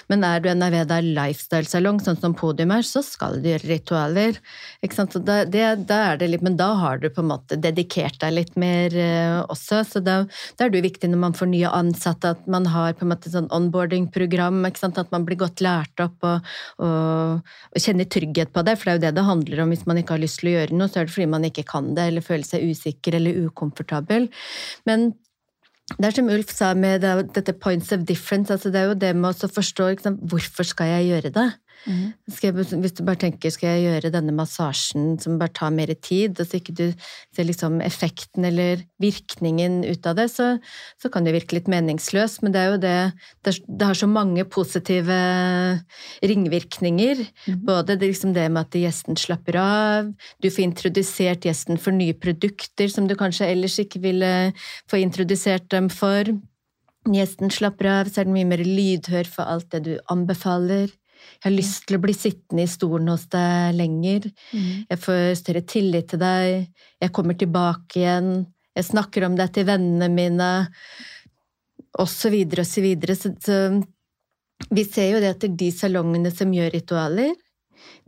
Men 0.07 0.23
er 0.23 0.39
du 0.39 0.47
en 0.49 0.63
Aveda 0.63 1.01
Lifestyle-salong, 1.03 1.99
sånn 2.01 2.19
som 2.19 2.33
Podium 2.33 2.71
er, 2.71 2.81
så 2.88 3.03
skal 3.03 3.41
du 3.43 3.49
gjøre 3.51 3.67
ritualer. 3.75 4.39
Ikke 4.81 4.95
sant? 4.95 5.12
Så 5.12 5.19
da, 5.23 5.43
det, 5.43 5.86
da 5.86 6.13
er 6.13 6.17
det 6.23 6.31
litt, 6.31 6.41
men 6.47 6.55
da 6.55 6.71
har 6.79 6.97
du 7.03 7.10
på 7.10 7.19
en 7.25 7.29
måte 7.36 7.60
dedikert 7.60 8.19
deg 8.23 8.33
litt 8.39 8.55
mer 8.55 8.95
eh, 8.95 9.43
også. 9.51 9.83
Så 9.86 9.99
da, 10.03 10.21
da 10.57 10.65
er 10.65 10.71
det 10.71 10.79
jo 10.81 10.88
viktig 10.89 11.12
når 11.12 11.23
man 11.27 11.33
får 11.38 11.51
nye 11.51 11.75
ansatte, 11.75 12.37
at 12.38 12.47
man 12.50 12.69
har 12.71 12.95
på 12.95 13.06
en 13.06 13.12
måte 13.12 13.32
sånn 13.34 13.50
onboarding-program. 13.54 14.63
At 14.69 15.13
man 15.13 15.28
blir 15.28 15.41
godt 15.41 15.63
lært 15.65 16.04
opp 16.04 16.23
og, 16.28 16.50
og, 16.80 17.54
og 17.73 17.84
kjenner 17.84 18.08
trygghet 18.08 18.54
på 18.56 18.63
det. 18.67 18.78
For 18.78 18.88
det 18.88 18.93
er 18.93 19.00
jo 19.00 19.06
det 19.08 19.13
det 19.17 19.28
handler 19.28 19.63
om. 19.63 19.76
Hvis 19.76 19.88
man 19.89 20.02
ikke 20.02 20.15
har 20.15 20.23
lyst 20.23 20.41
til 20.41 20.54
å 20.54 20.58
gjøre 20.58 20.80
noe, 20.80 20.91
så 20.91 21.02
er 21.02 21.08
det 21.08 21.15
fordi 21.17 21.32
man 21.36 21.47
ikke 21.50 21.67
kan 21.67 21.93
det, 21.97 22.10
eller 22.12 22.26
føler 22.26 22.47
seg 22.47 22.67
usikker 22.69 23.19
eller 23.19 23.47
ukomfortabel. 23.47 24.30
Men 24.89 25.12
det 25.95 26.10
er 26.10 26.17
som 26.17 26.30
Ulf 26.32 26.50
sa 26.52 26.73
med 26.76 27.06
dette 27.34 27.54
points 27.56 27.93
of 27.95 28.04
difference, 28.08 28.52
altså 28.52 28.71
det 28.73 28.82
er 28.82 28.89
jo 28.89 29.00
det 29.00 29.13
med 29.15 29.32
å 29.32 29.50
forstå 29.52 29.93
liksom, 29.93 30.17
hvorfor 30.28 30.67
skal 30.67 30.91
jeg 30.97 31.08
gjøre 31.13 31.32
det? 31.38 31.47
Skal 31.85 32.49
jeg, 32.49 32.65
hvis 32.81 32.95
du 32.97 33.03
bare 33.07 33.19
tenker 33.21 33.51
skal 33.53 33.77
jeg 33.77 33.85
gjøre 33.85 34.11
denne 34.11 34.33
massasjen 34.35 35.15
som 35.23 35.37
bare 35.39 35.53
tar 35.55 35.71
mer 35.75 35.93
tid, 36.03 36.35
og 36.35 36.47
så 36.47 36.59
ikke 36.59 36.75
du 36.75 36.85
ser 37.35 37.47
liksom 37.47 37.79
effekten 37.85 38.47
eller 38.47 38.83
virkningen 39.01 39.79
ut 39.87 40.09
av 40.09 40.17
det, 40.19 40.27
så, 40.33 40.49
så 40.99 41.11
kan 41.13 41.27
det 41.27 41.35
virke 41.37 41.55
litt 41.57 41.69
meningsløst. 41.71 42.43
Men 42.43 42.55
det 42.55 42.63
er 42.63 42.73
jo 42.73 42.81
det 42.83 42.95
Det, 43.45 43.53
er, 43.53 43.59
det 43.79 43.87
har 43.87 43.97
så 43.97 44.07
mange 44.09 44.43
positive 44.43 45.17
ringvirkninger. 46.23 47.23
Både 47.67 47.95
det, 47.95 48.11
liksom 48.11 48.33
det 48.35 48.49
med 48.51 48.65
at 48.67 48.77
gjesten 48.81 49.19
slapper 49.19 49.59
av, 49.61 50.11
du 50.43 50.49
får 50.49 50.65
introdusert 50.65 51.47
gjesten 51.47 51.79
for 51.79 51.95
nye 51.95 52.15
produkter 52.17 52.91
som 52.91 53.07
du 53.07 53.15
kanskje 53.19 53.49
ellers 53.53 53.77
ikke 53.79 54.01
ville 54.03 54.33
få 54.89 54.99
introdusert 55.03 55.69
dem 55.71 55.89
for. 55.93 56.27
Gjesten 57.07 57.51
slapper 57.53 57.87
av, 57.91 58.11
så 58.11 58.21
er 58.21 58.27
den 58.27 58.35
mye 58.35 58.49
mer 58.49 58.63
lydhør 58.65 59.29
for 59.31 59.47
alt 59.47 59.69
det 59.71 59.85
du 59.85 59.93
anbefaler. 60.11 60.91
Jeg 61.38 61.45
har 61.45 61.56
lyst 61.56 61.86
til 61.88 61.97
å 61.97 62.04
bli 62.04 62.13
sittende 62.17 62.65
i 62.65 62.69
stolen 62.71 63.12
hos 63.12 63.28
deg 63.34 63.76
lenger. 63.78 64.30
Jeg 64.89 65.02
får 65.04 65.23
større 65.39 65.63
tillit 65.69 66.10
til 66.12 66.21
deg. 66.21 66.69
Jeg 67.04 67.13
kommer 67.13 67.38
tilbake 67.38 68.01
igjen. 68.01 68.32
Jeg 68.78 68.89
snakker 68.89 69.26
om 69.28 69.38
deg 69.38 69.53
til 69.53 69.68
vennene 69.70 70.09
mine. 70.14 70.49
Og 71.97 72.09
så 72.09 72.32
videre 72.34 72.66
og 72.66 72.70
så 72.70 72.84
videre. 72.86 73.18
Så, 73.18 73.34
så 73.41 74.68
vi 74.74 74.86
ser 74.88 75.11
jo 75.14 75.22
det 75.22 75.36
at 75.36 75.45
de 75.59 75.70
salongene 75.74 76.32
som 76.34 76.53
gjør 76.53 76.74
ritualer, 76.74 77.36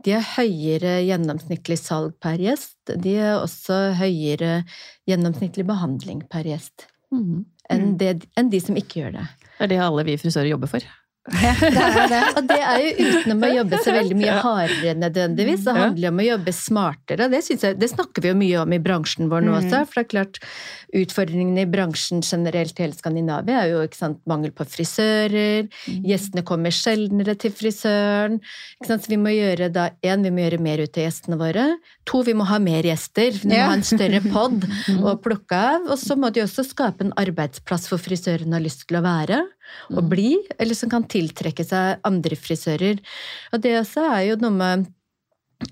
de 0.04 0.14
har 0.16 0.26
høyere 0.36 1.00
gjennomsnittlig 1.06 1.78
salg 1.78 2.16
per 2.22 2.40
gjest. 2.42 2.78
De 2.90 3.14
har 3.20 3.42
også 3.44 3.92
høyere 4.00 4.64
gjennomsnittlig 5.08 5.66
behandling 5.68 6.24
per 6.30 6.48
gjest 6.48 6.88
mm. 7.14 7.44
enn, 7.70 7.92
det, 8.00 8.14
enn 8.38 8.50
de 8.52 8.62
som 8.64 8.78
ikke 8.78 9.02
gjør 9.02 9.20
det. 9.20 9.26
Det 9.58 9.66
er 9.66 9.72
det 9.74 9.82
alle 9.84 10.06
vi 10.08 10.18
frisører 10.20 10.50
jobber 10.50 10.72
for. 10.72 10.86
Det 11.28 11.80
er 11.84 12.06
det. 12.08 12.20
Og 12.38 12.46
det 12.48 12.56
er 12.64 12.78
jo 12.80 13.08
utenom 13.10 13.42
å 13.44 13.48
jobbe 13.52 13.78
så 13.84 13.92
veldig 13.92 14.16
mye 14.16 14.36
hardere 14.40 14.94
nødvendigvis. 14.96 15.66
Det 15.66 15.74
handler 15.76 16.14
om 16.14 16.22
å 16.22 16.24
jobbe 16.24 16.54
smartere. 16.56 17.26
Det, 17.28 17.40
jeg, 17.50 17.76
det 17.76 17.88
snakker 17.92 18.24
vi 18.24 18.30
jo 18.32 18.38
mye 18.40 18.62
om 18.62 18.72
i 18.72 18.80
bransjen 18.80 19.28
vår 19.28 19.44
nå 19.44 19.58
også. 19.58 19.82
For 19.90 20.00
det 20.00 20.04
er 20.06 20.10
klart, 20.14 20.40
utfordringene 20.96 21.66
i 21.66 21.68
bransjen 21.70 22.24
generelt 22.24 22.80
i 22.80 22.86
hele 22.86 22.96
Skandinavia 22.96 23.66
er 23.66 23.74
jo 23.74 23.84
sant, 23.96 24.22
mangel 24.30 24.54
på 24.56 24.64
frisører. 24.72 25.68
Gjestene 26.08 26.44
kommer 26.48 26.72
sjeldnere 26.74 27.36
til 27.40 27.52
frisøren. 27.52 28.40
Så 28.88 28.98
vi 29.10 29.20
må 29.20 29.36
gjøre 29.36 29.68
da, 29.76 29.90
en, 30.00 30.24
vi 30.24 30.32
må 30.32 30.46
gjøre 30.46 30.62
mer 30.64 30.80
ut 30.86 30.96
av 30.96 31.04
gjestene 31.04 31.40
våre. 31.40 31.68
To, 32.08 32.24
vi 32.24 32.36
må 32.38 32.48
ha 32.48 32.56
mer 32.64 32.88
gjester. 32.88 33.36
Vi 33.44 33.52
må 33.52 33.60
ha 33.60 33.76
en 33.76 33.84
større 33.84 34.24
pod 34.24 34.64
å 35.04 35.18
plukke 35.20 35.64
av. 35.76 35.92
Og 35.92 36.00
så 36.00 36.16
må 36.16 36.32
de 36.32 36.46
også 36.48 36.64
skape 36.72 37.04
en 37.04 37.16
arbeidsplass 37.20 37.90
for 37.92 38.00
frisøren 38.00 38.56
har 38.56 38.64
lyst 38.64 38.88
til 38.88 39.02
å 39.02 39.04
være 39.04 39.44
og 39.90 40.08
bli, 40.10 40.36
eller 40.58 40.74
som 40.78 40.90
kan 40.92 41.04
tiltrekke 41.10 41.64
seg 41.66 42.00
andre 42.06 42.36
frisører. 42.36 43.00
Og 43.52 43.60
det 43.64 43.76
også 43.80 44.06
er 44.14 44.24
jo 44.30 44.36
noe 44.42 44.50
med 44.56 44.86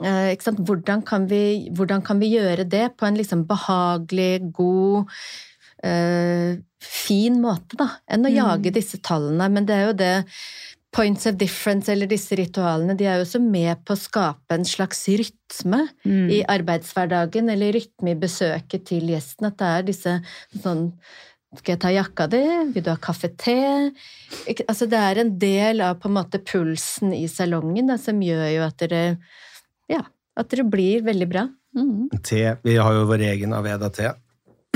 eh? 0.04 0.36
Hvordan, 0.58 1.02
kan 1.06 1.26
vi, 1.30 1.68
hvordan 1.72 2.02
kan 2.04 2.20
vi 2.20 2.34
gjøre 2.36 2.68
det 2.68 2.96
på 2.96 3.06
en 3.08 3.16
liksom 3.16 3.46
behagelig, 3.48 4.52
god 4.52 5.06
eh, 5.84 6.58
fin 6.82 7.38
måte, 7.42 7.76
da, 7.78 7.88
enn 8.10 8.26
å 8.26 8.30
Mm. 8.30 8.36
jage 8.36 8.74
disse 8.74 8.98
tallene. 9.02 9.50
Men 9.50 9.64
det 9.66 9.74
er 9.74 9.86
jo 9.88 9.92
det 9.92 10.24
Points 10.90 11.26
of 11.26 11.34
difference, 11.36 11.86
eller 11.92 12.06
disse 12.08 12.32
ritualene, 12.34 12.96
de 12.96 13.04
er 13.04 13.18
jo 13.18 13.24
også 13.26 13.40
med 13.44 13.76
på 13.84 13.92
å 13.92 13.98
skape 14.00 14.54
en 14.56 14.64
slags 14.64 15.02
rytme 15.06 15.82
Mm. 16.04 16.30
i 16.32 16.38
arbeidshverdagen, 16.48 17.50
eller 17.52 17.72
rytme 17.76 18.12
i 18.12 18.14
besøket 18.14 18.86
til 18.86 19.02
gjesten. 19.02 19.46
At 19.48 19.58
det 19.58 19.66
er 19.66 19.82
disse 19.82 20.14
sånn 20.62 20.94
Skal 21.56 21.72
jeg 21.76 21.80
ta 21.80 21.90
jakka 21.94 22.26
di? 22.28 22.42
Vil 22.74 22.84
du 22.84 22.90
ha 22.92 22.98
kaffe 23.00 23.30
te? 23.40 23.54
Altså, 24.68 24.84
det 24.90 24.98
er 25.00 25.20
en 25.22 25.30
del 25.40 25.80
av 25.80 25.96
på 26.02 26.10
en 26.10 26.16
måte 26.18 26.42
pulsen 26.44 27.14
i 27.16 27.24
salongen 27.32 27.88
da, 27.88 27.96
som 28.00 28.20
gjør 28.20 28.44
jo 28.52 28.64
at 28.66 28.76
dere 28.84 29.02
Ja, 29.88 30.02
at 30.36 30.50
dere 30.52 30.66
blir 30.68 31.00
veldig 31.06 31.28
bra. 31.30 31.46
Mm. 31.78 32.10
Te. 32.24 32.42
Vi 32.64 32.76
har 32.76 32.92
jo 32.98 33.06
vår 33.08 33.24
egen 33.30 33.54
Aveda-te. 33.56 34.12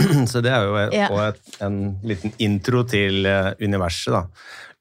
Så 0.33 0.41
det 0.45 0.53
er 0.55 0.65
jo 0.65 0.81
Ja. 0.97 1.09
et, 1.29 1.43
en 1.61 1.79
liten 2.09 2.33
intro 2.41 2.83
til 2.89 3.27
eh, 3.29 3.53
universet, 3.61 4.15
da. 4.17 4.25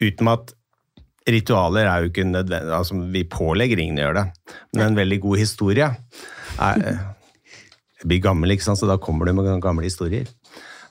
Uten 0.02 0.32
at 0.32 0.54
ritualer 1.28 1.86
er 1.92 2.02
jo 2.06 2.10
ikke 2.10 2.24
nødvendig 2.26 2.74
altså 2.74 2.96
Vi 3.14 3.22
pålegger 3.30 3.78
ingen 3.84 4.00
å 4.00 4.06
gjøre 4.08 4.22
det, 4.24 4.56
men 4.74 4.88
en 4.88 4.96
veldig 4.98 5.20
god 5.22 5.38
historie 5.44 5.90
er 6.58 6.82
eh, 6.88 7.04
Jeg 8.02 8.08
blir 8.10 8.24
gammel, 8.24 8.56
ikke 8.56 8.66
sant, 8.66 8.80
så 8.82 8.88
da 8.90 8.96
kommer 8.98 9.28
du 9.30 9.36
med 9.38 9.60
gamle 9.62 9.84
historier. 9.86 10.26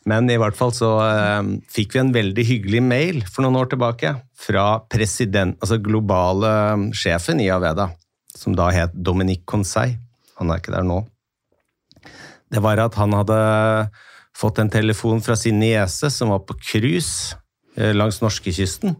Men 0.08 0.30
i 0.32 0.38
hvert 0.40 0.56
fall 0.56 0.72
så 0.72 0.94
eh, 1.04 1.54
fikk 1.68 1.94
vi 1.94 2.02
en 2.02 2.14
veldig 2.14 2.44
hyggelig 2.48 2.82
mail 2.82 3.22
for 3.28 3.44
noen 3.44 3.58
år 3.60 3.72
tilbake 3.74 4.14
fra 4.40 4.66
president, 4.88 5.58
altså 5.60 5.80
globale 5.82 6.52
sjefen 6.96 7.42
i 7.44 7.50
Aveda, 7.52 7.90
som 8.32 8.56
da 8.56 8.70
het 8.72 8.96
Dominique 8.96 9.44
Conseil. 9.44 9.98
Han 10.40 10.52
er 10.52 10.62
ikke 10.62 10.72
der 10.72 10.86
nå 10.88 11.02
det 12.50 12.62
var 12.64 12.80
at 12.82 12.96
han 12.98 13.14
hadde 13.14 13.38
fått 14.36 14.58
en 14.62 14.72
telefon 14.72 15.22
fra 15.22 15.36
sin 15.38 15.60
niese 15.62 16.10
som 16.12 16.32
var 16.34 16.42
på 16.48 16.56
cruise 16.58 17.36
eh, 17.76 17.94
langs 17.94 18.20
norskekysten. 18.22 18.96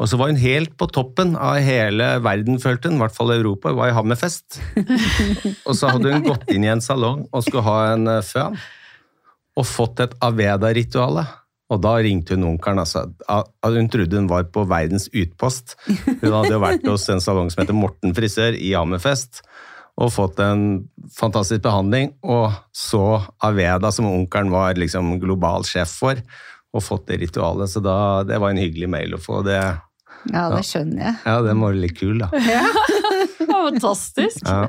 Og 0.00 0.06
så 0.08 0.16
var 0.16 0.30
hun 0.30 0.40
helt 0.40 0.72
på 0.80 0.88
toppen 0.88 1.34
av 1.36 1.58
hele 1.60 2.14
verden, 2.24 2.56
følte 2.62 2.88
hun, 2.88 2.96
i 2.96 3.02
hvert 3.04 3.16
fall 3.16 3.34
Europa, 3.34 3.74
var 3.76 3.90
i 3.90 3.96
Hammerfest. 3.96 4.56
Og 5.68 5.76
så 5.76 5.90
hadde 5.92 6.14
hun 6.14 6.24
gått 6.24 6.48
inn 6.48 6.64
i 6.64 6.72
en 6.72 6.80
salong 6.80 7.26
og 7.28 7.44
skulle 7.44 7.66
ha 7.66 7.92
en 7.92 8.08
eh, 8.16 8.24
føn, 8.24 8.56
og 9.56 9.66
fått 9.66 10.02
et 10.04 10.14
Aveda-rituale. 10.24 11.24
Og 11.72 11.80
da 11.82 11.96
ringte 11.98 12.36
hun 12.36 12.44
onkelen. 12.52 12.78
Altså. 12.78 13.06
Hun 13.64 13.88
trodde 13.90 14.20
hun 14.20 14.28
var 14.30 14.44
på 14.54 14.62
verdens 14.70 15.08
utpost. 15.10 15.74
Hun 15.88 16.30
hadde 16.30 16.52
jo 16.54 16.60
vært 16.62 16.84
hos 16.86 17.08
en 17.10 17.22
salong 17.24 17.48
som 17.50 17.64
heter 17.64 17.74
Morten 17.74 18.14
frisør 18.14 18.54
i 18.54 18.74
Hammerfest 18.76 19.42
og 19.96 20.10
fått 20.12 20.36
en 20.44 20.62
fantastisk 21.16 21.62
behandling, 21.64 22.10
og 22.20 22.52
så 22.76 23.00
Aveda, 23.48 23.88
som 23.96 24.04
onkelen 24.10 24.50
var 24.52 24.76
liksom 24.76 25.14
global 25.22 25.64
sjef 25.64 25.94
for, 26.02 26.20
og 26.76 26.84
fått 26.84 27.06
det 27.08 27.16
ritualet. 27.22 27.70
Så 27.72 27.80
da, 27.80 27.94
det 28.28 28.36
var 28.42 28.52
en 28.52 28.60
hyggelig 28.60 28.90
mail 28.92 29.16
å 29.16 29.20
få. 29.22 29.40
Det, 29.46 29.56
Ja, 30.34 30.50
det 30.52 30.60
skjønner 30.68 31.00
jeg. 31.00 31.14
ja, 31.24 31.38
den 31.48 31.64
var 31.64 31.80
litt 31.80 31.96
kul, 31.96 32.20
da. 32.20 32.28
Ja, 32.44 32.66
Fantastisk. 33.56 34.44
Ja. 34.44 34.68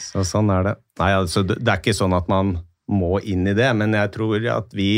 Så 0.00 0.24
sånn 0.26 0.48
er 0.54 0.64
det. 0.70 0.74
Nei, 1.02 1.12
altså, 1.20 1.44
det 1.46 1.60
det 1.60 1.68
er 1.74 1.82
ikke 1.84 1.94
sånn 2.00 2.16
at 2.16 2.32
man 2.32 2.56
må 2.92 3.18
inn 3.24 3.48
i 3.48 3.56
det, 3.56 3.70
men 3.78 3.96
jeg 3.96 4.12
tror 4.14 4.48
at 4.52 4.74
vi 4.76 4.92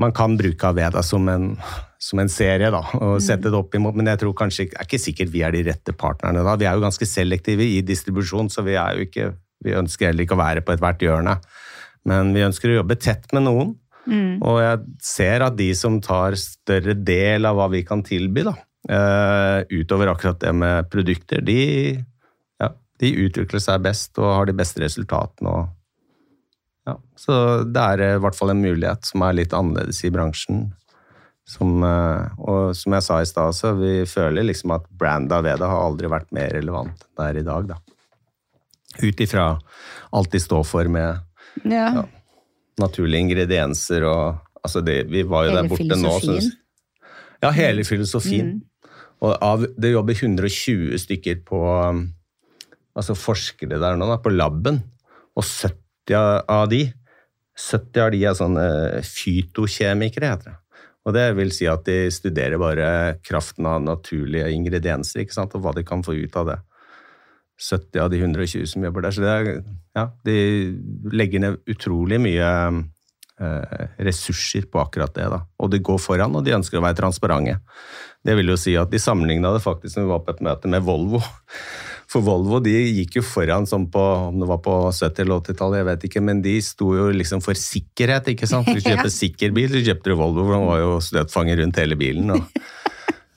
man 0.00 0.12
kan 0.14 0.36
bruke 0.38 0.68
Aveda 0.68 1.02
som 1.04 1.26
en, 1.28 1.50
som 2.00 2.20
en 2.22 2.30
serie 2.32 2.70
da, 2.72 2.80
og 2.98 3.20
sette 3.22 3.50
det 3.50 3.58
opp 3.58 3.74
imot, 3.76 3.96
men 3.98 4.08
jeg 4.12 4.22
tror 4.22 4.34
kanskje, 4.38 4.68
det 4.70 4.78
er 4.78 4.88
ikke 4.88 5.02
sikkert 5.02 5.32
vi 5.34 5.42
er 5.44 5.54
de 5.54 5.64
rette 5.66 5.94
partnerne 5.98 6.44
da. 6.46 6.56
Vi 6.58 6.68
er 6.68 6.78
jo 6.78 6.84
ganske 6.84 7.08
selektive 7.08 7.66
i 7.66 7.82
distribusjon, 7.86 8.50
så 8.52 8.64
vi, 8.66 8.76
er 8.80 8.96
jo 8.96 9.06
ikke, 9.08 9.28
vi 9.66 9.76
ønsker 9.78 10.10
heller 10.10 10.26
ikke 10.26 10.38
å 10.38 10.42
være 10.42 10.64
på 10.64 10.74
ethvert 10.74 11.04
hjørne. 11.04 11.36
Men 12.08 12.32
vi 12.34 12.46
ønsker 12.46 12.72
å 12.72 12.80
jobbe 12.80 12.98
tett 12.98 13.28
med 13.36 13.46
noen, 13.46 13.76
og 14.42 14.56
jeg 14.58 14.78
ser 15.06 15.44
at 15.46 15.54
de 15.58 15.68
som 15.78 16.00
tar 16.02 16.34
større 16.40 16.96
del 16.98 17.46
av 17.46 17.58
hva 17.58 17.68
vi 17.70 17.84
kan 17.86 18.02
tilby, 18.02 18.42
da, 18.48 18.56
eh, 18.90 19.58
utover 19.70 20.10
akkurat 20.10 20.40
det 20.42 20.50
med 20.58 20.88
produkter, 20.90 21.44
de, 21.46 22.02
ja, 22.58 22.72
de 22.98 23.12
utvikler 23.26 23.62
seg 23.62 23.84
best 23.84 24.18
og 24.18 24.32
har 24.32 24.50
de 24.50 24.56
beste 24.58 24.82
resultatene. 24.82 25.52
Og, 25.52 25.70
ja, 26.86 26.96
så 27.18 27.34
det 27.62 27.82
er 27.94 28.02
eh, 28.02 28.14
i 28.18 28.22
hvert 28.22 28.36
fall 28.38 28.52
en 28.54 28.62
mulighet 28.62 29.06
som 29.06 29.22
er 29.26 29.36
litt 29.38 29.54
annerledes 29.54 30.00
i 30.06 30.10
bransjen. 30.14 30.64
Som, 31.48 31.82
eh, 31.86 32.38
og 32.42 32.72
som 32.78 32.94
jeg 32.96 33.06
sa 33.06 33.18
i 33.22 33.28
stad, 33.28 33.54
så 33.58 33.72
vi 33.78 34.02
føler 34.08 34.46
liksom 34.46 34.74
at 34.76 34.86
branda 34.98 35.40
ved 35.44 35.62
det 35.62 35.68
har 35.70 35.84
aldri 35.86 36.10
vært 36.10 36.30
mer 36.34 36.50
relevant 36.54 36.94
enn 36.94 37.18
det 37.18 37.28
er 37.28 37.40
i 37.40 37.46
dag. 37.46 37.68
da. 37.74 37.78
Ut 39.02 39.22
ifra 39.24 39.46
alt 40.12 40.32
de 40.32 40.40
står 40.42 40.66
for 40.68 40.90
med 40.92 41.20
Ja. 41.64 41.86
Ja. 41.94 42.04
naturlige 42.80 43.20
ingredienser 43.20 44.04
og 44.08 44.38
altså 44.64 44.80
det, 44.80 45.10
Vi 45.10 45.22
var 45.22 45.44
jo 45.44 45.50
Hele 45.50 45.62
der 45.62 45.68
borte 45.68 45.96
nå. 46.00 46.12
Så, 46.20 46.52
ja, 47.42 47.50
hele 47.50 47.84
filosofien. 47.84 48.62
Og 49.20 49.36
av, 49.42 49.66
det 49.78 49.92
jobber 49.92 50.14
120 50.14 50.98
stykker 50.98 51.42
på 51.46 51.58
um, 51.62 52.06
altså 52.96 53.14
forskere 53.14 53.78
der 53.78 53.96
nå, 53.96 54.06
da, 54.06 54.16
på 54.22 54.32
laben. 54.32 54.82
Og 55.36 55.44
70 55.44 55.81
av- 56.10 56.44
av 56.48 56.68
de 56.68 56.92
70 57.54 58.00
av 58.00 58.10
de 58.10 58.24
er 58.24 58.34
sånne 58.34 58.66
fytokjemikere, 59.04 60.30
heter 60.32 60.50
det. 60.50 60.58
Og 61.04 61.14
det 61.14 61.24
vil 61.36 61.50
si 61.50 61.66
at 61.66 61.84
de 61.84 62.10
studerer 62.14 62.58
bare 62.58 63.18
kraften 63.26 63.66
av 63.66 63.82
naturlige 63.82 64.50
ingredienser, 64.54 65.22
ikke 65.24 65.34
sant, 65.34 65.54
og 65.54 65.62
hva 65.64 65.74
de 65.74 65.82
kan 65.84 66.02
få 66.02 66.14
ut 66.14 66.36
av 66.36 66.46
det. 66.46 66.58
70 67.62 68.00
av 68.02 68.10
de 68.10 68.20
120 68.22 68.66
som 68.66 68.82
jobber 68.86 69.02
der. 69.02 69.10
Så 69.14 69.22
det 69.22 69.32
er, 69.32 69.64
ja, 69.94 70.06
de 70.24 70.36
legger 71.12 71.40
ned 71.42 71.58
utrolig 71.70 72.18
mye 72.22 72.48
eh, 73.42 73.84
ressurser 73.98 74.66
på 74.70 74.80
akkurat 74.82 75.12
det. 75.14 75.28
Da. 75.30 75.42
Og 75.62 75.70
de 75.70 75.78
går 75.82 76.00
foran, 76.02 76.34
og 76.38 76.44
de 76.46 76.54
ønsker 76.56 76.78
å 76.80 76.84
være 76.86 76.98
transparente. 77.02 77.58
Det 78.22 78.36
vil 78.38 78.54
jo 78.54 78.56
si 78.58 78.76
at 78.78 78.90
de 78.90 78.98
sammenligna 79.02 79.52
det 79.54 79.62
faktisk 79.64 79.98
når 79.98 80.06
vi 80.06 80.12
var 80.14 80.24
på 80.26 80.34
et 80.36 80.44
møte 80.46 80.70
med 80.70 80.86
Volvo. 80.86 81.22
For 82.12 82.20
Volvo 82.26 82.58
de 82.60 82.74
gikk 82.98 83.14
jo 83.16 83.22
foran 83.24 83.64
som 83.68 83.86
på, 83.88 84.00
om 84.28 84.36
det 84.42 84.48
var 84.50 84.58
på 84.60 84.74
70- 84.92 85.22
eller 85.24 85.40
80-tallet, 85.40 85.78
jeg 85.80 85.88
vet 85.88 86.02
ikke, 86.10 86.20
men 86.28 86.42
de 86.44 86.58
sto 86.60 86.90
jo 86.92 87.06
liksom 87.14 87.40
for 87.44 87.56
sikkerhet, 87.56 88.28
ikke 88.34 88.48
sant. 88.50 88.68
Hvis 88.68 88.84
du 88.84 88.92
Ja. 88.98 89.06
sikker 89.08 89.54
bil, 89.56 89.70
så 89.72 89.80
kjøpte 89.80 90.12
du 90.12 90.18
Volvo, 90.20 90.44
for 90.44 90.58
den 90.58 90.68
var 90.68 90.82
jo 90.82 90.94
støtfanger 91.00 91.62
rundt 91.62 91.80
hele 91.80 91.96
bilen. 91.96 92.34
og 92.36 92.42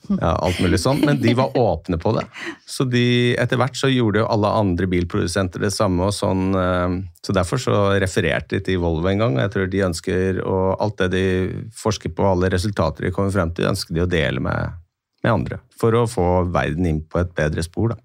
ja, 0.20 0.34
alt 0.36 0.60
mulig 0.62 0.78
sånn, 0.78 1.00
men 1.08 1.16
de 1.22 1.32
var 1.38 1.56
åpne 1.58 1.96
på 1.98 2.12
det. 2.18 2.26
Så 2.68 2.84
de, 2.86 3.32
etter 3.40 3.58
hvert 3.58 3.78
så 3.80 3.88
gjorde 3.90 4.20
jo 4.20 4.28
alle 4.30 4.52
andre 4.60 4.86
bilprodusenter 4.92 5.64
det 5.64 5.72
samme, 5.74 6.10
og 6.10 6.14
sånn, 6.14 6.44
eh, 6.60 6.98
så 7.26 7.34
derfor 7.34 7.58
så 7.62 7.78
refererte 8.02 8.58
de 8.58 8.62
til 8.68 8.82
Volvo 8.84 9.08
en 9.10 9.24
gang, 9.24 9.38
og 9.38 9.42
jeg 9.46 9.54
tror 9.56 9.72
de 9.72 9.82
ønsker, 9.88 10.42
og 10.44 10.76
alt 10.84 11.00
det 11.00 11.08
de 11.16 11.24
forsker 11.80 12.12
på, 12.14 12.28
alle 12.28 12.52
resultater 12.52 13.08
de 13.08 13.14
kommer 13.16 13.32
frem 13.34 13.50
til, 13.56 13.70
ønsker 13.72 13.96
de 13.96 14.04
å 14.04 14.10
dele 14.18 14.44
med, 14.44 14.76
med 15.24 15.32
andre, 15.32 15.62
for 15.80 15.96
å 15.96 16.04
få 16.10 16.28
verden 16.54 16.86
inn 16.92 17.02
på 17.08 17.24
et 17.24 17.32
bedre 17.40 17.64
spor, 17.66 17.96
da. 17.96 18.00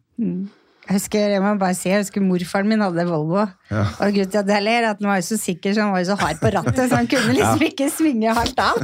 Jeg 0.92 0.98
husker, 1.00 1.30
jeg 1.38 1.40
må 1.44 1.54
bare 1.62 1.76
si, 1.78 1.88
jeg 1.88 2.02
husker 2.04 2.20
morfaren 2.26 2.68
min 2.68 2.82
hadde 2.84 3.06
Volvo. 3.08 3.46
Ja. 3.72 3.86
Og 4.04 4.12
grunnen 4.12 4.32
til 4.34 4.42
at 4.42 4.50
jeg 4.52 4.64
ler, 4.66 4.82
er 4.84 4.90
at 4.92 5.00
han 5.00 5.08
var 5.08 5.22
jo 5.22 5.28
så 5.30 5.38
sikker, 5.40 5.72
så 5.78 5.86
han 5.86 5.94
var 5.96 6.02
jo 6.04 6.10
så 6.12 6.18
hard 6.20 6.42
på 6.42 6.52
rattet, 6.52 6.82
så 6.92 6.98
han 7.00 7.08
kunne 7.08 7.36
liksom 7.38 7.64
ikke 7.70 7.88
svinge 7.96 8.34
hardt 8.36 8.60
av. 8.60 8.82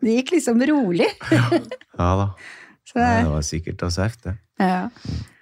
Det 0.00 0.14
gikk 0.22 0.32
liksom 0.38 0.62
rolig. 0.72 1.10
Ja 1.30 2.14
da, 2.16 2.30
Så, 2.88 2.96
det- 2.96 3.24
det 3.26 3.30
var 3.34 3.44
sikkert 3.44 3.82
og 3.86 3.92
saft, 3.92 4.22
det. 4.24 4.32
ja. 4.58 4.88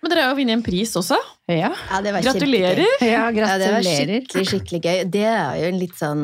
Men 0.03 0.11
dere 0.13 0.23
har 0.27 0.31
jo 0.35 0.39
vunnet 0.39 0.55
en 0.59 0.63
pris 0.63 0.93
også. 0.99 1.17
Ja. 1.51 1.71
Ja, 1.91 2.01
det 2.03 2.13
var 2.15 2.23
Gratulerer! 2.27 2.83
Ja, 3.03 3.07
ja, 3.07 3.31
Ja, 3.35 3.55
det 3.59 3.71
var 3.73 3.83
skikkelig, 3.83 4.45
skikkelig 4.47 4.81
gøy. 4.85 4.99
Det 5.11 5.25
er 5.27 5.57
jo 5.63 5.71
en 5.73 5.79
litt 5.81 5.97
sånn 5.99 6.23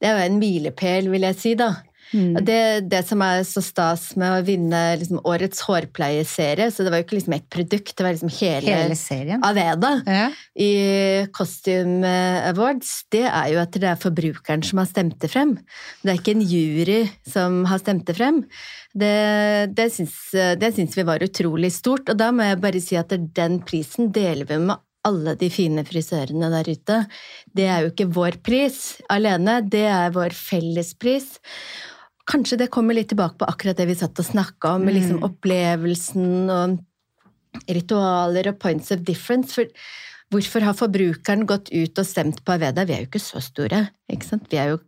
Det 0.00 0.08
er 0.08 0.18
jo 0.18 0.24
en 0.26 0.38
milepæl, 0.40 1.08
vil 1.12 1.22
jeg 1.28 1.36
si, 1.40 1.54
da. 1.60 1.70
Mm. 2.12 2.38
Det, 2.44 2.60
det 2.90 3.02
som 3.06 3.22
er 3.22 3.44
så 3.46 3.62
stas 3.62 4.08
med 4.18 4.32
å 4.34 4.44
vinne 4.46 4.80
liksom, 4.98 5.20
årets 5.28 5.60
hårpleieserie, 5.66 6.66
så 6.74 6.82
det 6.82 6.90
var 6.92 7.02
jo 7.02 7.06
ikke 7.06 7.18
liksom 7.18 7.36
ett 7.36 7.46
produkt, 7.52 7.92
det 7.96 8.06
var 8.06 8.16
liksom 8.16 8.32
hele, 8.40 8.74
Hele 8.80 8.96
serien. 8.98 9.44
Aveda 9.46 9.92
Ja. 10.06 10.26
i 10.58 10.70
Costume 11.36 12.10
Awards, 12.50 13.04
det 13.14 13.24
er 13.28 13.52
jo 13.54 13.62
at 13.62 13.78
det 13.78 13.88
er 13.92 14.00
forbrukeren 14.02 14.64
som 14.66 14.82
har 14.82 14.90
stemt 14.90 15.20
det 15.22 15.30
frem. 15.30 15.56
Det 16.02 16.12
er 16.12 16.20
ikke 16.20 16.34
en 16.36 16.46
jury 16.50 17.00
som 17.28 17.64
har 17.70 17.82
stemt 17.82 18.06
det 18.10 18.18
frem. 18.18 18.42
Det, 18.90 19.14
det, 19.76 19.90
syns, 19.94 20.18
det 20.34 20.74
syns 20.74 20.96
vi 20.98 21.06
var 21.06 21.22
utrolig 21.22 21.70
stort, 21.76 22.08
og 22.10 22.18
da 22.18 22.32
må 22.34 22.48
jeg 22.48 22.62
bare 22.62 22.82
si 22.82 22.98
at 22.98 23.14
den 23.14 23.60
prisen 23.62 24.10
deler 24.14 24.48
vi 24.50 24.58
med 24.66 24.80
alle 25.06 25.32
de 25.40 25.48
fine 25.48 25.80
frisørene 25.88 26.50
der 26.52 26.66
ute. 26.74 26.96
Det 27.56 27.64
er 27.64 27.86
jo 27.86 27.92
ikke 27.94 28.10
vår 28.12 28.36
pris 28.44 28.98
alene, 29.08 29.60
det 29.64 29.86
er 29.88 30.10
vår 30.12 30.34
fellespris. 30.36 31.38
Kanskje 32.30 32.60
det 32.60 32.70
kommer 32.70 32.94
litt 32.94 33.10
tilbake 33.10 33.40
på 33.40 33.48
akkurat 33.50 33.78
det 33.80 33.88
vi 33.90 33.98
satt 33.98 34.18
og 34.22 34.26
snakka 34.28 34.76
om, 34.76 34.86
med 34.86 34.96
liksom 34.96 35.24
opplevelsen 35.26 36.52
og 36.54 36.78
ritualer 37.70 38.52
og 38.52 38.60
points 38.62 38.92
of 38.94 39.02
difference. 39.06 39.56
For 39.56 39.66
hvorfor 40.30 40.66
har 40.66 40.78
forbrukeren 40.78 41.42
gått 41.50 41.72
ut 41.74 41.98
og 41.98 42.06
stemt 42.06 42.44
på 42.46 42.54
Aveda? 42.54 42.86
Vi 42.86 42.94
er 42.94 43.02
jo 43.02 43.10
ikke 43.10 43.22
så 43.22 43.42
store, 43.42 43.88
ikke 44.12 44.28
sant? 44.28 44.46
Vi 44.52 44.62
er 44.62 44.74
jo 44.74 44.80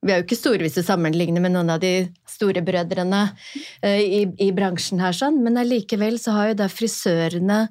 vi 0.00 0.14
er 0.14 0.20
jo 0.20 0.24
ikke 0.24 0.38
store 0.38 0.64
hvis 0.64 0.78
du 0.78 0.84
sammenligner 0.84 1.42
med 1.44 1.52
noen 1.52 1.70
av 1.74 1.80
de 1.82 2.08
store 2.28 2.62
brødrene 2.64 3.20
uh, 3.28 4.00
i, 4.00 4.22
i, 4.40 4.48
bransjen 4.56 5.00
her, 5.02 5.12
sånn, 5.16 5.42
men 5.44 5.60
allikevel 5.60 6.16
så 6.20 6.32
har 6.38 6.50
jo 6.50 6.60
da 6.62 6.70
frisørene 6.72 7.66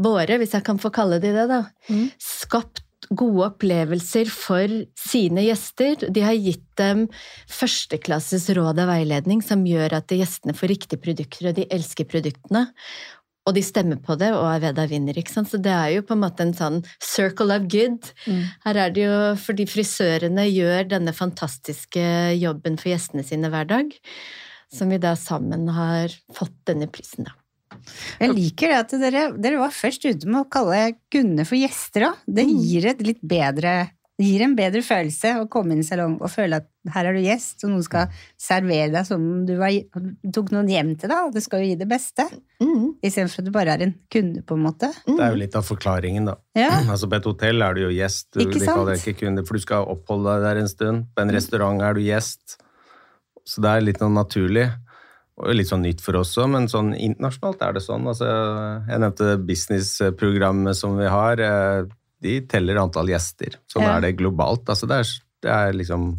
våre, 0.00 0.38
hvis 0.40 0.54
jeg 0.56 0.64
kan 0.64 0.80
få 0.80 0.90
kalle 0.94 1.18
de 1.20 1.34
det, 1.34 1.44
da, 1.50 1.60
mm. 1.90 2.06
skapt 2.22 2.80
gode 3.10 3.46
opplevelser 3.48 4.28
for 4.32 4.72
sine 4.98 5.44
gjester. 5.46 6.08
De 6.12 6.24
har 6.24 6.36
gitt 6.36 6.66
dem 6.80 7.06
førsteklasses 7.50 8.48
råd 8.56 8.82
og 8.82 8.90
veiledning 8.90 9.42
som 9.44 9.66
gjør 9.66 9.98
at 10.00 10.14
gjestene 10.14 10.56
får 10.56 10.72
riktige 10.74 11.02
produkter, 11.02 11.50
og 11.50 11.58
de 11.58 11.68
elsker 11.74 12.08
produktene. 12.08 12.68
Og 13.48 13.54
de 13.56 13.62
stemmer 13.64 13.96
på 14.04 14.12
det, 14.20 14.28
og 14.36 14.44
Aveda 14.50 14.84
vinner. 14.90 15.16
ikke 15.16 15.32
sant? 15.32 15.48
Så 15.48 15.60
det 15.64 15.72
er 15.72 15.94
jo 15.94 16.04
på 16.04 16.12
en 16.12 16.20
måte 16.26 16.44
en 16.44 16.52
sånn 16.56 16.82
circle 17.00 17.56
of 17.56 17.64
good. 17.72 18.10
Mm. 18.28 18.42
Her 18.66 18.80
er 18.84 18.92
det 18.92 19.06
jo 19.06 19.16
fordi 19.40 19.64
frisørene 19.70 20.44
gjør 20.50 20.90
denne 20.92 21.16
fantastiske 21.16 22.04
jobben 22.36 22.76
for 22.76 22.92
gjestene 22.92 23.24
sine 23.24 23.48
hver 23.52 23.70
dag, 23.70 23.96
som 24.68 24.92
vi 24.92 25.00
da 25.00 25.14
sammen 25.16 25.64
har 25.72 26.12
fått 26.36 26.58
denne 26.68 26.90
prisen, 26.92 27.24
da. 27.30 27.37
Jeg 28.18 28.34
liker 28.34 28.72
det 28.72 28.80
at 28.80 28.96
dere, 29.02 29.26
dere 29.38 29.60
var 29.60 29.74
først 29.74 30.06
ute 30.08 30.28
med 30.28 30.42
å 30.42 30.48
kalle 30.50 30.82
kundene 31.12 31.46
for 31.48 31.60
gjester 31.60 32.10
òg. 32.10 32.26
Det 32.26 32.46
gir 32.48 32.90
et 32.92 33.06
litt 33.06 33.22
bedre 33.22 33.76
det 34.18 34.26
gir 34.26 34.42
en 34.42 34.54
bedre 34.58 34.80
følelse 34.82 35.30
å 35.38 35.44
komme 35.50 35.76
inn 35.76 35.84
i 35.84 35.86
salong 35.86 36.16
og 36.18 36.30
føle 36.32 36.58
at 36.58 36.66
her 36.90 37.06
er 37.06 37.14
du 37.14 37.20
gjest, 37.22 37.60
og 37.62 37.70
noen 37.70 37.84
skal 37.86 38.16
servere 38.40 38.90
deg 38.90 39.06
som 39.06 39.22
om 39.22 39.44
du, 39.46 39.52
var, 39.60 39.70
du 39.94 40.32
tok 40.34 40.50
noen 40.56 40.70
hjem 40.72 40.90
til 40.98 41.12
deg, 41.12 41.28
og 41.28 41.36
det 41.36 41.42
skal 41.44 41.62
jo 41.62 41.68
gi 41.68 41.76
det 41.78 41.86
beste. 41.86 42.26
Mm. 42.58 42.96
Istedenfor 42.98 43.44
at 43.44 43.46
du 43.46 43.52
bare 43.54 43.76
er 43.76 43.84
en 43.86 43.92
kunde, 44.10 44.42
på 44.42 44.58
en 44.58 44.64
måte. 44.64 44.90
Det 45.06 45.22
er 45.22 45.36
jo 45.36 45.38
litt 45.44 45.54
av 45.54 45.68
forklaringen, 45.68 46.26
da. 46.32 46.34
Ja. 46.58 46.72
Altså 46.90 47.06
På 47.06 47.20
et 47.20 47.30
hotell 47.30 47.62
er 47.62 47.78
du 47.78 47.84
jo 47.84 47.92
gjest, 47.94 48.32
du, 48.34 48.42
Ikke 48.42 48.64
sant? 48.64 48.90
ikke 48.96 49.20
kunde, 49.20 49.46
for 49.46 49.54
du 49.54 49.62
skal 49.68 49.86
oppholde 49.94 50.34
deg 50.34 50.48
der 50.48 50.62
en 50.64 50.72
stund. 50.72 51.06
På 51.14 51.22
en 51.22 51.34
restaurant 51.38 51.86
er 51.86 51.94
du 51.94 52.02
gjest. 52.02 52.58
Så 53.46 53.62
det 53.62 53.70
er 53.70 53.86
litt 53.86 54.02
noe 54.02 54.10
naturlig. 54.18 54.66
Og 55.38 55.54
litt 55.54 55.68
sånn 55.70 55.84
nytt 55.86 56.00
for 56.02 56.16
oss 56.18 56.32
òg, 56.40 56.48
men 56.50 56.66
sånn 56.66 56.92
internasjonalt 56.98 57.60
er 57.62 57.76
det 57.76 57.82
sånn. 57.84 58.06
Altså, 58.10 58.26
jeg 58.88 58.98
nevnte 59.04 59.36
businessprogrammet 59.46 60.74
som 60.76 60.96
vi 60.98 61.06
har. 61.06 61.38
eh, 61.40 61.84
De 62.20 62.40
teller 62.50 62.74
antall 62.82 63.06
gjester. 63.12 63.54
Sånn 63.70 63.82
Ja. 63.84 63.96
er 63.96 64.00
det 64.00 64.16
globalt. 64.18 64.64
Altså, 64.66 64.88
det, 64.90 64.96
er, 64.98 65.06
det 65.42 65.50
er 65.54 65.72
liksom 65.78 66.18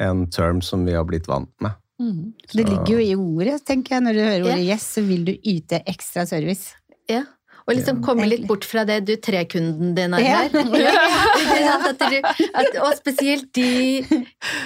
en 0.00 0.26
term 0.26 0.60
som 0.60 0.84
vi 0.84 0.92
har 0.96 1.04
blitt 1.04 1.28
vant 1.28 1.52
med. 1.60 1.72
Mm. 2.00 2.32
Det 2.52 2.64
ligger 2.66 2.86
jo 2.88 2.98
i 2.98 3.14
ordet, 3.14 3.64
tenker 3.64 3.94
jeg. 3.94 4.02
Når 4.02 4.12
du 4.14 4.20
hører 4.24 4.40
ordet 4.48 4.66
Ja. 4.66 4.74
gjest, 4.74 4.94
så 4.96 5.06
vil 5.06 5.24
du 5.24 5.32
yte 5.44 5.82
ekstra 5.86 6.26
service. 6.26 6.74
Ja. 7.08 7.22
Og 7.68 7.76
liksom 7.76 8.02
komme 8.02 8.26
litt 8.26 8.48
bort 8.48 8.64
fra 8.64 8.82
det 8.84 9.04
du 9.06 9.14
trekunden 9.16 9.94
din 9.94 10.14
er 10.14 10.18
her. 10.18 10.50
Ja. 10.74 11.49
At 11.60 12.00
du, 12.00 12.78
og 12.80 12.94
spesielt 12.98 13.50
de 13.56 14.02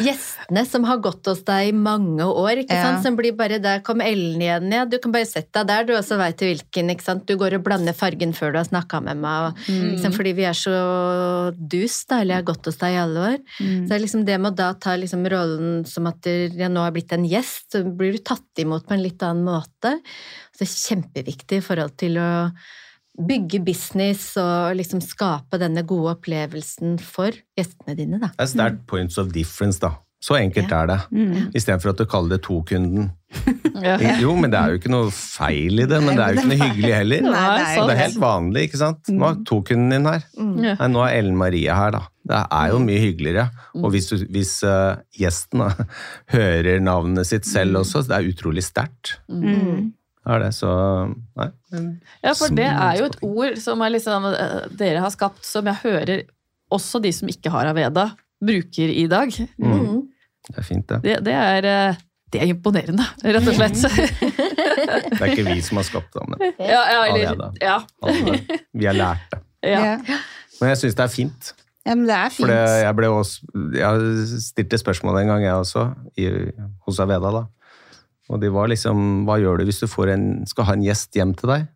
gjestene 0.05 0.65
som 0.69 0.85
har 0.89 1.01
gått 1.05 1.27
hos 1.31 1.43
deg 1.47 1.71
i 1.71 1.75
mange 1.77 2.25
år, 2.25 2.63
ikke 2.63 2.75
Ja. 2.75 2.85
sant? 2.89 3.05
som 3.05 3.17
blir 3.17 3.35
bare 3.37 3.59
Der 3.61 3.81
kom 3.81 4.01
Ellen 4.01 4.41
igjen, 4.41 4.73
ja. 4.73 4.85
Du 4.85 4.99
kan 4.99 5.13
bare 5.13 5.27
sette 5.29 5.53
deg 5.63 5.67
der, 5.69 5.85
du, 5.89 5.93
og 5.97 6.05
så 6.05 6.19
veit 6.21 6.39
du 6.39 6.47
hvilken. 6.47 6.91
ikke 6.91 7.05
sant? 7.07 7.27
Du 7.27 7.37
går 7.37 7.55
og 7.59 7.65
blander 7.65 7.95
fargen 7.97 8.33
før 8.37 8.53
du 8.53 8.59
har 8.59 8.69
snakka 8.69 9.03
med 9.03 9.21
meg. 9.23 9.49
Og, 9.51 9.65
mm. 9.69 9.99
sant? 10.03 10.15
Fordi 10.15 10.33
vi 10.37 10.47
er 10.49 10.57
så 10.59 10.77
dus, 11.57 12.05
da, 12.07 12.21
eller 12.21 12.37
jeg 12.37 12.43
har 12.45 12.51
gått 12.53 12.71
hos 12.71 12.81
deg 12.81 12.95
i 12.95 13.03
alle 13.03 13.27
år. 13.35 13.39
Mm. 13.61 13.83
Så 13.85 13.89
det 13.89 13.97
er 13.99 14.05
liksom 14.05 14.25
det 14.29 14.39
med 14.41 14.53
å 14.53 14.57
da 14.57 14.71
ta 14.75 14.97
liksom 15.01 15.27
rollen 15.31 15.85
som 15.89 16.07
at 16.11 16.25
jeg 16.25 16.71
nå 16.71 16.85
har 16.85 16.95
blitt 16.95 17.13
en 17.17 17.27
gjest, 17.29 17.71
så 17.73 17.85
blir 17.85 18.17
du 18.17 18.23
tatt 18.25 18.63
imot 18.63 18.87
på 18.87 18.97
en 18.97 19.05
litt 19.05 19.23
annen 19.23 19.45
måte. 19.47 19.99
Så 20.55 20.63
det 20.63 20.69
er 20.69 20.75
kjempeviktig 20.89 21.61
i 21.61 21.65
forhold 21.65 21.97
til 22.01 22.19
å 22.23 22.31
bygge 23.15 23.61
business 23.63 24.33
og 24.41 24.75
liksom 24.79 25.03
skape 25.05 25.61
denne 25.63 25.85
gode 25.87 26.17
opplevelsen 26.17 26.97
for 27.03 27.37
gjestene 27.59 27.95
dine, 27.99 28.19
da. 28.23 28.33
Det 28.35 28.47
er 28.47 28.51
sterkt 28.57 28.83
points 28.91 29.21
of 29.23 29.31
difference, 29.35 29.79
da. 29.83 29.95
Så 30.25 30.39
enkelt 30.39 30.73
er 30.73 30.89
det. 30.89 30.97
Mm. 31.13 31.33
Istedenfor 31.53 31.93
at 31.93 32.01
du 32.01 32.07
kaller 32.09 32.37
det 32.37 32.45
to-kunden. 32.47 33.13
Ja. 33.85 33.97
Jo, 34.17 34.31
men 34.39 34.53
det 34.53 34.57
er 34.57 34.71
jo 34.71 34.79
ikke 34.79 34.91
noe 34.93 35.09
feil 35.13 35.83
i 35.83 35.85
det, 35.91 35.99
men 36.01 36.15
det 36.15 36.23
er 36.23 36.37
jo 36.37 36.39
ikke 36.39 36.51
noe 36.53 36.69
hyggelig 36.71 36.93
heller. 36.95 37.25
Nei, 37.27 37.33
det 37.35 37.65
er 37.67 37.89
Det 37.89 37.93
er 37.93 37.99
helt 37.99 38.21
vanlig, 38.23 38.63
ikke 38.69 38.79
sant? 38.81 39.11
Nå 39.13 39.27
er 39.27 39.41
to-kunden 39.51 39.91
din 39.93 40.07
her. 40.09 40.23
Mm. 40.39 40.53
Nei, 40.63 40.89
nå 40.95 41.03
er 41.03 41.17
Ellen 41.19 41.37
Marie 41.37 41.75
her, 41.77 41.91
da. 41.93 42.01
Det 42.31 42.39
er 42.57 42.71
jo 42.71 42.79
mye 42.87 43.03
hyggeligere. 43.03 43.45
Og 43.83 43.91
hvis, 43.93 44.09
du, 44.09 44.23
hvis 44.33 44.55
uh, 44.65 45.03
gjesten 45.19 45.67
da, 45.67 45.89
hører 46.37 46.81
navnet 46.87 47.29
sitt 47.29 47.51
selv 47.51 47.83
også, 47.83 48.07
så 48.07 48.15
det 48.15 48.21
er 48.21 48.31
utrolig 48.31 48.65
sterkt. 48.65 49.19
Mm. 49.29 49.91
Er 50.25 50.41
det, 50.41 50.51
så 50.57 50.71
Nei. 51.37 51.51
Ja, 52.25 52.33
for 52.33 52.55
det 52.57 52.65
er 52.71 52.99
jo 53.01 53.09
et 53.11 53.19
ord 53.27 53.59
som 53.61 53.83
er 53.85 53.93
liksom, 53.93 54.29
dere 54.79 55.03
har 55.05 55.13
skapt, 55.13 55.45
som 55.45 55.67
jeg 55.69 55.83
hører 55.83 56.23
også 56.73 57.01
de 57.05 57.13
som 57.13 57.29
ikke 57.31 57.53
har 57.53 57.69
Aveda, 57.71 58.09
bruker 58.45 58.91
i 58.91 59.05
dag. 59.11 59.33
Mm. 59.61 60.05
Det 60.49 60.61
er 60.61 60.67
fint, 60.67 60.87
det. 60.89 61.01
Det, 61.05 61.17
det, 61.27 61.35
er, 61.35 61.69
eh, 61.69 62.01
det 62.33 62.41
er 62.43 62.53
imponerende, 62.53 63.05
rett 63.25 63.51
og 63.53 63.59
slett. 63.59 63.85
Det 64.85 65.21
er 65.23 65.31
ikke 65.33 65.45
vi 65.47 65.61
som 65.65 65.79
har 65.79 65.87
skapt 65.87 66.13
det, 66.15 66.23
men 66.29 66.41
Ja, 66.59 66.81
ja, 66.91 67.03
eller, 67.09 67.29
Aveda. 67.31 67.47
ja, 67.63 67.77
alle, 68.05 68.35
vi 68.75 68.87
har 68.89 68.97
lært 68.97 69.29
det. 69.33 69.39
ja. 69.71 69.95
Men 70.61 70.73
jeg 70.73 70.81
syns 70.83 70.97
det 70.99 71.05
er 71.05 71.13
fint. 71.13 71.49
ja, 71.87 71.95
men 71.95 72.05
det 72.09 72.17
er 72.17 72.33
fint. 72.35 72.49
det, 72.51 72.59
jeg, 72.83 72.97
ble 72.99 73.11
også, 73.11 73.55
jeg 73.79 74.41
stilte 74.45 74.81
spørsmål 74.83 75.21
en 75.23 75.33
gang, 75.33 75.45
jeg 75.47 75.55
også, 75.63 75.87
i, 76.21 76.29
hos 76.87 77.01
Aveda. 77.03 77.33
da. 77.39 77.43
Og 78.33 78.41
de 78.41 78.49
var 78.49 78.69
liksom 78.73 79.25
Hva 79.27 79.37
gjør 79.43 79.59
du 79.61 79.65
hvis 79.69 79.83
du 79.83 79.87
får 79.91 80.15
en, 80.15 80.27
skal 80.49 80.65
ha 80.65 80.73
en 80.79 80.85
gjest 80.87 81.13
hjem 81.19 81.35
til 81.37 81.51
deg? 81.51 81.67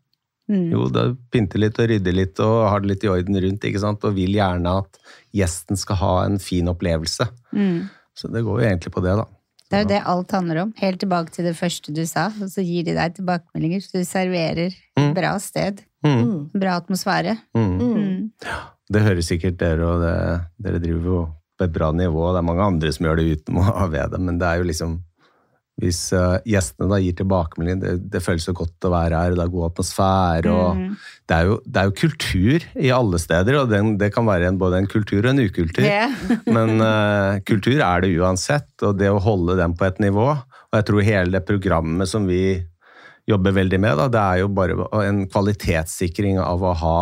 Mm. 0.49 0.71
Jo, 0.73 0.87
da 0.89 1.03
pynte 1.31 1.61
litt 1.61 1.77
og 1.79 1.91
rydde 1.91 2.13
litt 2.17 2.41
og 2.41 2.69
har 2.73 2.81
det 2.81 2.89
litt 2.95 3.03
i 3.05 3.11
orden 3.13 3.37
rundt, 3.37 3.65
ikke 3.69 3.83
sant? 3.83 4.05
og 4.09 4.15
vil 4.17 4.33
gjerne 4.33 4.79
at 4.81 4.97
gjesten 5.37 5.77
skal 5.77 5.99
ha 6.01 6.13
en 6.25 6.39
fin 6.41 6.71
opplevelse. 6.73 7.27
Mm. 7.53 7.83
Så 8.17 8.31
det 8.33 8.41
går 8.47 8.63
jo 8.63 8.69
egentlig 8.71 8.93
på 8.95 9.03
det, 9.05 9.13
da. 9.21 9.27
Det 9.69 9.77
er 9.77 9.83
jo 9.85 9.89
det 9.91 9.99
alt 10.09 10.31
handler 10.33 10.63
om. 10.63 10.71
Helt 10.81 10.99
tilbake 11.03 11.35
til 11.35 11.45
det 11.45 11.53
første 11.59 11.93
du 11.93 12.01
sa, 12.09 12.31
og 12.41 12.49
så 12.49 12.65
gir 12.65 12.87
de 12.89 12.95
deg 12.97 13.19
tilbakemeldinger. 13.19 13.83
Så 13.85 14.01
du 14.01 14.05
serverer 14.09 14.73
Mm. 14.97 15.13
bra 15.15 15.35
sted, 15.39 15.83
Mm. 16.03 16.23
Mm. 16.25 16.51
bra 16.59 16.79
atmosfære. 16.81 17.37
Mm. 17.55 17.79
Mm. 17.79 18.31
Det 18.91 19.03
hører 19.05 19.21
sikkert 19.23 19.59
dere, 19.61 19.85
og 19.85 20.01
det, 20.01 20.15
dere 20.65 20.81
driver 20.81 21.05
jo 21.05 21.21
på 21.59 21.65
et 21.69 21.73
bra 21.77 21.93
nivå. 21.93 22.33
Det 22.33 22.39
er 22.41 22.49
mange 22.49 22.65
andre 22.65 22.93
som 22.93 23.05
gjør 23.07 23.17
det 23.21 23.29
uten 23.37 23.61
å 23.61 23.63
ha 23.69 23.87
ved 23.87 24.11
det, 24.11 24.19
men 24.21 24.39
det 24.39 24.47
er 24.49 24.57
jo 24.63 24.65
liksom 24.73 24.97
Hvis 25.79 26.09
uh, 26.11 26.41
gjestene 26.49 26.89
da 26.91 26.99
gir 26.99 27.15
tilbakemelding, 27.15 27.79
det, 27.85 27.93
det 28.11 28.23
føles 28.25 28.49
så 28.49 28.55
godt 28.57 28.87
å 28.89 28.91
være 28.91 29.21
her, 29.21 29.37
det 29.39 29.45
er 29.45 29.53
god 29.53 29.69
atmosfære 29.69 30.51
og 30.51 30.79
Mm. 30.79 30.97
det, 30.99 31.37
er 31.37 31.45
jo, 31.47 31.55
det 31.65 31.81
er 31.81 31.87
jo 31.89 31.95
kultur 32.01 32.65
i 32.83 32.91
alle 32.95 33.19
steder, 33.23 33.59
og 33.61 33.71
den, 33.71 33.93
det 34.01 34.11
kan 34.15 34.27
være 34.27 34.51
en, 34.51 34.59
både 34.59 34.83
en 34.83 34.89
kultur 34.91 35.23
og 35.23 35.31
en 35.31 35.43
ukultur. 35.45 35.87
Yeah. 35.87 36.13
Men 36.57 36.83
uh, 36.83 37.39
kultur 37.47 37.79
er 37.79 38.03
det 38.03 38.11
uansett, 38.19 38.71
og 38.83 38.99
det 38.99 39.11
å 39.13 39.23
holde 39.23 39.57
den 39.59 39.77
på 39.79 39.87
et 39.87 40.03
nivå 40.03 40.27
Og 40.35 40.77
jeg 40.77 40.87
tror 40.91 41.07
hele 41.07 41.33
det 41.33 41.47
programmet 41.49 42.11
som 42.11 42.27
vi 42.29 42.59
jobber 43.29 43.55
veldig 43.57 43.81
med, 43.81 43.97
da, 44.01 44.09
det 44.13 44.21
er 44.23 44.43
jo 44.43 44.51
bare 44.57 44.89
en 45.05 45.23
kvalitetssikring 45.31 46.41
av 46.43 46.65
å 46.65 46.75
ha 46.83 47.01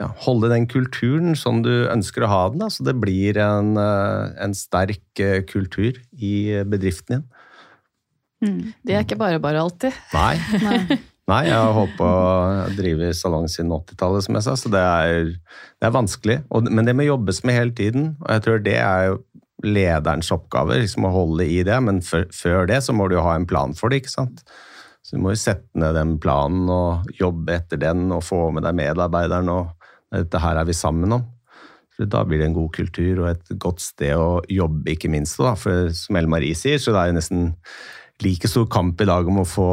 ja, 0.00 0.08
Holde 0.24 0.48
den 0.50 0.66
kulturen 0.66 1.36
som 1.36 1.60
du 1.62 1.86
ønsker 1.92 2.24
å 2.24 2.30
ha 2.32 2.42
den, 2.50 2.62
da, 2.64 2.70
så 2.72 2.84
det 2.86 2.96
blir 2.98 3.36
en, 3.38 3.76
eh, 3.76 4.32
en 4.40 4.54
sterk 4.56 5.20
kultur 5.50 5.98
i 6.16 6.62
bedriften 6.64 7.18
din. 7.18 7.26
Mm. 8.42 8.72
Det 8.82 8.98
er 8.98 9.06
ikke 9.06 9.20
bare 9.20 9.40
bare 9.42 9.62
alltid. 9.62 9.96
Nei. 10.14 10.36
Nei. 10.62 11.00
Nei, 11.30 11.44
jeg 11.46 11.54
har 11.54 11.76
holdt 11.76 11.92
på 11.96 12.06
å 12.06 12.64
drive 12.74 13.12
salong 13.14 13.46
siden 13.48 13.70
80-tallet, 13.70 14.24
som 14.26 14.36
jeg 14.36 14.46
sa, 14.48 14.56
så 14.58 14.72
det 14.74 14.80
er, 14.82 15.28
det 15.78 15.86
er 15.86 15.94
vanskelig. 15.94 16.40
Og, 16.50 16.66
men 16.66 16.88
det 16.88 16.96
må 16.98 17.06
jobbes 17.06 17.44
med 17.46 17.56
hele 17.56 17.74
tiden, 17.78 18.08
og 18.24 18.32
jeg 18.34 18.44
tror 18.46 18.64
det 18.66 18.74
er 18.80 19.06
jo 19.12 19.20
lederens 19.62 20.32
oppgave, 20.34 20.80
liksom 20.82 21.06
å 21.06 21.12
holde 21.14 21.46
i 21.46 21.60
det, 21.66 21.78
men 21.86 22.02
før, 22.02 22.26
før 22.34 22.66
det 22.66 22.80
så 22.82 22.94
må 22.96 23.06
du 23.06 23.14
jo 23.14 23.22
ha 23.24 23.36
en 23.38 23.46
plan 23.46 23.76
for 23.78 23.92
det, 23.92 24.02
ikke 24.02 24.16
sant? 24.16 24.42
Så 25.06 25.14
du 25.14 25.22
må 25.22 25.34
jo 25.34 25.38
sette 25.38 25.78
ned 25.78 25.94
den 25.98 26.16
planen 26.22 26.66
og 26.70 27.14
jobbe 27.18 27.54
etter 27.54 27.78
den 27.78 28.08
og 28.14 28.24
få 28.26 28.48
med 28.54 28.66
deg 28.66 28.76
medarbeideren, 28.82 29.50
og 29.54 29.88
dette 30.12 30.42
her 30.42 30.58
er 30.58 30.66
vi 30.68 30.76
sammen 30.76 31.14
om. 31.20 31.24
For 31.92 32.08
da 32.08 32.22
blir 32.26 32.40
det 32.40 32.50
en 32.50 32.56
god 32.56 32.70
kultur 32.74 33.22
og 33.22 33.30
et 33.30 33.54
godt 33.62 33.82
sted 33.84 34.16
å 34.16 34.40
jobbe, 34.50 34.94
ikke 34.94 35.10
minst. 35.12 35.38
Da. 35.38 35.54
For 35.58 35.90
som 35.96 36.18
Elle 36.18 36.30
Marie 36.30 36.56
sier, 36.58 36.80
så 36.80 36.94
det 36.94 37.02
er 37.02 37.10
jo 37.10 37.18
nesten 37.18 37.50
like 38.24 38.48
stor 38.50 38.66
kamp 38.70 39.00
i 39.00 39.08
dag 39.08 39.28
om 39.28 39.42
å 39.42 39.46
få 39.48 39.68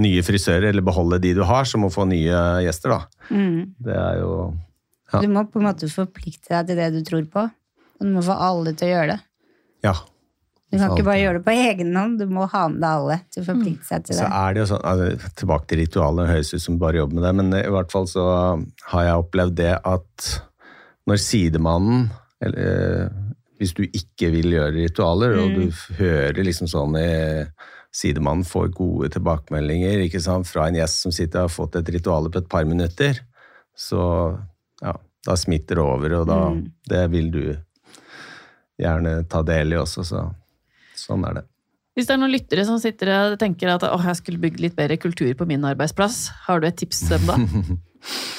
nye 0.00 0.22
frisører, 0.24 0.70
eller 0.70 0.82
beholde 0.86 1.18
de 1.22 1.34
du 1.36 1.42
har, 1.46 1.66
som 1.68 1.84
å 1.86 1.90
få 1.92 2.06
nye 2.08 2.38
gjester. 2.64 2.94
da. 2.94 3.28
Mm. 3.30 3.74
Det 3.84 3.94
er 3.96 4.20
jo 4.22 4.54
Ja. 5.12 5.20
Du 5.20 5.28
må 5.30 5.44
på 5.46 5.60
en 5.60 5.68
måte 5.68 5.86
forplikte 5.92 6.48
deg 6.50 6.66
til 6.66 6.76
det 6.80 6.88
du 6.96 7.02
tror 7.06 7.26
på. 7.30 7.44
Og 8.00 8.02
du 8.02 8.10
må 8.10 8.22
få 8.24 8.34
alle 8.34 8.72
til 8.74 8.88
å 8.88 8.94
gjøre 8.96 9.12
det. 9.12 9.20
Ja. 9.84 9.92
Du 10.72 10.78
kan 10.80 10.90
ikke 10.90 11.04
bare 11.06 11.20
gjøre 11.20 11.38
det 11.38 11.44
på 11.46 11.52
egen 11.54 11.92
hånd, 11.94 12.18
du 12.18 12.26
må 12.26 12.48
ha 12.50 12.64
med 12.68 12.80
deg 12.82 12.88
alle 12.90 13.20
til 13.30 13.44
å 13.44 13.46
forplikte 13.46 13.86
seg 13.86 14.04
til 14.08 14.16
Så 14.16 14.24
det. 14.24 14.32
er 14.40 14.54
det 14.56 14.60
jo 14.64 14.66
sånn, 14.72 14.82
altså, 14.90 15.30
Tilbake 15.38 15.66
til 15.70 15.78
ritualet, 15.84 16.30
høres 16.32 16.50
ut 16.56 16.64
som 16.64 16.78
bare 16.80 16.98
jobber 16.98 17.14
med 17.20 17.22
det, 17.28 17.34
men 17.38 17.52
i 17.60 17.70
hvert 17.76 17.92
fall 17.94 18.08
så 18.10 18.24
har 18.90 19.04
jeg 19.06 19.20
opplevd 19.22 19.54
det 19.60 19.74
at 19.84 20.30
når 21.06 21.20
sidemannen 21.22 22.10
eller, 22.42 22.58
eh, 22.58 23.08
Hvis 23.64 23.72
du 23.76 23.86
ikke 23.86 24.28
vil 24.34 24.52
gjøre 24.52 24.74
ritualer, 24.76 25.38
og 25.40 25.56
du 25.56 25.96
hører 25.98 26.44
liksom 26.44 26.68
sånn 26.70 26.98
i 27.00 27.08
Sidemannen 27.94 28.42
får 28.44 28.72
gode 28.74 29.08
tilbakemeldinger 29.14 30.02
ikke 30.04 30.20
sant, 30.22 30.48
fra 30.50 30.66
en 30.66 30.76
gjest 30.76 31.04
som 31.04 31.14
sitter 31.14 31.44
og 31.44 31.46
har 31.46 31.54
fått 31.54 31.78
et 31.78 31.92
ritual 31.94 32.26
på 32.26 32.40
et 32.42 32.48
par 32.50 32.66
minutter, 32.66 33.20
så 33.70 34.02
ja, 34.82 34.96
da 35.24 35.36
smitter 35.38 35.78
det 35.78 35.84
over, 35.84 36.16
og 36.20 36.26
da 36.28 36.40
Mm. 36.50 36.64
Det 36.90 37.04
vil 37.10 37.30
du 37.30 37.56
gjerne 38.82 39.28
ta 39.30 39.42
del 39.46 39.72
i 39.72 39.78
også, 39.78 40.04
så 40.04 40.26
sånn 40.98 41.24
er 41.30 41.38
det. 41.38 41.44
Hvis 41.94 42.08
det 42.08 42.14
er 42.16 42.18
noen 42.18 42.34
lyttere 42.34 42.64
som 42.66 42.78
sitter 42.82 43.12
og 43.14 43.38
tenker 43.38 43.70
at 43.70 43.86
åh, 43.86 44.06
jeg 44.10 44.18
skulle 44.18 44.42
bygd 44.42 44.60
litt 44.60 44.74
bedre 44.76 44.98
kultur 44.98 45.30
på 45.38 45.46
min 45.46 45.64
arbeidsplass, 45.64 46.32
har 46.48 46.60
du 46.60 46.66
et 46.66 46.76
tips 46.76 47.06
til 47.06 47.22
dem 47.22 47.30
da? 47.30 47.38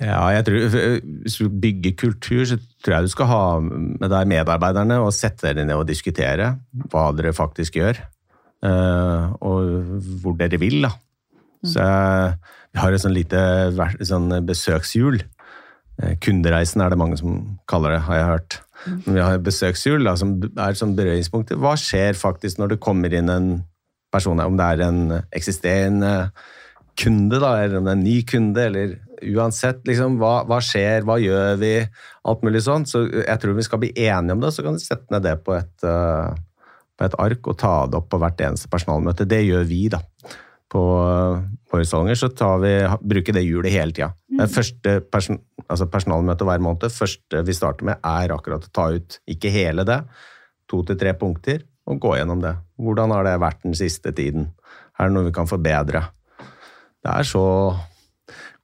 Ja, 0.00 0.26
jeg 0.28 0.44
tror, 0.44 0.66
Hvis 1.24 1.38
du 1.40 1.48
bygger 1.48 1.94
kultur, 1.96 2.42
så 2.44 2.58
tror 2.84 2.94
jeg 2.98 3.06
du 3.06 3.08
skal 3.14 3.26
ha 3.30 3.42
med 3.62 4.10
deg 4.12 4.28
medarbeiderne 4.28 4.98
og 5.00 5.14
sette 5.16 5.48
dere 5.48 5.64
ned 5.64 5.76
og 5.80 5.86
diskutere 5.88 6.50
hva 6.92 7.06
dere 7.16 7.32
faktisk 7.32 7.78
gjør. 7.80 7.96
eh, 8.62 9.32
Og 9.40 10.00
hvor 10.22 10.36
dere 10.36 10.60
vil. 10.60 10.82
da. 10.82 10.90
Så 11.64 11.80
jeg, 11.80 12.34
Vi 12.74 12.80
har 12.82 12.92
et 12.92 13.00
sånn 13.00 13.14
lite 13.16 13.40
sånn 14.04 14.28
besøkshjul. 14.44 15.22
Eh, 16.02 16.14
Kundereisen 16.20 16.82
er 16.84 16.90
det 16.90 16.98
mange 16.98 17.16
som 17.16 17.58
kaller 17.66 17.92
det, 17.96 18.02
har 18.04 18.14
jeg 18.16 18.26
hørt. 18.26 18.60
Men 19.06 19.14
vi 19.14 19.20
har 19.24 19.34
et 19.38 19.42
besøkshjul 19.46 20.04
da, 20.04 20.14
som 20.14 20.34
er 20.44 20.76
sånn 20.76 20.92
berøringspunkter. 20.94 21.56
Hva 21.56 21.72
skjer 21.80 22.12
faktisk 22.12 22.58
når 22.60 22.74
det 22.74 22.80
kommer 22.84 23.08
inn 23.16 23.30
en 23.32 23.64
person, 24.12 24.38
om 24.40 24.56
det 24.58 24.66
er 24.66 24.84
en 24.90 25.22
eksisterende 25.32 26.30
kunde, 27.00 27.40
da, 27.40 27.54
eller 27.64 27.78
om 27.78 27.84
det 27.88 27.92
er 27.94 27.96
en 27.96 28.04
ny 28.04 28.22
kunde, 28.28 28.60
eller 28.68 28.98
uansett, 29.22 29.82
liksom, 29.88 30.18
hva, 30.20 30.40
hva 30.48 30.58
skjer, 30.64 31.04
hva 31.06 31.18
gjør 31.22 31.60
vi, 31.60 31.74
alt 32.26 32.42
mulig 32.46 32.62
sånn. 32.66 32.86
Så 32.88 33.06
jeg 33.08 33.38
tror 33.42 33.56
vi 33.56 33.66
skal 33.66 33.82
bli 33.82 33.92
enige 34.06 34.36
om 34.36 34.42
det, 34.42 34.52
så 34.54 34.64
kan 34.66 34.76
vi 34.76 34.84
sette 34.84 35.12
ned 35.14 35.26
det 35.26 35.36
på 35.46 35.54
et, 35.56 35.74
eh, 35.86 36.34
på 36.96 37.06
et 37.06 37.16
ark 37.22 37.52
og 37.52 37.58
ta 37.60 37.76
det 37.90 38.00
opp 38.00 38.10
på 38.12 38.20
hvert 38.22 38.42
eneste 38.48 38.70
personalmøte. 38.72 39.28
Det 39.28 39.42
gjør 39.44 39.66
vi, 39.68 39.86
da. 39.92 40.02
På 40.72 40.82
uh, 40.98 41.44
våre 41.70 41.84
salonger 41.86 42.18
så 42.18 42.26
tar 42.34 42.58
vi, 42.58 42.72
bruker 43.06 43.36
det 43.36 43.44
hjulet 43.44 43.70
hele 43.70 43.94
tida. 43.94 44.08
Det 44.40 44.48
første 44.50 44.96
person, 45.14 45.38
altså 45.62 45.86
personalmøte 45.92 46.48
hver 46.48 46.64
måned, 46.64 46.90
første 46.90 47.42
vi 47.46 47.54
starter 47.54 47.86
med, 47.86 48.00
er 48.02 48.34
akkurat 48.34 48.66
å 48.66 48.72
ta 48.74 48.88
ut, 48.96 49.20
ikke 49.30 49.52
hele 49.54 49.86
det, 49.86 50.00
to 50.66 50.82
til 50.88 50.98
tre 50.98 51.14
punkter, 51.14 51.62
og 51.86 52.00
gå 52.02 52.16
gjennom 52.18 52.42
det. 52.42 52.56
Hvordan 52.82 53.14
har 53.14 53.28
det 53.28 53.36
vært 53.44 53.62
den 53.62 53.78
siste 53.78 54.10
tiden? 54.16 54.50
Er 54.98 55.06
det 55.06 55.14
noe 55.14 55.28
vi 55.28 55.36
kan 55.36 55.46
forbedre? 55.46 56.02
Det 57.06 57.12
er 57.12 57.28
så 57.28 57.46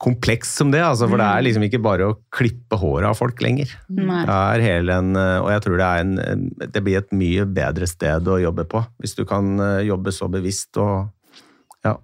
komplekst 0.03 0.59
som 0.59 0.73
det, 0.73 0.81
altså, 0.83 1.07
for 1.11 1.21
det 1.21 1.27
er 1.29 1.45
liksom 1.47 1.65
ikke 1.67 1.81
bare 1.83 2.09
å 2.11 2.17
klippe 2.35 2.79
håret 2.81 3.09
av 3.13 3.19
folk 3.19 3.43
lenger. 3.45 3.71
Nei. 3.95 4.23
Det 4.27 4.39
er 4.39 4.65
hele 4.67 4.97
en, 4.99 5.13
og 5.17 5.51
jeg 5.53 5.65
tror 5.67 5.79
det, 5.79 5.89
er 5.89 6.07
en, 6.07 6.47
det 6.63 6.83
blir 6.83 6.99
et 6.99 7.15
mye 7.17 7.47
bedre 7.47 7.89
sted 7.91 8.27
å 8.29 8.41
jobbe 8.43 8.67
på, 8.71 8.83
hvis 9.03 9.15
du 9.19 9.23
kan 9.29 9.55
eh, 9.63 9.85
jobbe 9.87 10.15
så 10.15 10.29
bevisst 10.33 10.81
og 10.83 11.87
ja, 11.87 11.97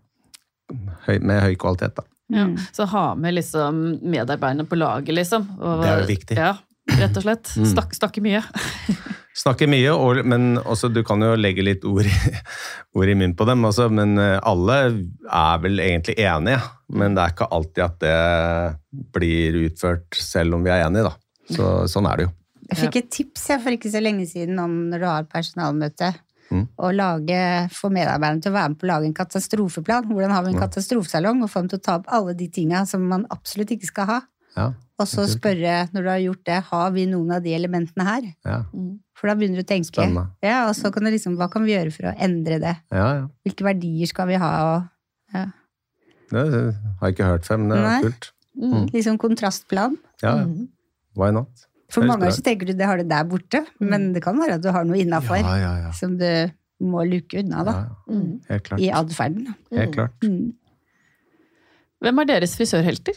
høy, 1.08 1.18
med 1.18 1.42
høy 1.42 1.58
kvalitet. 1.58 1.98
Da. 1.98 2.06
Ja. 2.28 2.46
Mm. 2.46 2.56
Så 2.72 2.86
ha 2.92 3.04
med 3.18 3.34
liksom 3.34 3.84
medarbeiderne 4.02 4.68
på 4.68 4.78
laget, 4.78 5.14
liksom. 5.16 5.48
Og, 5.58 5.82
Det 5.82 5.90
er 5.90 6.02
jo 6.02 6.10
viktig. 6.12 6.38
Ja, 6.38 6.52
rett 7.00 7.16
og 7.16 7.24
slett. 7.24 7.54
Mm. 7.56 7.70
Snak, 7.72 7.96
snakke 7.96 8.24
mye. 8.24 8.44
Snakker 9.36 9.68
mye, 9.70 9.92
og, 9.94 10.22
men 10.26 10.56
også, 10.58 10.90
du 10.90 11.02
kan 11.06 11.22
jo 11.22 11.34
legge 11.38 11.62
litt 11.62 11.84
ord 11.86 12.08
i, 12.08 12.14
ord 12.98 13.10
i 13.12 13.14
munnen 13.14 13.36
på 13.38 13.46
dem. 13.48 13.66
Også, 13.68 13.86
men 13.92 14.16
eh, 14.22 14.38
alle 14.42 14.78
er 14.88 15.62
vel 15.62 15.82
egentlig 15.84 16.16
enige. 16.18 16.62
Men 16.98 17.14
det 17.14 17.24
er 17.24 17.34
ikke 17.36 17.50
alltid 17.58 17.84
at 17.84 18.00
det 18.02 19.02
blir 19.14 19.60
utført 19.66 20.18
selv 20.18 20.58
om 20.58 20.66
vi 20.66 20.72
er 20.74 20.86
enige. 20.86 21.10
Da. 21.10 21.14
Så, 21.54 21.74
sånn 21.92 22.08
er 22.10 22.18
det 22.18 22.28
jo. 22.28 22.34
Jeg 22.68 22.80
fikk 22.82 22.96
et 23.00 23.12
tips 23.14 23.46
jeg, 23.48 23.62
for 23.64 23.76
ikke 23.76 23.92
så 23.92 24.00
lenge 24.02 24.26
siden 24.28 24.58
om 24.60 24.74
når 24.90 25.00
du 25.00 25.06
har 25.08 25.28
personalmøte. 25.30 26.10
Mm. 26.48 26.64
Å 26.80 26.90
lage, 26.96 27.38
få 27.76 27.90
medarbeiderne 27.92 28.44
til 28.44 28.52
å 28.52 28.56
være 28.56 28.72
med 28.72 28.80
på 28.80 28.86
å 28.86 28.90
lage 28.90 29.08
en 29.08 29.16
katastrofeplan. 29.16 30.08
Hvordan 30.10 30.34
har 30.34 30.44
vi 30.44 30.52
en 30.54 30.62
katastrofesalong? 30.62 31.42
Og 31.44 31.52
få 31.52 31.62
dem 31.62 31.70
til 31.72 31.80
å 31.80 31.84
ta 31.84 31.96
opp 32.00 32.10
alle 32.18 32.34
de 32.36 32.48
tinga 32.52 32.84
som 32.88 33.04
man 33.08 33.26
absolutt 33.32 33.72
ikke 33.76 33.90
skal 33.90 34.08
ha. 34.10 34.18
Ja, 34.58 34.66
Og 34.98 35.06
så 35.06 35.24
spørre, 35.30 35.74
når 35.94 36.02
du 36.02 36.08
har 36.10 36.22
gjort 36.24 36.40
det, 36.48 36.56
har 36.72 36.88
vi 36.94 37.04
noen 37.06 37.30
av 37.36 37.44
de 37.44 37.52
elementene 37.54 38.06
her? 38.08 38.24
ja, 38.48 38.56
For 39.18 39.30
da 39.30 39.36
begynner 39.38 39.60
du 39.62 39.64
å 39.66 39.68
tenke. 39.68 39.92
Spennende. 39.92 40.24
Ja, 40.42 40.64
og 40.68 40.74
så 40.78 40.90
kan 40.94 41.06
du 41.06 41.10
liksom, 41.14 41.36
hva 41.38 41.46
kan 41.52 41.62
vi 41.66 41.74
gjøre 41.76 41.92
for 41.94 42.10
å 42.10 42.14
endre 42.18 42.58
det? 42.62 42.74
ja. 42.94 43.06
ja. 43.20 43.28
Hvilke 43.46 43.66
verdier 43.68 44.10
skal 44.10 44.28
vi 44.32 44.40
ha? 44.42 44.50
Og, 44.72 44.88
ja. 45.36 45.44
Det 46.28 46.42
har 46.44 47.08
jeg 47.08 47.14
ikke 47.16 47.30
hørt 47.30 47.46
før, 47.48 47.62
men 47.62 47.70
det 47.72 47.78
Nei. 47.84 47.94
er 48.00 48.04
kult. 48.10 48.28
Mm. 48.58 48.86
Liksom 48.92 49.16
kontrastplan. 49.22 49.94
Ja, 50.22 50.34
ja. 50.42 50.44
Mm. 50.50 50.66
Why 51.18 51.30
not? 51.34 51.64
For 51.94 52.04
mange 52.04 52.20
ganger 52.26 52.34
så 52.36 52.42
tenker 52.44 52.68
du 52.68 52.74
det 52.76 52.84
har 52.84 52.98
du 53.00 53.06
der 53.08 53.24
borte, 53.24 53.62
men 53.80 54.10
det 54.12 54.20
kan 54.26 54.36
være 54.36 54.58
at 54.58 54.64
du 54.66 54.68
har 54.74 54.84
noe 54.84 54.98
innafor 55.00 55.38
Ja, 55.40 55.54
ja, 55.56 55.70
ja. 55.86 55.92
som 55.96 56.18
du 56.20 56.26
må 56.84 57.00
luke 57.08 57.38
unna, 57.40 57.62
da. 57.64 57.72
ja. 57.78 58.12
Mm. 58.12 58.34
Helt 58.50 58.66
klart. 58.66 58.82
I 58.84 58.90
atferden. 58.98 59.54
Helt 59.72 59.94
klart. 59.94 60.26
Mm. 60.26 60.52
Hvem 62.04 62.20
er 62.22 62.28
deres 62.28 62.52
frisørhelter? 62.58 63.16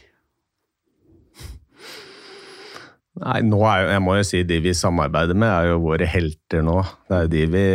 Nei, 3.22 3.42
nå 3.46 3.60
er 3.70 3.84
jo, 3.84 3.90
jeg 3.94 4.02
må 4.02 4.14
jo 4.18 4.24
si 4.26 4.40
de 4.50 4.58
vi 4.66 4.72
samarbeider 4.74 5.38
med, 5.38 5.50
er 5.52 5.68
jo 5.70 5.82
våre 5.84 6.08
helter 6.10 6.64
nå. 6.66 6.80
Det 7.06 7.18
er 7.18 7.26
jo 7.28 7.30
de 7.30 7.44
vi 7.54 7.66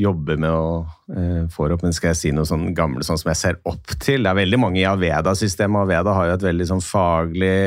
jobber 0.00 0.38
med 0.40 0.54
og 0.54 1.12
eh, 1.12 1.42
får 1.52 1.74
opp. 1.74 1.84
Men 1.84 1.92
skal 1.96 2.14
jeg 2.14 2.20
si 2.22 2.32
noe 2.32 2.48
sånn 2.48 2.70
gamle 2.76 3.04
sånn 3.04 3.20
som 3.20 3.28
jeg 3.32 3.40
ser 3.42 3.58
opp 3.68 3.92
til? 4.00 4.24
Det 4.24 4.32
er 4.32 4.38
veldig 4.38 4.60
mange 4.62 4.80
i 4.80 4.86
Aveda-systemet. 4.88 5.84
Aveda 5.84 6.16
har 6.16 6.30
jo 6.30 6.38
et 6.38 6.46
veldig 6.48 6.68
sånn 6.70 6.80
faglig 6.84 7.60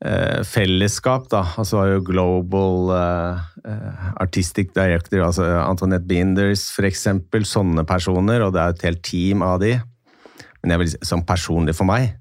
eh, 0.00 0.40
fellesskap, 0.48 1.28
da. 1.34 1.42
Altså 1.60 1.82
har 1.82 1.92
jo 1.92 2.06
Global 2.08 2.96
eh, 2.96 3.44
eh, 3.68 4.08
Artistic 4.24 4.72
Director, 4.76 5.26
altså 5.28 5.50
Antoinette 5.60 6.08
Binders 6.08 6.70
eksempel. 6.88 7.44
Sånne 7.44 7.84
personer, 7.84 8.46
og 8.46 8.56
det 8.56 8.64
er 8.64 8.78
et 8.78 8.88
helt 8.88 9.04
team 9.04 9.44
av 9.44 9.60
de. 9.60 9.76
Men 10.62 10.72
jeg 10.72 10.86
vil 10.86 10.94
si, 10.94 11.04
som 11.04 11.20
personlig 11.28 11.76
for 11.76 11.92
meg, 11.92 12.14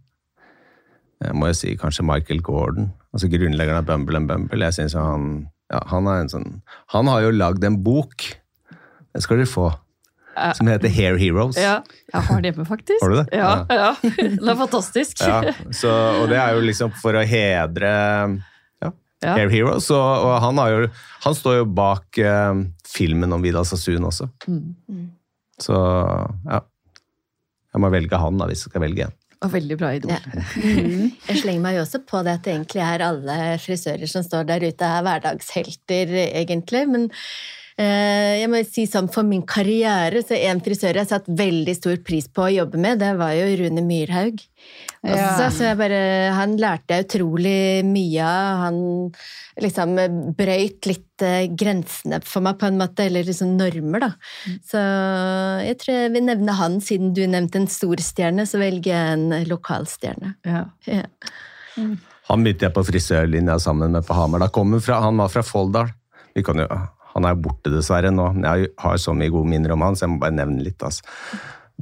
jeg 1.23 1.39
må 1.39 1.47
jo 1.47 1.55
si 1.55 1.77
kanskje 1.79 2.03
Michael 2.03 2.43
Gordon, 2.43 2.91
altså 3.15 3.29
grunnleggeren 3.31 3.79
av 3.79 3.87
Bumble 3.87 4.19
and 4.19 4.29
Bumble. 4.29 4.61
Jeg 4.67 4.75
synes 4.77 4.97
han, 4.99 5.31
ja, 5.71 5.81
han 5.91 6.09
er 6.11 6.25
en 6.25 6.31
sånn 6.31 6.49
Han 6.93 7.09
har 7.09 7.23
jo 7.25 7.33
lagd 7.35 7.63
en 7.65 7.79
bok, 7.85 8.27
den 9.15 9.23
skal 9.23 9.39
dere 9.39 9.49
få, 9.49 9.69
som 10.57 10.67
heter 10.67 10.91
Hair 10.91 11.15
Heroes. 11.19 11.55
Ja, 11.59 11.77
jeg 12.11 12.27
har 12.27 12.43
det 12.43 12.51
hjemme, 12.51 12.67
faktisk. 12.67 12.99
Har 13.01 13.13
du 13.13 13.17
det? 13.21 13.25
Ja, 13.39 13.53
ja. 13.71 13.93
Den 14.19 14.51
er 14.51 14.59
fantastisk. 14.59 15.23
Ja, 15.23 15.55
så, 15.71 15.93
og 16.19 16.27
det 16.31 16.41
er 16.41 16.57
jo 16.57 16.65
liksom 16.67 16.91
for 16.99 17.15
å 17.15 17.23
hedre 17.23 17.93
ja, 18.83 18.91
Ja. 19.23 19.31
Hair 19.37 19.49
Heroes. 19.53 19.87
Og, 19.95 20.03
og 20.27 20.35
han, 20.43 20.59
har 20.59 20.73
jo, 20.73 20.89
han 21.23 21.37
står 21.39 21.61
jo 21.61 21.69
bak 21.79 22.19
eh, 22.19 22.65
filmen 22.91 23.31
om 23.33 23.45
Vidal 23.45 23.65
Sassoon 23.65 24.09
også. 24.11 24.27
Mm. 24.51 25.07
Så 25.63 25.75
ja. 25.79 26.59
Jeg 27.75 27.83
må 27.83 27.91
velge 27.91 28.19
han, 28.19 28.37
da, 28.39 28.47
hvis 28.47 28.65
jeg 28.65 28.71
skal 28.71 28.83
velge 28.85 29.07
en. 29.07 29.15
Og 29.43 29.51
veldig 29.51 29.77
bra 29.79 29.91
idol. 29.97 30.13
Ja. 30.13 30.19
Jeg 31.27 31.41
slenger 31.41 31.61
meg 31.63 31.77
jo 31.77 31.83
også 31.83 32.01
på 32.07 32.21
det 32.25 32.37
at 32.37 32.45
det 32.45 32.53
egentlig 32.53 32.81
er 32.85 33.03
alle 33.03 33.37
frisører 33.61 34.09
som 34.09 34.23
står 34.25 34.47
der 34.47 34.65
ute, 34.69 34.87
er 34.87 35.05
hverdagshelter, 35.05 36.13
egentlig. 36.29 36.85
Men 36.89 37.09
jeg 37.83 38.47
må 38.47 38.61
si 38.63 38.85
sånn 38.87 39.09
for 39.11 39.27
min 39.27 39.41
karriere, 39.43 40.21
så 40.23 40.37
en 40.47 40.61
frisør 40.63 40.95
jeg 40.95 41.09
satt 41.09 41.25
veldig 41.27 41.73
stor 41.75 41.97
pris 42.07 42.29
på 42.31 42.45
å 42.45 42.53
jobbe 42.53 42.79
med, 42.79 43.01
det 43.01 43.09
var 43.19 43.33
jo 43.35 43.49
Rune 43.59 43.83
Myrhaug. 43.83 44.39
Også, 45.05 45.15
Ja. 45.15 45.49
så 45.51 45.65
jeg 45.67 45.77
bare, 45.77 45.97
han 46.33 46.55
lærte 46.57 46.95
jeg 46.95 47.05
utrolig 47.05 47.83
mye 47.85 48.23
av. 48.23 48.61
Han 48.63 48.79
liksom 49.61 49.91
brøyt 50.39 50.87
litt 50.89 51.21
eh, 51.21 51.45
grensene 51.51 52.21
for 52.25 52.41
meg, 52.47 52.57
på 52.63 52.65
en 52.71 52.79
måte, 52.79 53.05
eller 53.05 53.27
liksom 53.27 53.57
normer, 53.59 53.99
da. 54.07 54.11
Så 54.65 54.81
jeg 55.67 55.77
tror 55.83 55.93
jeg 55.99 56.15
vil 56.15 56.25
nevne 56.31 56.55
han, 56.57 56.79
siden 56.81 57.13
du 57.13 57.21
nevnte 57.27 57.59
en 57.61 57.67
stor 57.67 57.99
stjerne, 58.01 58.47
så 58.47 58.57
velger 58.63 58.95
jeg 58.95 59.19
en 59.19 59.45
lokalstjerne. 59.51 60.35
Ja. 60.47 60.63
Ja. 60.87 61.03
Han 62.31 62.41
begynte 62.41 62.65
jeg 62.69 62.73
på 62.73 62.87
frisørlinja 62.87 63.59
sammen 63.61 63.91
med 63.93 64.07
på 64.07 64.15
Hamar. 64.17 64.39
Da 64.47 64.47
kom 64.49 64.71
han, 64.73 64.81
fra, 64.81 65.03
han 65.03 65.19
var 65.21 65.29
fra 65.29 65.43
Folldal. 65.45 65.91
Vi 66.35 66.41
kan 66.43 66.57
jo, 66.59 66.65
han 67.15 67.27
er 67.29 67.37
borte 67.39 67.71
dessverre 67.71 68.11
nå, 68.11 68.31
jeg 68.43 68.71
har 68.83 68.97
så 69.01 69.15
mye 69.15 69.31
gode 69.33 69.47
minner 69.51 69.75
om 69.75 69.83
han, 69.85 69.95
så 69.95 70.05
jeg 70.05 70.15
må 70.15 70.23
bare 70.23 70.35
nevne 70.35 70.65
litt. 70.65 70.83
Altså. 70.83 71.03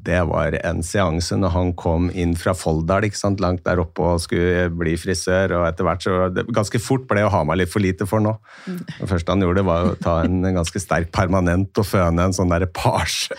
det 0.03 0.19
var 0.29 0.55
en 0.59 0.81
seanse 0.85 1.37
når 1.39 1.53
han 1.53 1.71
kom 1.79 2.09
inn 2.11 2.35
fra 2.37 2.53
Folldal, 2.57 3.07
ikke 3.07 3.17
sant, 3.17 3.41
langt 3.41 3.63
der 3.65 3.81
oppe 3.81 4.05
og 4.05 4.21
skulle 4.21 4.67
bli 4.73 4.93
frisør. 4.99 5.55
og 5.59 5.67
etter 5.69 5.87
hvert 5.87 6.05
så 6.05 6.17
det, 6.33 6.45
Ganske 6.53 6.81
fort 6.81 7.07
ble 7.09 7.25
å 7.25 7.31
ha 7.33 7.43
meg 7.49 7.61
litt 7.61 7.73
for 7.73 7.81
lite 7.81 8.07
for 8.09 8.21
nå. 8.21 8.35
Det 8.65 9.09
første 9.09 9.33
han 9.33 9.45
gjorde, 9.45 9.65
var 9.65 9.89
å 9.89 9.95
ta 10.01 10.19
en 10.25 10.41
ganske 10.53 10.81
sterk 10.81 11.09
permanent 11.15 11.81
og 11.81 11.89
føne 11.89 12.29
en 12.29 12.37
sånn 12.37 12.53
derre 12.53 12.69
pasje. 12.69 13.33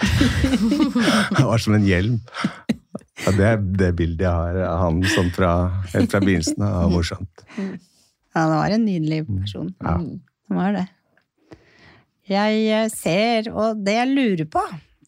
Det 1.38 1.46
var 1.46 1.62
som 1.62 1.78
en 1.78 1.86
hjelm. 1.86 2.18
Ja, 3.24 3.30
det 3.30 3.50
det 3.78 3.92
bildet 3.96 4.24
jeg 4.26 4.34
har 4.34 4.56
av 4.66 4.80
han 4.82 4.98
sånn 5.14 5.30
fra, 5.32 5.52
helt 5.92 6.10
fra 6.10 6.20
begynnelsen. 6.20 6.58
av, 6.58 6.74
var 6.82 6.90
morsomt. 6.92 7.44
Ja, 8.34 8.42
det 8.50 8.56
var 8.58 8.74
en 8.74 8.84
nydelig 8.84 9.20
person. 9.28 9.70
Ja. 9.78 9.94
Det 10.02 10.58
var 10.58 10.74
det. 10.74 10.86
Jeg 12.30 12.60
eh, 12.72 12.86
ser, 12.92 13.50
og 13.52 13.82
det 13.84 13.98
jeg 13.98 14.12
lurer 14.14 14.48
på 14.48 14.62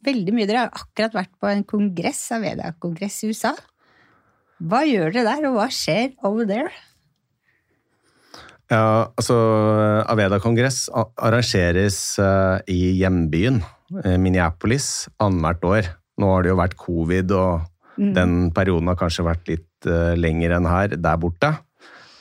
Veldig 0.06 0.34
mye 0.36 0.46
Dere 0.46 0.66
har 0.66 0.76
akkurat 0.76 1.16
vært 1.16 1.32
på 1.40 1.48
en 1.50 1.64
kongress, 1.66 2.20
Aveda-kongress 2.36 3.24
i 3.24 3.30
USA. 3.32 3.50
Hva 4.62 4.84
gjør 4.86 5.10
dere 5.16 5.24
der, 5.26 5.48
og 5.48 5.56
hva 5.56 5.66
skjer 5.72 6.12
over 6.28 6.46
there? 6.46 6.70
Ja, 8.70 9.08
altså 9.08 9.34
Aveda-kongress 10.06 10.84
arrangeres 10.94 11.98
eh, 12.22 12.60
i 12.70 12.92
hjembyen, 13.00 13.58
eh, 14.04 14.14
Minneapolis, 14.14 15.08
annethvert 15.18 15.66
år. 15.72 15.90
Nå 16.22 16.30
har 16.30 16.46
det 16.46 16.54
jo 16.54 16.60
vært 16.62 16.78
covid, 16.78 17.34
og 17.34 17.66
den 17.96 18.52
perioden 18.54 18.92
har 18.92 18.98
kanskje 19.00 19.24
vært 19.26 19.48
litt 19.50 19.88
uh, 19.88 20.12
lenger 20.16 20.54
enn 20.56 20.68
her, 20.68 20.96
der 21.00 21.20
borte. 21.20 21.52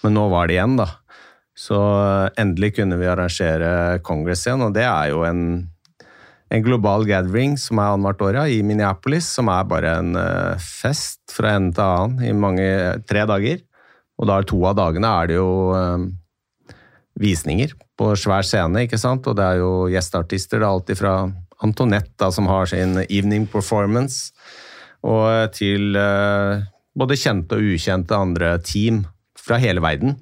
Men 0.04 0.16
nå 0.18 0.28
var 0.32 0.48
det 0.48 0.58
igjen, 0.58 0.78
da. 0.80 0.88
Så 1.56 1.78
eh, 1.80 2.42
endelig 2.42 2.76
kunne 2.76 2.98
vi 3.00 3.08
arrangere 3.08 4.02
kongress 4.06 4.44
igjen, 4.46 4.66
og 4.66 4.76
det 4.76 4.84
er 4.84 5.14
jo 5.14 5.24
en, 5.28 5.46
en 6.52 6.66
global 6.66 7.08
gathering 7.08 7.56
som 7.60 7.80
er 7.80 7.94
annethvert 7.94 8.26
år 8.28 8.52
i 8.52 8.60
Minneapolis, 8.68 9.30
som 9.38 9.50
er 9.52 9.64
bare 9.70 9.96
en 10.02 10.20
eh, 10.20 10.60
fest 10.60 11.24
fra 11.32 11.56
ende 11.56 11.78
til 11.78 11.88
annen 11.88 12.28
i 12.28 12.36
mange, 12.36 12.68
tre 13.08 13.24
dager. 13.30 13.64
Og 14.20 14.28
da 14.28 14.40
er 14.40 14.48
to 14.48 14.60
av 14.68 14.76
dagene 14.80 15.14
er 15.22 15.32
det 15.32 15.40
jo 15.40 15.50
eh, 15.80 16.06
visninger 17.24 17.72
på 17.96 18.12
svær 18.20 18.44
scene, 18.44 18.84
ikke 18.84 19.00
sant? 19.00 19.28
Og 19.32 19.40
det 19.40 19.48
er 19.48 19.64
jo 19.64 19.72
gjesteartister, 19.92 20.60
det 20.60 20.68
er 20.68 20.74
alltid 20.74 21.00
fra 21.00 21.16
Antonette, 21.64 22.32
som 22.36 22.52
har 22.52 22.68
sin 22.68 23.00
evening 23.06 23.48
performance, 23.48 24.36
og 25.08 25.56
til 25.56 25.96
eh, 25.96 26.68
både 27.00 27.20
kjente 27.20 27.56
og 27.56 27.76
ukjente 27.76 28.20
andre 28.28 28.58
team 28.60 29.06
fra 29.40 29.56
hele 29.62 29.80
verden 29.84 30.18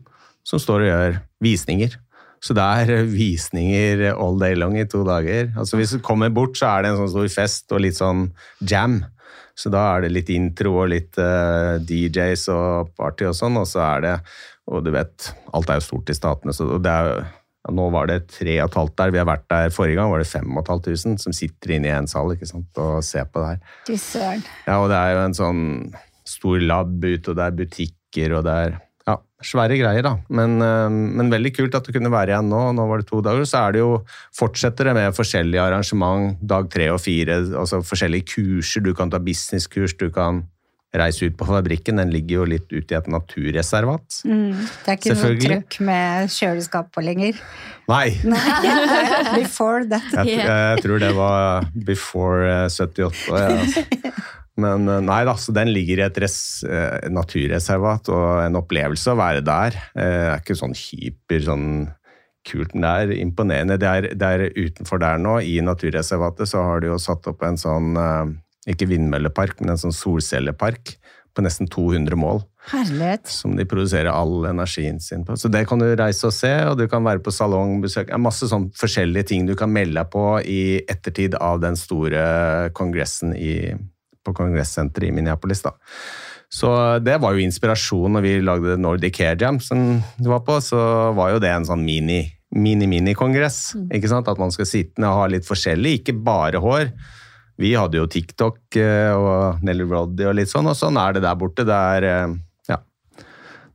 som 0.48 0.62
står 0.62 0.84
og 0.84 0.90
gjør 0.92 1.20
visninger. 1.44 1.98
Så 2.44 2.56
det 2.58 2.64
er 2.64 2.92
eh, 2.98 3.08
visninger 3.08 4.06
all 4.12 4.40
day 4.42 4.58
long 4.60 4.76
i 4.80 4.88
to 4.90 5.04
dager. 5.08 5.52
Altså 5.58 5.80
Hvis 5.80 5.96
du 5.96 6.04
kommer 6.04 6.32
bort, 6.34 6.58
så 6.60 6.74
er 6.74 6.84
det 6.84 6.94
en 6.94 7.04
sånn 7.04 7.14
stor 7.14 7.30
fest 7.32 7.72
og 7.72 7.84
litt 7.86 8.00
sånn 8.00 8.28
jam. 8.60 9.00
Så 9.56 9.72
da 9.72 9.84
er 9.94 10.04
det 10.04 10.16
litt 10.16 10.32
intro 10.34 10.74
og 10.82 10.90
litt 10.90 11.20
uh, 11.22 11.78
DJs 11.78 12.48
og 12.50 12.90
party 12.98 13.28
og 13.30 13.38
sånn, 13.38 13.60
og 13.62 13.68
så 13.70 13.84
er 13.86 14.02
det 14.02 14.14
Og 14.72 14.82
du 14.82 14.90
vet, 14.96 15.28
alt 15.54 15.70
er 15.70 15.78
jo 15.78 15.86
stort 15.86 16.10
i 16.10 16.16
statene, 16.18 16.56
så 16.56 16.66
det 16.82 16.90
er 16.90 17.10
jo 17.10 17.18
ja, 17.22 17.74
Nå 17.78 17.86
var 17.94 18.10
det 18.10 18.18
tre 18.34 18.58
og 18.64 18.72
et 18.72 18.78
halvt 18.80 18.96
der. 19.00 19.12
Vi 19.14 19.20
har 19.22 19.28
vært 19.30 19.46
der 19.52 19.70
forrige 19.72 20.00
gang, 20.00 20.10
var 20.12 20.24
det 20.24 20.28
fem 20.28 20.50
og 20.52 20.64
et 20.64 20.72
halvt 20.74 20.88
tusen 20.90 21.20
som 21.22 21.36
sitter 21.36 21.78
inne 21.78 21.88
i 21.88 21.94
en 21.96 22.10
sal 22.12 22.34
ikke 22.34 22.50
sant, 22.50 22.82
og 22.82 23.06
ser 23.08 23.30
på 23.30 23.44
det 23.44 23.54
her. 23.54 23.62
Ja, 24.66 24.82
og 24.82 24.90
det 24.92 24.98
er 25.00 25.14
jo 25.14 25.22
en 25.28 25.38
sånn 25.38 25.62
stor 26.28 26.66
lab 26.66 26.98
ute, 26.98 27.30
og 27.30 27.38
det 27.40 27.46
er 27.46 27.56
butikker, 27.62 28.36
og 28.40 28.44
det 28.48 28.58
er 28.66 28.76
svære 29.46 29.78
greier, 29.80 30.06
da. 30.06 30.16
Men, 30.30 30.56
eh, 30.62 30.90
men 30.90 31.32
veldig 31.34 31.54
kult 31.56 31.76
at 31.76 31.86
det 31.88 31.96
kunne 31.96 32.12
være 32.14 32.34
igjen 32.34 32.50
nå. 32.52 32.64
Nå 32.78 32.88
var 32.90 33.02
det 33.02 33.10
to 33.10 33.22
dager. 33.26 33.46
Så 33.50 33.60
er 33.68 33.76
det 33.76 33.84
jo 33.84 33.92
fortsetter 34.36 34.90
det 34.90 34.96
med 34.98 35.18
forskjellige 35.18 35.68
arrangement, 35.68 36.40
dag 36.42 36.70
tre 36.74 36.90
og 36.94 37.02
fire, 37.04 37.42
altså 37.64 37.84
forskjellige 37.84 38.30
kurser. 38.36 38.84
Du 38.84 38.94
kan 38.98 39.12
ta 39.14 39.20
businesskurs, 39.20 39.98
du 40.00 40.10
kan 40.14 40.44
reise 40.94 41.26
ut 41.26 41.38
på 41.38 41.46
fabrikken. 41.48 41.98
Den 42.02 42.12
ligger 42.14 42.42
jo 42.42 42.50
litt 42.54 42.68
ute 42.72 42.94
i 42.94 42.98
et 42.98 43.10
naturreservat. 43.10 44.20
Mm. 44.30 44.54
Det 44.86 44.94
er 44.94 45.00
ikke 45.00 45.16
noe 45.18 45.40
trøkk 45.42 45.80
med 45.88 46.34
kjøleskap 46.34 46.92
på 46.94 47.04
lenger. 47.06 47.40
Nei! 47.90 48.14
Before 49.40 49.84
that. 49.90 50.14
Jeg, 50.24 50.44
jeg 50.46 50.84
tror 50.86 51.02
det 51.04 51.14
var 51.18 51.68
before 51.74 52.46
eh, 52.48 52.70
78. 52.70 53.26
Ja, 53.34 53.50
altså. 53.58 53.86
Men 54.62 54.88
eh, 54.88 55.02
nei 55.02 55.24
da, 55.26 55.34
så 55.40 55.54
den 55.56 55.72
ligger 55.74 56.02
i 56.02 56.06
et 56.06 56.18
res, 56.22 56.38
eh, 56.68 57.10
naturreservat, 57.10 58.10
og 58.14 58.44
en 58.46 58.60
opplevelse 58.60 59.14
å 59.14 59.18
være 59.20 59.42
der. 59.46 59.78
Eh, 59.96 60.14
Det 60.14 60.32
er 60.36 60.42
ikke 60.44 60.60
sånn 60.60 60.78
hyper 60.78 61.46
sånn 61.48 61.68
kult, 62.46 62.74
men 62.76 62.84
det 62.84 62.94
er 63.18 63.22
imponerende. 63.24 63.80
Det 63.80 63.88
er, 63.90 64.10
det 64.20 64.30
er 64.36 64.50
utenfor 64.58 65.00
der 65.02 65.18
nå, 65.22 65.40
i 65.42 65.60
naturreservatet, 65.64 66.50
så 66.52 66.64
har 66.68 66.84
de 66.84 66.92
jo 66.92 67.00
satt 67.02 67.26
opp 67.32 67.42
en 67.48 67.58
sånn, 67.58 67.96
eh, 67.98 68.74
ikke 68.76 68.90
vindmøllepark, 68.92 69.62
men 69.62 69.74
en 69.74 69.82
sånn 69.82 69.96
solcellepark 69.96 70.98
på 71.34 71.42
nesten 71.42 71.66
200 71.68 72.14
mål 72.20 72.44
Herlighet. 72.70 73.26
som 73.28 73.56
de 73.58 73.66
produserer 73.66 74.12
all 74.12 74.46
energien 74.46 75.00
sin 75.02 75.24
på. 75.26 75.34
Så 75.40 75.50
det 75.50 75.64
kan 75.68 75.80
du 75.82 75.88
reise 75.98 76.28
og 76.30 76.36
se, 76.36 76.52
og 76.70 76.78
du 76.78 76.86
kan 76.88 77.04
være 77.04 77.24
på 77.26 77.34
salongbesøk. 77.34 78.12
Det 78.12 78.14
er 78.14 78.22
masse 78.22 78.46
sånn 78.52 78.68
forskjellige 78.78 79.32
ting 79.32 79.48
du 79.50 79.56
kan 79.58 79.72
melde 79.74 79.98
deg 79.98 80.12
på 80.14 80.26
i 80.46 80.60
ettertid 80.86 81.34
av 81.42 81.60
den 81.64 81.76
store 81.80 82.70
kongressen 82.78 83.34
i, 83.36 83.74
på 84.24 84.36
kongressenteret 84.38 85.10
i 85.10 85.16
Minneapolis. 85.16 85.64
da. 85.66 85.76
Så 86.54 86.70
det 87.02 87.18
var 87.22 87.34
jo 87.34 87.42
inspirasjon 87.42 88.14
når 88.14 88.26
vi 88.26 88.34
lagde 88.46 88.78
Nordic 88.78 89.18
Hair 89.20 89.40
Jam, 89.42 89.60
som 89.60 90.04
du 90.20 90.30
var 90.30 90.44
på, 90.46 90.60
så 90.62 91.12
var 91.18 91.34
jo 91.34 91.42
det 91.42 91.50
en 91.50 91.66
sånn 91.66 91.86
mini 91.86 92.28
mini-mini-kongress. 92.54 93.74
ikke 93.90 94.10
sant? 94.12 94.30
At 94.30 94.38
man 94.38 94.54
skal 94.54 94.68
sitte 94.70 95.02
ned 95.02 95.10
og 95.10 95.24
ha 95.24 95.30
litt 95.32 95.48
forskjellig, 95.48 96.00
ikke 96.00 96.14
bare 96.26 96.62
hår. 96.62 96.92
Vi 97.62 97.74
hadde 97.78 98.00
jo 98.00 98.10
TikTok 98.10 98.78
eh, 98.82 99.14
og 99.14 99.64
Nelly 99.66 99.86
Roddy 99.90 100.26
og 100.30 100.38
litt 100.38 100.52
sånn, 100.52 100.70
og 100.70 100.78
sånn 100.78 100.98
er 101.02 101.16
det 101.16 101.24
der 101.26 101.38
borte. 101.40 101.66
Det 101.68 101.80
er 101.98 102.08
eh, 102.10 102.36
ja. 102.72 102.80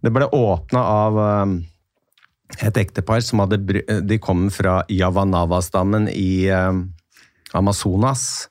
Det 0.03 0.13
ble 0.15 0.31
åpna 0.35 0.83
av 0.83 1.21
eh, 1.25 1.57
et 2.67 2.81
ektepar 2.81 3.23
som 3.23 3.43
hadde 3.45 3.61
De 4.07 4.19
kom 4.23 4.47
fra 4.55 4.81
Yavanava-stammen 4.91 6.09
i 6.11 6.49
Amazonas. 7.55 8.49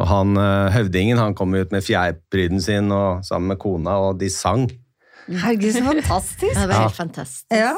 Og 0.00 0.08
han 0.10 0.34
eh, 0.40 0.72
høvdingen 0.74 1.20
han 1.22 1.34
kom 1.38 1.54
ut 1.54 1.70
med 1.74 1.84
fjærpryden 1.86 2.60
sin 2.64 2.90
og, 2.94 3.22
sammen 3.26 3.52
med 3.54 3.60
kona, 3.62 3.94
og 4.08 4.18
de 4.18 4.30
sang. 4.32 4.66
Herregud, 5.28 5.72
så 5.76 5.84
fantastisk. 5.92 6.54
Det 6.54 6.66
var 6.68 6.74
Ja. 6.74 6.82
helt 6.88 6.96
fantastisk. 6.98 7.46
Ja. 7.54 7.74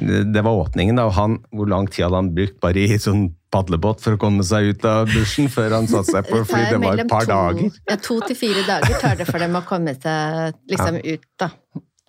Det 0.00 0.24
det 0.34 0.42
var 0.42 0.56
åpningen, 0.64 0.96
da. 0.98 1.04
og 1.06 1.12
han, 1.14 1.36
Hvor 1.54 1.68
lang 1.70 1.86
tid 1.90 2.02
hadde 2.08 2.16
han 2.18 2.32
brukt 2.34 2.56
bare 2.60 2.82
i 2.88 2.96
sånn 2.98 3.28
padlebåt 3.54 4.00
for 4.02 4.16
å 4.16 4.18
komme 4.18 4.42
seg 4.46 4.72
ut 4.72 4.84
av 4.88 5.06
dusjen 5.10 5.46
før 5.50 5.76
han 5.76 5.86
satte 5.90 6.10
seg 6.10 6.26
på 6.26 6.40
fly? 6.48 6.64
Det 6.72 6.80
var 6.82 6.98
et 7.04 7.08
par 7.10 7.26
to, 7.28 7.30
dager. 7.30 7.78
Ja, 7.90 7.96
to 8.02 8.16
til 8.26 8.36
fire 8.38 8.64
dager 8.66 8.98
tar 9.02 9.14
det 9.20 9.28
for 9.30 9.38
dem 9.42 9.54
å 9.58 9.62
komme 9.66 9.94
seg 9.94 10.56
liksom 10.70 10.98
ut, 11.04 11.24
da. 11.38 11.50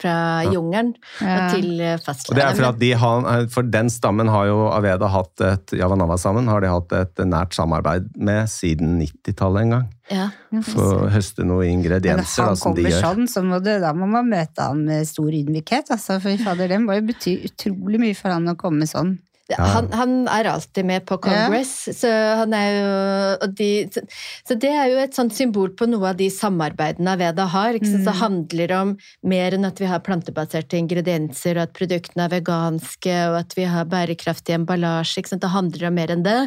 Fra 0.01 0.15
jungelen 0.49 0.93
Ja. 1.21 1.47
til 1.53 1.77
fastlandet. 2.01 2.31
Og 2.31 2.35
det 2.39 2.43
er 2.47 2.55
for 2.57 2.67
at 2.71 2.79
de 2.81 2.91
har, 2.97 3.47
for 3.53 3.61
den 3.69 3.89
stammen 3.93 4.27
har 4.33 4.47
jo 4.49 4.59
Aveda 4.73 5.07
hatt 5.13 5.41
et 5.45 5.73
Javanava-sammen 5.77 6.47
har 6.49 6.61
de 6.65 6.71
hatt 6.73 6.91
et 6.97 7.21
nært 7.29 7.53
samarbeid 7.53 8.09
med 8.17 8.49
siden 8.49 8.97
90-tallet 8.99 9.61
en 9.67 9.75
gang. 9.77 9.87
ja. 10.09 10.29
For 10.65 11.05
å 11.05 11.09
høste 11.13 11.45
noen 11.47 11.69
ingredienser 11.77 12.49
da, 12.49 12.55
som 12.59 12.73
de 12.75 12.81
kommer 12.83 12.95
gjør. 12.97 13.05
sånn, 13.05 13.27
så 13.31 13.43
må 13.45 13.61
du, 13.63 13.71
da 13.79 13.93
må 13.93 14.09
man 14.09 14.27
møte 14.27 14.65
han 14.71 14.81
med 14.89 15.05
stor 15.07 15.29
ydmykhet. 15.31 15.91
Altså, 15.93 16.17
for 16.19 16.35
fader, 16.43 16.67
det 16.73 16.81
må 16.83 16.97
jo 16.97 17.05
bety 17.07 17.37
utrolig 17.47 18.01
mye 18.01 18.17
for 18.17 18.33
han 18.33 18.49
å 18.51 18.57
komme 18.59 18.89
sånn. 18.89 19.19
Han, 19.57 19.87
han 19.91 20.11
er 20.31 20.47
alltid 20.51 20.85
med 20.87 21.05
på 21.09 21.17
Congress, 21.23 21.73
så 21.97 22.09
han 22.39 22.53
er 22.55 22.69
jo 22.71 22.91
og 23.41 23.55
de, 23.57 23.69
så, 23.91 24.03
så 24.47 24.55
det 24.59 24.71
er 24.71 24.91
jo 24.91 25.01
et 25.01 25.17
sånt 25.17 25.35
symbol 25.35 25.73
på 25.77 25.87
noe 25.89 26.11
av 26.11 26.19
de 26.19 26.29
samarbeidene 26.31 27.15
Aveda 27.17 27.47
har. 27.51 27.75
Ikke 27.75 27.89
mm. 27.89 27.95
Så 27.97 28.03
det 28.05 28.15
handler 28.21 28.75
om 28.77 28.93
mer 29.27 29.57
enn 29.57 29.67
at 29.67 29.81
vi 29.81 29.89
har 29.91 30.03
plantebaserte 30.05 30.79
ingredienser, 30.79 31.57
og 31.57 31.67
at 31.67 31.75
produktene 31.77 32.27
er 32.27 32.35
veganske, 32.37 33.17
og 33.31 33.41
at 33.41 33.57
vi 33.57 33.67
har 33.67 33.89
bærekraftig 33.91 34.55
emballasje. 34.59 35.27
Det 35.31 35.51
handler 35.51 35.89
om 35.89 35.99
mer 35.99 36.15
enn 36.15 36.25
det. 36.25 36.39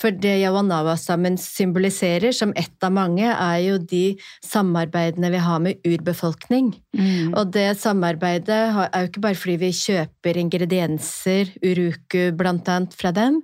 For 0.00 0.16
det 0.16 0.38
Yawanawa-stammen 0.40 1.36
symboliserer, 1.40 2.32
som 2.32 2.54
ett 2.56 2.86
av 2.86 2.94
mange, 2.96 3.26
er 3.28 3.58
jo 3.66 3.76
de 3.78 4.16
samarbeidene 4.46 5.30
vi 5.34 5.42
har 5.44 5.60
med 5.60 5.84
urbefolkning. 5.84 6.72
Og 7.34 7.52
det 7.52 7.68
samarbeidet 7.82 8.62
er 8.72 8.88
jo 9.04 9.10
ikke 9.10 9.24
bare 9.26 9.38
fordi 9.38 9.58
vi 9.60 9.70
kjøper 9.76 10.40
ingredienser, 10.40 11.52
uruku 11.60 12.30
blant 12.38 12.68
annet, 12.72 12.96
fra 12.96 13.12
dem. 13.16 13.42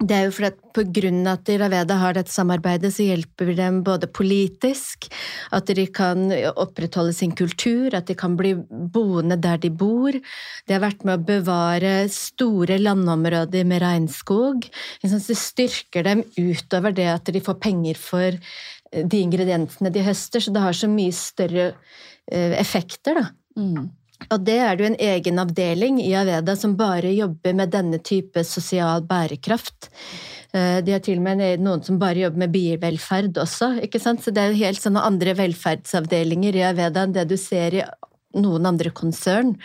Det 0.00 0.16
er 0.16 0.22
jo 0.24 0.32
fordi 0.32 0.48
at 0.48 0.60
på 0.72 0.82
grunn 0.96 1.18
av 1.28 1.34
at 1.36 1.50
Raveda 1.60 1.96
har 2.00 2.14
dette 2.16 2.32
samarbeidet, 2.32 2.88
så 2.94 3.04
hjelper 3.04 3.50
vi 3.50 3.56
dem 3.58 3.82
både 3.84 4.08
politisk, 4.08 5.10
at 5.52 5.68
de 5.76 5.84
kan 5.92 6.30
opprettholde 6.54 7.12
sin 7.16 7.34
kultur, 7.36 7.92
at 7.92 8.08
de 8.08 8.16
kan 8.16 8.38
bli 8.38 8.54
boende 8.56 9.36
der 9.36 9.60
de 9.60 9.68
bor. 9.68 10.16
De 10.16 10.76
har 10.76 10.80
vært 10.86 11.04
med 11.04 11.20
å 11.20 11.28
bevare 11.34 11.92
store 12.14 12.80
landområder 12.80 13.68
med 13.68 13.84
regnskog. 13.84 14.70
Det 15.04 15.36
styrker 15.36 16.08
dem 16.08 16.24
utover 16.38 16.96
det 16.96 17.10
at 17.12 17.28
de 17.28 17.44
får 17.44 17.60
penger 17.60 18.00
for 18.00 18.40
de 18.90 19.20
ingrediensene 19.20 19.92
de 19.92 20.02
høster, 20.08 20.40
så 20.40 20.54
det 20.54 20.64
har 20.64 20.76
så 20.76 20.88
mye 20.90 21.14
større 21.14 21.72
eh, 22.32 22.56
effekter, 22.58 23.20
da. 23.20 23.28
Mm. 23.60 23.90
Og 24.28 24.42
det 24.44 24.58
er 24.60 24.76
det 24.76 24.84
jo 24.84 24.90
en 24.90 25.00
egen 25.12 25.40
avdeling 25.42 26.00
i 26.02 26.12
Aveda 26.18 26.56
som 26.58 26.76
bare 26.78 27.14
jobber 27.14 27.56
med 27.56 27.72
denne 27.72 27.98
type 28.04 28.44
sosial 28.46 29.02
bærekraft. 29.08 29.88
Eh, 30.52 30.80
De 30.84 30.92
har 30.92 31.00
til 31.00 31.18
og 31.18 31.24
med 31.24 31.62
noen 31.64 31.82
som 31.86 31.98
bare 31.98 32.26
jobber 32.26 32.44
med 32.44 32.52
biervelferd 32.52 33.40
også. 33.40 33.80
ikke 33.82 34.00
sant? 34.02 34.22
Så 34.22 34.30
det 34.34 34.42
er 34.42 34.52
jo 34.52 34.64
helt 34.64 34.82
sånne 34.82 35.02
andre 35.06 35.34
velferdsavdelinger 35.38 36.56
i 36.56 36.66
Aveda 36.68 37.06
enn 37.06 37.16
det 37.16 37.28
du 37.30 37.36
ser 37.40 37.80
i 37.80 37.86
noen 38.36 38.66
andre 38.66 38.90
konsern. 38.94 39.56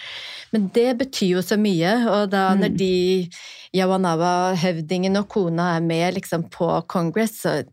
Men 0.53 0.69
det 0.73 0.97
betyr 0.97 1.35
jo 1.35 1.41
så 1.45 1.57
mye, 1.59 2.07
og 2.09 2.31
da 2.31 2.55
når 2.55 2.77
de 2.79 3.29
Yawanawa-høvdingen 3.75 5.19
og 5.19 5.27
kona 5.29 5.75
er 5.75 5.83
med 5.85 6.15
liksom 6.15 6.47
på 6.49 6.69
Congress, 6.87 7.41
så 7.43 7.63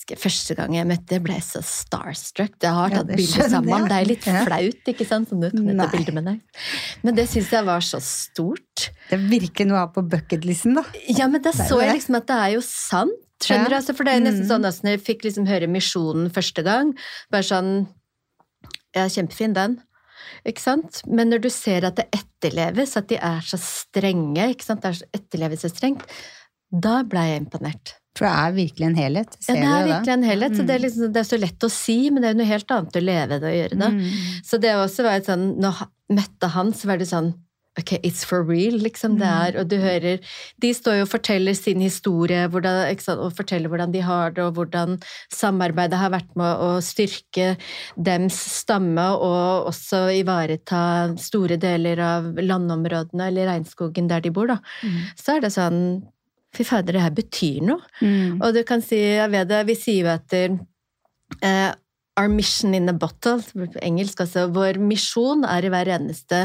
husker 0.00 0.18
første 0.20 0.54
gang 0.56 0.74
jeg 0.74 0.86
møtte 0.88 1.18
ble 1.22 1.36
jeg 1.36 1.44
så 1.44 1.60
starstruck. 1.64 2.56
Jeg 2.62 2.72
har 2.72 2.90
tatt 2.90 3.10
ja, 3.10 3.16
bilde 3.18 3.48
sammen. 3.52 3.86
Det 3.88 3.96
er 3.98 4.08
litt 4.08 4.24
flaut, 4.24 4.90
ikke 4.92 5.06
sant, 5.06 5.28
Sånn 5.28 5.40
du. 5.44 5.50
Men 7.04 7.14
det 7.16 7.26
syns 7.28 7.50
jeg 7.52 7.66
var 7.66 7.84
så 7.84 8.00
stort. 8.00 8.90
Det 9.10 9.18
er 9.18 9.26
virkelig 9.30 9.68
noe 9.68 9.82
ha 9.82 9.90
på 9.92 10.02
bucketlisten, 10.02 10.74
da. 10.78 10.84
Ja, 11.08 11.28
men 11.28 11.42
da 11.44 11.52
så 11.52 11.80
jeg 11.82 11.98
liksom 11.98 12.16
at 12.16 12.26
det 12.30 12.38
er 12.38 12.54
jo 12.56 12.64
sant. 12.64 13.18
Skjønner 13.40 13.70
du? 13.70 13.74
Ja. 13.74 13.78
Altså, 13.80 13.94
for 13.96 14.04
det 14.04 14.14
er 14.14 14.24
nesten 14.24 14.44
Mm. 14.44 14.50
sånn 14.50 14.66
altså, 14.68 14.84
når 14.84 14.96
jeg 14.96 15.04
fikk 15.06 15.22
liksom 15.24 15.46
høre 15.48 15.68
Misjonen 15.68 16.30
første 16.30 16.62
gang, 16.64 16.92
bare 17.32 17.42
sånn 17.46 17.88
Ja, 18.96 19.06
kjempefin 19.06 19.54
den. 19.54 19.78
Ikke 20.44 20.60
sant? 20.60 21.02
Men 21.06 21.30
når 21.30 21.42
du 21.44 21.48
ser 21.48 21.84
at 21.86 21.96
det 21.96 22.08
etterleves, 22.10 22.96
at 22.96 23.06
de 23.08 23.16
er 23.16 23.40
så 23.46 23.56
strenge, 23.56 24.50
ikke 24.50 24.64
sant? 24.66 24.82
det 24.82 24.88
er 24.90 24.98
så 24.98 25.08
etterleves 25.14 25.62
så 25.62 25.70
strengt, 25.70 26.02
da 26.72 27.02
ble 27.06 27.22
jeg 27.28 27.40
imponert. 27.44 27.94
For 28.18 28.26
det 28.26 28.32
er 28.34 28.52
virkelig 28.56 28.86
en 28.86 28.96
helhet. 28.98 29.36
Ja, 29.48 29.54
det 29.54 29.60
er 29.62 29.84
det? 29.84 29.90
virkelig 29.94 30.12
en 30.16 30.22
helhet. 30.26 30.56
Så 30.56 30.62
Mm. 30.62 30.66
det, 30.66 30.74
er 30.74 30.82
liksom, 30.86 31.12
det 31.12 31.20
er 31.20 31.28
så 31.30 31.38
lett 31.40 31.58
å 31.60 31.70
si, 31.70 32.10
men 32.10 32.22
det 32.22 32.30
er 32.30 32.34
noe 32.40 32.46
helt 32.46 32.70
annet 32.70 32.96
å 32.98 33.04
leve 33.04 33.38
det 33.40 33.46
og 33.52 33.58
gjøre 33.60 33.78
det. 33.84 33.92
Mm. 33.94 34.42
Så 34.44 34.60
det 34.60 34.74
også 34.74 35.02
var 35.06 35.12
et 35.20 35.26
sånn, 35.30 35.46
når 35.60 35.78
jeg 35.78 35.88
møtte 36.18 36.48
han, 36.50 36.72
så 36.72 36.86
var 36.90 36.98
det 36.98 37.08
sånn 37.08 37.34
Ok, 37.78 37.92
it's 38.02 38.24
for 38.26 38.42
real, 38.42 38.72
liksom. 38.82 39.16
Det 39.16 39.24
Mm. 39.28 39.46
er, 39.54 39.60
og 39.60 39.68
du 39.68 39.76
hører 39.78 40.18
De 40.60 40.72
står 40.74 40.96
jo 40.98 41.02
og 41.02 41.08
forteller 41.08 41.54
sin 41.54 41.78
historie, 41.80 42.48
hvordan, 42.48 42.98
sant, 43.00 43.20
og 43.20 43.32
forteller 43.32 43.68
hvordan 43.70 43.92
de 43.92 44.00
har 44.00 44.32
det, 44.32 44.42
og 44.42 44.54
hvordan 44.56 45.00
samarbeidet 45.32 45.94
har 45.96 46.10
vært 46.10 46.34
med 46.34 46.58
å 46.58 46.82
styrke 46.82 47.56
dems 47.96 48.34
stamme, 48.34 48.98
og 49.14 49.68
også 49.70 50.10
ivareta 50.18 51.16
store 51.16 51.56
deler 51.56 52.00
av 52.00 52.34
landområdene, 52.34 53.28
eller 53.28 53.46
regnskogen 53.46 54.08
der 54.08 54.20
de 54.20 54.30
bor, 54.30 54.48
da. 54.48 54.58
Mm. 54.82 54.98
Så 55.16 55.36
er 55.36 55.40
det 55.40 55.52
sånn 55.54 56.02
Fy 56.56 56.66
fader, 56.66 56.96
det 56.96 57.04
her 57.04 57.14
betyr 57.14 57.60
noe. 57.62 57.84
Mm. 58.02 58.40
Og 58.40 58.56
du 58.56 58.64
kan 58.66 58.82
si, 58.82 58.98
jeg 58.98 59.30
vet 59.30 59.50
det, 59.50 59.62
vi 59.68 59.78
sier 59.78 60.06
jo 60.06 60.12
etter 60.14 60.58
eh, 61.46 61.70
Our 62.18 62.28
mission 62.28 62.74
in 62.74 62.90
a 62.90 62.92
bottle, 62.92 63.38
på 63.54 63.80
engelsk 63.86 64.18
altså. 64.24 64.48
Vår 64.52 64.80
misjon 64.82 65.44
er 65.46 65.64
i, 65.64 65.70
hver 65.72 65.88
eneste, 65.94 66.40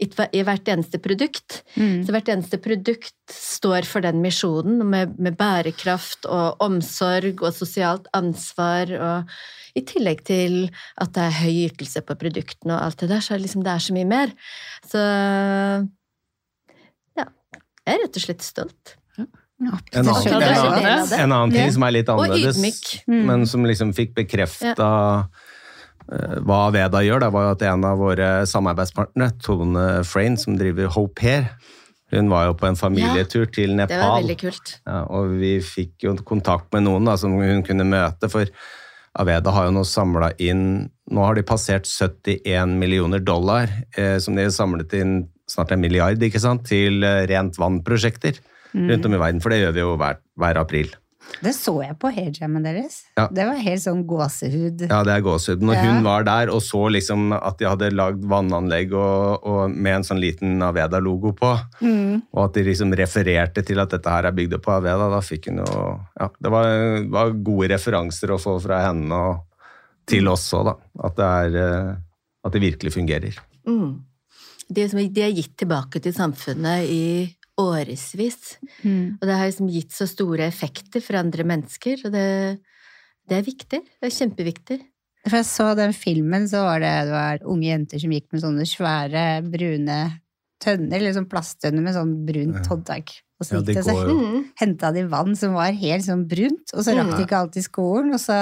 i 0.00 0.42
hvert 0.46 0.70
eneste 0.70 1.00
produkt. 1.04 1.58
Mm. 1.74 2.04
Så 2.06 2.14
hvert 2.14 2.30
eneste 2.32 2.60
produkt 2.62 3.34
står 3.34 3.88
for 3.88 4.06
den 4.06 4.22
misjonen, 4.24 4.78
med, 4.88 5.18
med 5.18 5.36
bærekraft 5.36 6.28
og 6.30 6.62
omsorg 6.64 7.42
og 7.42 7.50
sosialt 7.56 8.06
ansvar. 8.16 8.94
og 8.94 9.76
I 9.76 9.84
tillegg 9.90 10.22
til 10.30 10.56
at 11.02 11.12
det 11.18 11.26
er 11.26 11.40
høy 11.42 11.58
ytelse 11.66 12.04
på 12.06 12.16
produktene 12.22 12.78
og 12.78 12.86
alt 12.86 13.02
det 13.02 13.10
der, 13.10 13.20
så 13.20 13.34
er 13.34 13.42
det 13.42 13.48
liksom, 13.48 13.66
det 13.66 13.74
er 13.74 13.84
så 13.84 13.98
mye 13.98 14.08
mer. 14.14 14.32
Så 14.86 15.02
ja, 17.18 17.28
jeg 17.58 17.98
er 17.98 18.02
rett 18.06 18.22
og 18.22 18.28
slett 18.28 18.46
stolt. 18.46 18.96
En 19.58 20.06
annen, 20.06 20.32
en, 20.38 20.58
annen, 20.62 21.12
en 21.18 21.32
annen 21.32 21.52
ting 21.54 21.72
som 21.74 21.84
er 21.88 21.96
litt 21.96 22.10
annerledes. 22.12 22.60
Mm. 23.10 23.22
men 23.26 23.46
som 23.50 23.64
liksom 23.66 23.90
fikk 23.96 24.12
bekrefta 24.14 24.90
eh, 26.12 26.36
hva 26.46 26.60
Veda 26.74 27.02
gjør, 27.02 27.24
det 27.24 27.30
var 27.34 27.48
jo 27.48 27.54
at 27.56 27.64
en 27.66 27.86
av 27.88 27.98
våre 27.98 28.28
samarbeidspartnere, 28.46 29.34
Tone 29.42 29.88
Frain, 30.06 30.38
som 30.38 30.54
driver 30.60 30.92
Hope 30.94 31.24
Here, 31.24 31.50
hun 32.14 32.30
var 32.32 32.46
jo 32.48 32.54
på 32.56 32.68
en 32.70 32.78
familietur 32.78 33.50
til 33.52 33.74
Det 33.76 33.88
var 33.90 33.98
Nepal. 33.98 34.12
veldig 34.22 34.36
kult. 34.40 34.76
Ja, 34.86 35.00
og 35.12 35.34
vi 35.40 35.58
fikk 35.60 36.06
jo 36.06 36.14
kontakt 36.24 36.70
med 36.72 36.86
noen 36.86 37.08
da, 37.08 37.18
som 37.20 37.34
hun 37.36 37.64
kunne 37.66 37.84
møte, 37.84 38.30
for 38.32 38.48
Aveda 39.18 39.52
har 39.52 39.66
jo 39.66 39.74
nå 39.74 39.82
samla 39.88 40.30
inn 40.38 40.88
Nå 41.08 41.22
har 41.24 41.38
de 41.38 41.42
passert 41.42 41.88
71 41.88 42.76
millioner 42.76 43.22
dollar, 43.24 43.70
eh, 43.96 44.18
som 44.20 44.36
de 44.36 44.44
har 44.44 44.52
samlet 44.52 44.92
inn 44.92 45.14
snart 45.48 45.72
en 45.72 45.80
milliard, 45.80 46.20
ikke 46.20 46.42
sant, 46.42 46.66
til 46.68 47.00
eh, 47.00 47.24
rent 47.30 47.56
vann-prosjekter 47.56 48.36
rundt 48.74 49.06
om 49.06 49.14
i 49.14 49.18
verden. 49.18 49.40
For 49.44 49.50
det 49.54 49.62
gjør 49.64 49.74
vi 49.76 49.80
jo 49.84 49.96
hver, 50.00 50.18
hver 50.38 50.58
april. 50.60 50.90
Det 51.44 51.50
så 51.52 51.74
jeg 51.84 51.92
på 52.00 52.08
hairjammen 52.14 52.62
deres. 52.64 53.02
Ja. 53.18 53.26
Det 53.28 53.44
var 53.44 53.58
helt 53.60 53.82
sånn 53.82 54.06
gåsehud. 54.08 54.86
Ja, 54.88 55.02
det 55.04 55.12
er 55.12 55.20
gåsehud. 55.26 55.60
Når 55.60 55.74
Ja. 55.76 55.82
hun 55.92 56.02
var 56.06 56.24
der 56.24 56.48
og 56.48 56.62
så 56.64 56.88
liksom 56.88 57.34
at 57.36 57.58
de 57.58 57.66
hadde 57.68 57.90
lagd 57.92 58.22
vannanlegg 58.24 58.94
og, 58.96 59.44
og 59.44 59.70
med 59.70 59.96
en 59.98 60.06
sånn 60.08 60.20
liten 60.22 60.56
Aveda-logo 60.64 61.34
på, 61.36 61.50
Mm. 61.82 62.22
og 62.32 62.44
at 62.46 62.54
de 62.54 62.64
liksom 62.70 62.94
refererte 62.96 63.62
til 63.66 63.78
at 63.78 63.90
dette 63.90 64.08
her 64.08 64.24
er 64.24 64.32
bygd 64.32 64.54
opp 64.54 64.62
på 64.64 64.72
Aveda, 64.78 65.10
da 65.12 65.20
fikk 65.20 65.50
hun 65.50 65.58
jo 65.66 66.00
Ja, 66.18 66.28
det 66.40 66.50
var, 66.50 67.04
var 67.10 67.30
gode 67.32 67.68
referanser 67.74 68.28
å 68.32 68.40
få 68.40 68.56
fra 68.62 68.80
henne 68.88 69.12
og 69.12 69.44
til 70.06 70.26
oss 70.28 70.50
òg, 70.56 70.64
da. 70.64 70.74
At 71.04 71.16
det 71.16 71.24
er 71.28 71.56
eh, 71.60 71.94
At 72.46 72.52
det 72.52 72.62
virkelig 72.62 72.94
fungerer. 72.94 73.36
Mm. 73.66 74.00
Det 74.72 74.90
som, 74.90 74.98
de 75.12 75.20
har 75.20 75.30
gitt 75.36 75.56
tilbake 75.58 76.00
til 76.00 76.12
samfunnet 76.12 76.88
i 76.88 77.34
årevis. 77.58 78.58
Mm. 78.84 79.18
Og 79.18 79.24
det 79.26 79.34
har 79.38 79.48
liksom 79.50 79.70
gitt 79.72 79.94
så 79.96 80.06
store 80.08 80.46
effekter 80.46 81.02
for 81.04 81.18
andre 81.20 81.44
mennesker, 81.48 82.04
og 82.06 82.14
det, 82.14 82.26
det 83.28 83.38
er 83.40 83.46
viktig. 83.46 83.82
Det 83.82 84.08
er 84.08 84.14
kjempeviktig. 84.14 84.78
For 85.28 85.40
jeg 85.40 85.48
så 85.50 85.66
den 85.76 85.92
filmen, 85.96 86.46
så 86.48 86.62
var 86.64 86.80
det, 86.80 86.92
det 87.08 87.12
var 87.16 87.42
unge 87.50 87.66
jenter 87.68 88.00
som 88.00 88.14
gikk 88.14 88.28
med 88.32 88.44
sånne 88.44 88.66
svære, 88.68 89.24
brune 89.50 89.98
tønner, 90.62 90.96
eller 90.98 91.14
sånn 91.14 91.28
plasttønner 91.30 91.84
med 91.84 91.94
sånn 91.94 92.14
brunt 92.26 92.70
håndtak. 92.70 93.12
Og 93.38 93.46
så 93.46 93.58
gikk 93.60 93.68
det 93.68 93.82
de 93.86 93.92
og 93.92 94.00
så. 94.08 94.14
Mm. 94.14 94.40
henta 94.58 94.90
de 94.94 95.04
vann 95.10 95.36
som 95.38 95.54
var 95.58 95.74
helt 95.74 96.06
sånn 96.06 96.24
brunt, 96.30 96.72
og 96.74 96.82
så 96.86 96.94
rakk 96.98 97.12
de 97.14 97.26
ikke 97.26 97.42
i 97.60 97.66
skolen, 97.66 98.14
og 98.16 98.22
så 98.22 98.40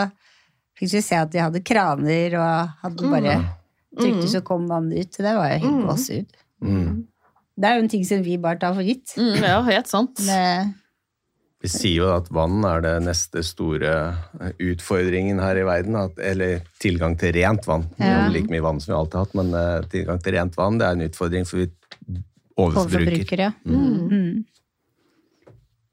fikk 0.77 0.95
vi 0.95 1.03
se 1.05 1.19
at 1.19 1.33
de 1.33 1.41
hadde 1.43 1.65
kraner 1.65 2.37
og 2.41 2.81
hadde 2.85 3.11
bare 3.13 3.37
trykte, 3.97 4.29
så 4.29 4.43
kom 4.45 4.69
vannet 4.69 5.07
ut. 5.07 5.19
Det 5.25 5.35
var 5.37 5.51
jo 5.53 5.61
helt 5.65 5.73
Mm. 5.73 5.87
gåsehud. 5.89 6.41
Mm. 6.61 7.07
Det 7.57 7.69
er 7.69 7.79
jo 7.79 7.85
en 7.87 7.89
ting 7.93 8.03
som 8.05 8.25
vi 8.25 8.37
bare 8.41 8.61
tar 8.61 8.75
for 8.77 8.85
gitt. 8.85 9.15
Mm, 9.17 9.39
ja, 9.41 9.61
helt 9.71 9.89
sant. 9.89 10.21
Det, 10.29 10.73
Vi 11.65 11.71
sier 11.73 12.03
jo 12.03 12.11
at 12.13 12.29
vann 12.31 12.61
er 12.69 12.83
det 12.85 12.95
neste 13.07 13.41
store 13.47 13.93
eh, 14.45 14.51
utfordringen 14.73 15.41
her 15.41 15.57
i 15.57 15.65
verden. 15.67 15.97
At, 15.99 16.19
eller 16.21 16.61
tilgang 16.83 17.17
til 17.19 17.33
rent 17.39 17.65
vann. 17.67 17.89
Vi 17.97 18.05
Ja. 18.05 18.27
like 18.29 18.53
mye 18.53 18.63
vann 18.63 18.79
som 18.81 18.93
vi 18.93 18.99
alltid 18.99 19.19
har 19.19 19.25
hatt, 19.25 19.39
men 19.41 19.55
uh, 19.57 19.87
tilgang 19.91 20.21
til 20.23 20.37
rent 20.37 20.59
vann 20.61 20.77
det 20.79 20.87
er 20.87 20.99
en 20.99 21.07
utfordring, 21.09 21.49
for 21.49 21.63
vi 21.65 21.71
overforbruker. 22.61 23.41
Ja. 23.49 23.53
Mm. 23.65 24.45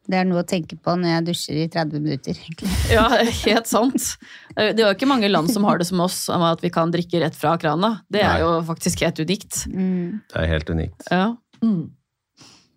Det 0.03 0.17
er 0.19 0.25
noe 0.27 0.41
å 0.43 0.47
tenke 0.47 0.75
på 0.83 0.93
når 0.99 1.13
jeg 1.13 1.25
dusjer 1.29 1.59
i 1.63 1.67
30 1.71 2.03
minutter, 2.03 2.35
egentlig. 2.35 2.71
Ja, 2.91 3.05
helt 3.45 3.69
sant. 3.71 4.09
Det 4.51 4.75
er 4.75 4.89
jo 4.89 4.91
ikke 4.97 5.07
mange 5.07 5.29
land 5.31 5.47
som 5.51 5.63
har 5.63 5.79
det 5.79 5.87
som 5.87 6.01
oss, 6.03 6.25
om 6.27 6.43
at 6.43 6.59
vi 6.63 6.71
kan 6.75 6.91
drikke 6.91 7.21
rett 7.23 7.37
fra 7.39 7.55
krana. 7.57 8.01
Det 8.11 8.19
Nei. 8.19 8.33
er 8.35 8.43
jo 8.43 8.51
faktisk 8.67 9.05
helt 9.07 9.23
unikt. 9.23 9.63
Mm. 9.71 10.19
Det 10.27 10.41
er 10.43 10.51
helt 10.51 10.69
unikt. 10.75 11.07
Ja. 11.07 11.29
Mm. 11.63 11.83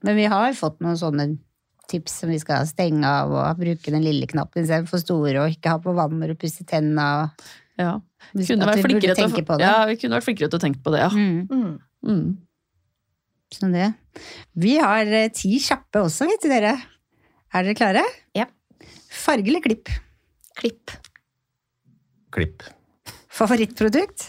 Men 0.07 0.17
vi 0.19 0.27
har 0.31 0.55
fått 0.55 0.79
noen 0.85 0.99
sånne 1.01 1.27
tips 1.91 2.21
som 2.23 2.31
vi 2.31 2.39
skal 2.43 2.67
stenge 2.67 3.07
av 3.07 3.31
og 3.35 3.61
bruke 3.61 3.93
den 3.95 4.03
lille 4.05 4.27
knappen 4.31 4.65
istedenfor 4.65 5.01
store, 5.03 5.37
og 5.43 5.55
ikke 5.55 5.75
ha 5.75 5.79
på 5.83 5.95
vann 5.97 6.17
når 6.21 6.35
du 6.35 6.41
pusser 6.47 6.67
tenna. 6.69 7.31
ja. 7.79 7.97
Vi 8.35 8.43
Kunne 8.49 8.67
at 8.67 8.73
vært 8.75 8.81
vi 8.81 8.83
burde 8.83 9.15
flinkere 9.15 9.15
til 9.15 9.43
å, 9.43 9.47
på 9.47 9.57
det. 9.61 9.67
ja, 9.69 9.85
vi 9.87 9.97
kunne 10.01 10.17
vært 10.19 10.27
flinkere 10.27 10.51
til 10.51 10.59
å 10.59 10.63
tenke 10.65 10.83
på 10.83 10.93
det, 10.95 11.03
ja. 11.05 11.11
Mm. 11.15 11.77
Mm. 12.07 12.25
Sånn 13.55 13.77
det. 13.77 13.91
Vi 14.59 14.73
har 14.83 15.07
eh, 15.07 15.29
ti 15.31 15.53
kjappe 15.63 16.03
også, 16.03 16.27
vet 16.27 16.43
du 16.43 16.49
dere. 16.51 16.73
Er 17.55 17.67
dere 17.69 17.77
klare? 17.79 18.03
Ja. 18.35 18.49
Farge 19.15 19.47
eller 19.53 19.63
klipp? 19.63 19.93
Klipp. 20.59 20.91
Klipp. 22.35 22.67
Favorittprodukt? 23.31 24.27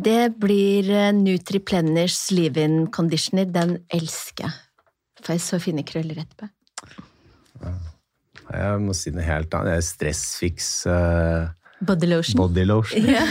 Det 0.00 0.32
blir 0.40 0.90
eh, 0.90 1.12
Nutriplenish 1.12 2.32
leave-in 2.32 2.86
conditioner. 2.94 3.48
Den 3.50 3.78
elsker 3.92 4.46
jeg. 4.46 4.52
Får 5.20 5.36
jeg 5.36 5.42
så 5.44 5.58
fine 5.60 5.84
krøller 5.86 6.22
etterpå. 6.22 6.48
Jeg 8.50 8.80
må 8.82 8.94
si 8.96 9.12
noe 9.14 9.24
helt 9.26 9.52
annet. 9.54 9.68
Det 9.68 9.74
er 9.76 9.84
Stressfix 9.86 10.70
uh, 10.88 11.50
Body 11.86 12.08
lotion. 12.10 12.40
body 12.40 12.64
lotion. 12.66 13.04
Ja. 13.04 13.26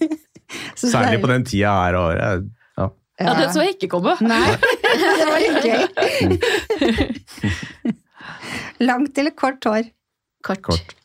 Særlig 0.80 1.20
på 1.22 1.28
den 1.30 1.44
tida 1.46 1.74
her 1.76 1.98
av 1.98 2.08
året. 2.08 2.48
Ja. 2.80 2.88
ja, 3.20 3.34
det 3.38 3.50
så 3.54 3.66
jeg 3.66 3.76
ikke 3.76 3.90
komme. 3.92 4.16
Nei, 4.24 4.56
det 5.20 5.28
var 5.28 5.38
litt 5.44 5.62
gøy. 5.68 5.82
Langt 8.90 9.20
eller 9.20 9.36
kort 9.36 9.68
hår? 9.68 9.92
Kort. 10.46 10.64
Kort. 10.64 10.96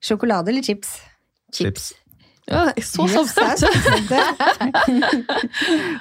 Sjokolade 0.00 0.54
eller 0.54 0.64
chips? 0.64 0.96
Chips. 1.54 1.92
Ja, 2.48 2.72
så 2.82 3.02
Yes, 3.04 3.12
samstemt. 3.12 3.60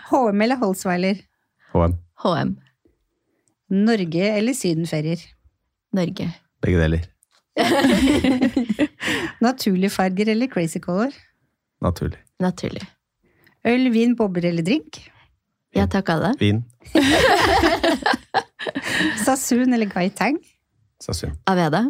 HM 0.09 0.41
eller 0.41 0.55
Holsweiler? 0.61 1.15
HM. 1.73 1.93
HM. 2.23 2.53
Norge 3.69 4.29
eller 4.37 4.53
sydenferier? 4.55 5.19
Norge. 5.93 6.29
Begge 6.63 6.77
deler. 6.79 6.99
Naturlige 9.41 9.89
farger 9.89 10.27
eller 10.31 10.47
crazy 10.47 10.79
color? 10.79 11.11
Naturlig. 11.81 12.17
Naturlig. 12.39 12.81
Øl, 13.67 13.89
vin, 13.93 14.15
bobler 14.15 14.45
eller 14.49 14.63
drink? 14.63 15.11
Ja 15.75 15.85
takk, 15.91 16.09
alle. 16.09 16.31
Vin. 16.39 16.63
Sasun 19.25 19.73
eller 19.73 19.85
Gai 19.91 20.09
Tang? 20.15 20.37
Sasun. 21.03 21.31
Aveda. 21.47 21.83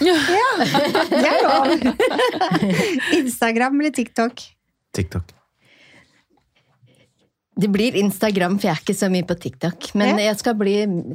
Det 0.00 1.28
er 1.30 1.40
lov! 1.44 1.70
Instagram 3.20 3.80
eller 3.80 3.94
TikTok? 3.94 4.42
TikTok. 4.94 5.32
Det 7.54 7.68
blir 7.70 7.94
Instagram, 8.00 8.56
for 8.58 8.66
jeg 8.66 8.74
er 8.74 8.80
ikke 8.82 8.96
så 8.98 9.08
mye 9.12 9.22
på 9.28 9.34
TikTok. 9.38 9.92
Men 9.94 10.16
Ja. 10.18 10.24
jeg, 10.32 10.38
skal 10.40 10.56
bli, 10.58 10.72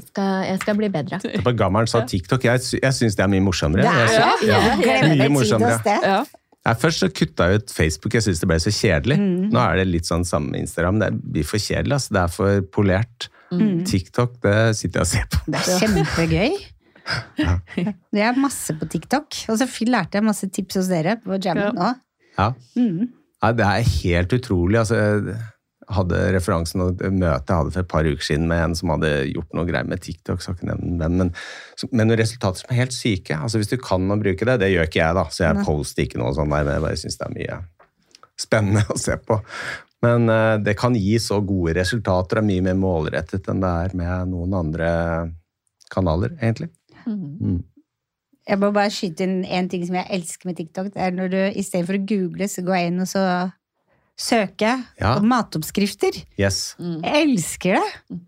skal, 0.07 0.45
jeg 0.47 0.59
skal 0.61 0.77
bli 0.79 0.87
bedre. 0.93 1.19
På 1.43 1.51
gammelen 1.59 1.87
sa 1.91 2.05
TikTok. 2.07 2.45
Jeg, 2.47 2.61
jeg 2.79 2.93
syns 2.95 3.17
det 3.19 3.25
er 3.25 3.31
mye 3.33 3.43
morsommere. 3.43 3.83
Det 3.83 3.91
er 3.91 3.99
Jeg 3.99 4.13
sy- 4.13 4.47
ja. 4.47 4.59
ja. 4.79 5.15
Mye 5.19 5.27
morsommere. 5.35 5.81
Ja. 6.05 6.21
Nei, 6.69 6.75
først 6.79 6.99
så 7.03 7.09
kutta 7.11 7.49
jeg 7.49 7.59
ut 7.63 7.71
Facebook, 7.75 8.13
jeg 8.15 8.23
syntes 8.23 8.39
det 8.43 8.47
ble 8.51 8.57
så 8.63 8.71
kjedelig. 8.71 9.17
Mm. 9.19 9.49
Nå 9.51 9.59
er 9.63 9.77
det 9.81 9.87
litt 9.89 10.07
sånn 10.07 10.23
samme 10.27 10.55
Instagram. 10.59 10.99
Det 11.03 11.11
blir 11.35 11.43
for 11.47 11.59
kjedelig, 11.59 11.93
altså. 11.99 12.15
Det 12.15 12.23
er 12.23 12.33
for 12.37 12.61
polert. 12.77 13.29
Mm. 13.51 13.83
TikTok, 13.89 14.35
det 14.43 14.55
sitter 14.77 14.99
jeg 14.99 15.07
og 15.07 15.11
ser 15.11 15.27
på. 15.33 15.39
Det 15.49 15.59
er 15.59 15.79
kjempegøy. 15.83 16.59
Det 18.13 18.23
er 18.25 18.39
masse 18.39 18.75
på 18.77 18.87
TikTok. 18.89 19.43
Og 19.49 19.59
så 19.61 19.67
lærte 19.87 20.19
jeg 20.19 20.27
masse 20.27 20.49
tips 20.49 20.81
hos 20.81 20.91
dere 20.91 21.17
på 21.23 21.37
Ja. 21.37 21.41
jammen 21.49 21.79
òg. 21.79 22.03
Ja. 22.37 22.51
Mm. 22.77 23.07
ja. 23.43 23.51
det 23.53 23.65
er 23.65 23.87
helt 23.93 24.35
utrolig. 24.37 24.79
Altså, 24.79 24.99
jeg 24.99 25.39
hadde 25.89 26.19
referansen 26.35 26.83
og 26.85 26.99
møtet 27.01 27.49
jeg 27.49 27.57
hadde 27.57 27.73
for 27.73 27.81
et 27.81 27.89
par 27.89 28.05
uker 28.05 28.25
siden 28.25 28.47
med 28.47 28.61
en 28.61 28.75
som 28.77 28.91
hadde 28.93 29.09
gjort 29.31 29.57
noe 29.57 29.65
greier 29.65 29.89
med 29.89 30.03
TikTok, 30.05 30.41
skal 30.43 30.55
ikke 30.55 30.69
nevne 30.69 30.99
hvem, 31.01 31.17
men, 31.23 31.33
men 31.89 32.09
noen 32.11 32.19
resultater 32.19 32.61
som 32.61 32.71
er 32.73 32.83
helt 32.83 32.93
syke. 32.93 33.35
Altså, 33.35 33.57
hvis 33.61 33.71
du 33.71 33.77
kan 33.81 34.05
å 34.05 34.19
bruke 34.21 34.45
det, 34.45 34.59
det 34.61 34.69
gjør 34.73 34.89
ikke 34.89 35.01
jeg, 35.01 35.17
da, 35.17 35.25
så 35.33 35.47
jeg 35.47 35.65
poster 35.65 36.05
ikke 36.05 36.21
noe 36.21 36.35
sånt 36.37 36.53
der, 36.53 36.67
men 36.67 36.77
jeg 36.77 36.85
bare 36.85 37.01
syns 37.01 37.19
det 37.19 37.27
er 37.29 37.37
mye 37.39 37.59
spennende 38.39 38.85
å 38.93 38.99
se 39.01 39.17
på. 39.25 39.39
Men 40.05 40.31
uh, 40.31 40.55
det 40.63 40.77
kan 40.79 40.95
gi 40.95 41.17
så 41.19 41.41
gode 41.43 41.73
resultater, 41.75 42.39
og 42.39 42.43
er 42.45 42.47
mye 42.47 42.67
mer 42.69 42.77
målrettet 42.79 43.49
enn 43.51 43.63
det 43.63 43.71
er 43.83 43.97
med 43.99 44.31
noen 44.31 44.55
andre 44.61 44.91
kanaler, 45.91 46.37
egentlig. 46.39 46.69
Mm. 47.09 47.63
Jeg 48.49 48.57
må 48.61 48.71
bare 48.73 48.89
skyte 48.93 49.25
inn 49.27 49.43
en 49.45 49.67
ting 49.69 49.83
som 49.85 49.95
jeg 49.99 50.07
elsker 50.15 50.49
med 50.49 50.57
TikTok. 50.57 50.87
Det 50.93 51.01
er 51.05 51.11
når 51.13 51.29
du 51.33 51.39
istedenfor 51.59 51.97
å 51.99 52.05
google, 52.09 52.47
så 52.49 52.63
går 52.65 52.75
jeg 52.79 52.87
inn 52.91 53.01
og 53.03 53.09
så 53.11 53.23
søker 54.19 54.83
Ja. 54.99 55.15
på 55.19 55.23
matoppskrifter. 55.29 56.17
Yes, 56.39 56.75
Jeg 56.79 57.27
elsker 57.29 57.77
det. 57.79 58.19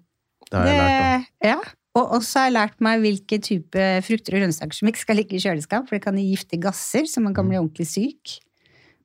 det 0.52 0.60
har 0.60 0.68
jeg 0.68 0.78
lært 0.78 1.16
om. 1.16 1.26
ja. 1.50 1.60
Og 1.94 2.12
også 2.16 2.40
har 2.40 2.46
jeg 2.48 2.54
lært 2.56 2.78
meg 2.80 3.02
hvilke 3.04 3.38
type 3.44 3.88
frukter 4.08 4.36
og 4.38 4.40
grønnsaker 4.46 4.74
som 4.78 4.88
ikke 4.88 5.02
skal 5.04 5.18
ligge 5.20 5.36
i 5.36 5.42
kjøleskap, 5.44 5.88
for 5.90 5.98
det 5.98 6.04
kan 6.06 6.16
gi 6.16 6.30
giftige 6.36 6.62
gasser, 6.64 7.04
så 7.04 7.20
man 7.22 7.34
kan 7.34 7.50
bli 7.50 7.58
ordentlig 7.60 7.88
syk. 7.88 8.38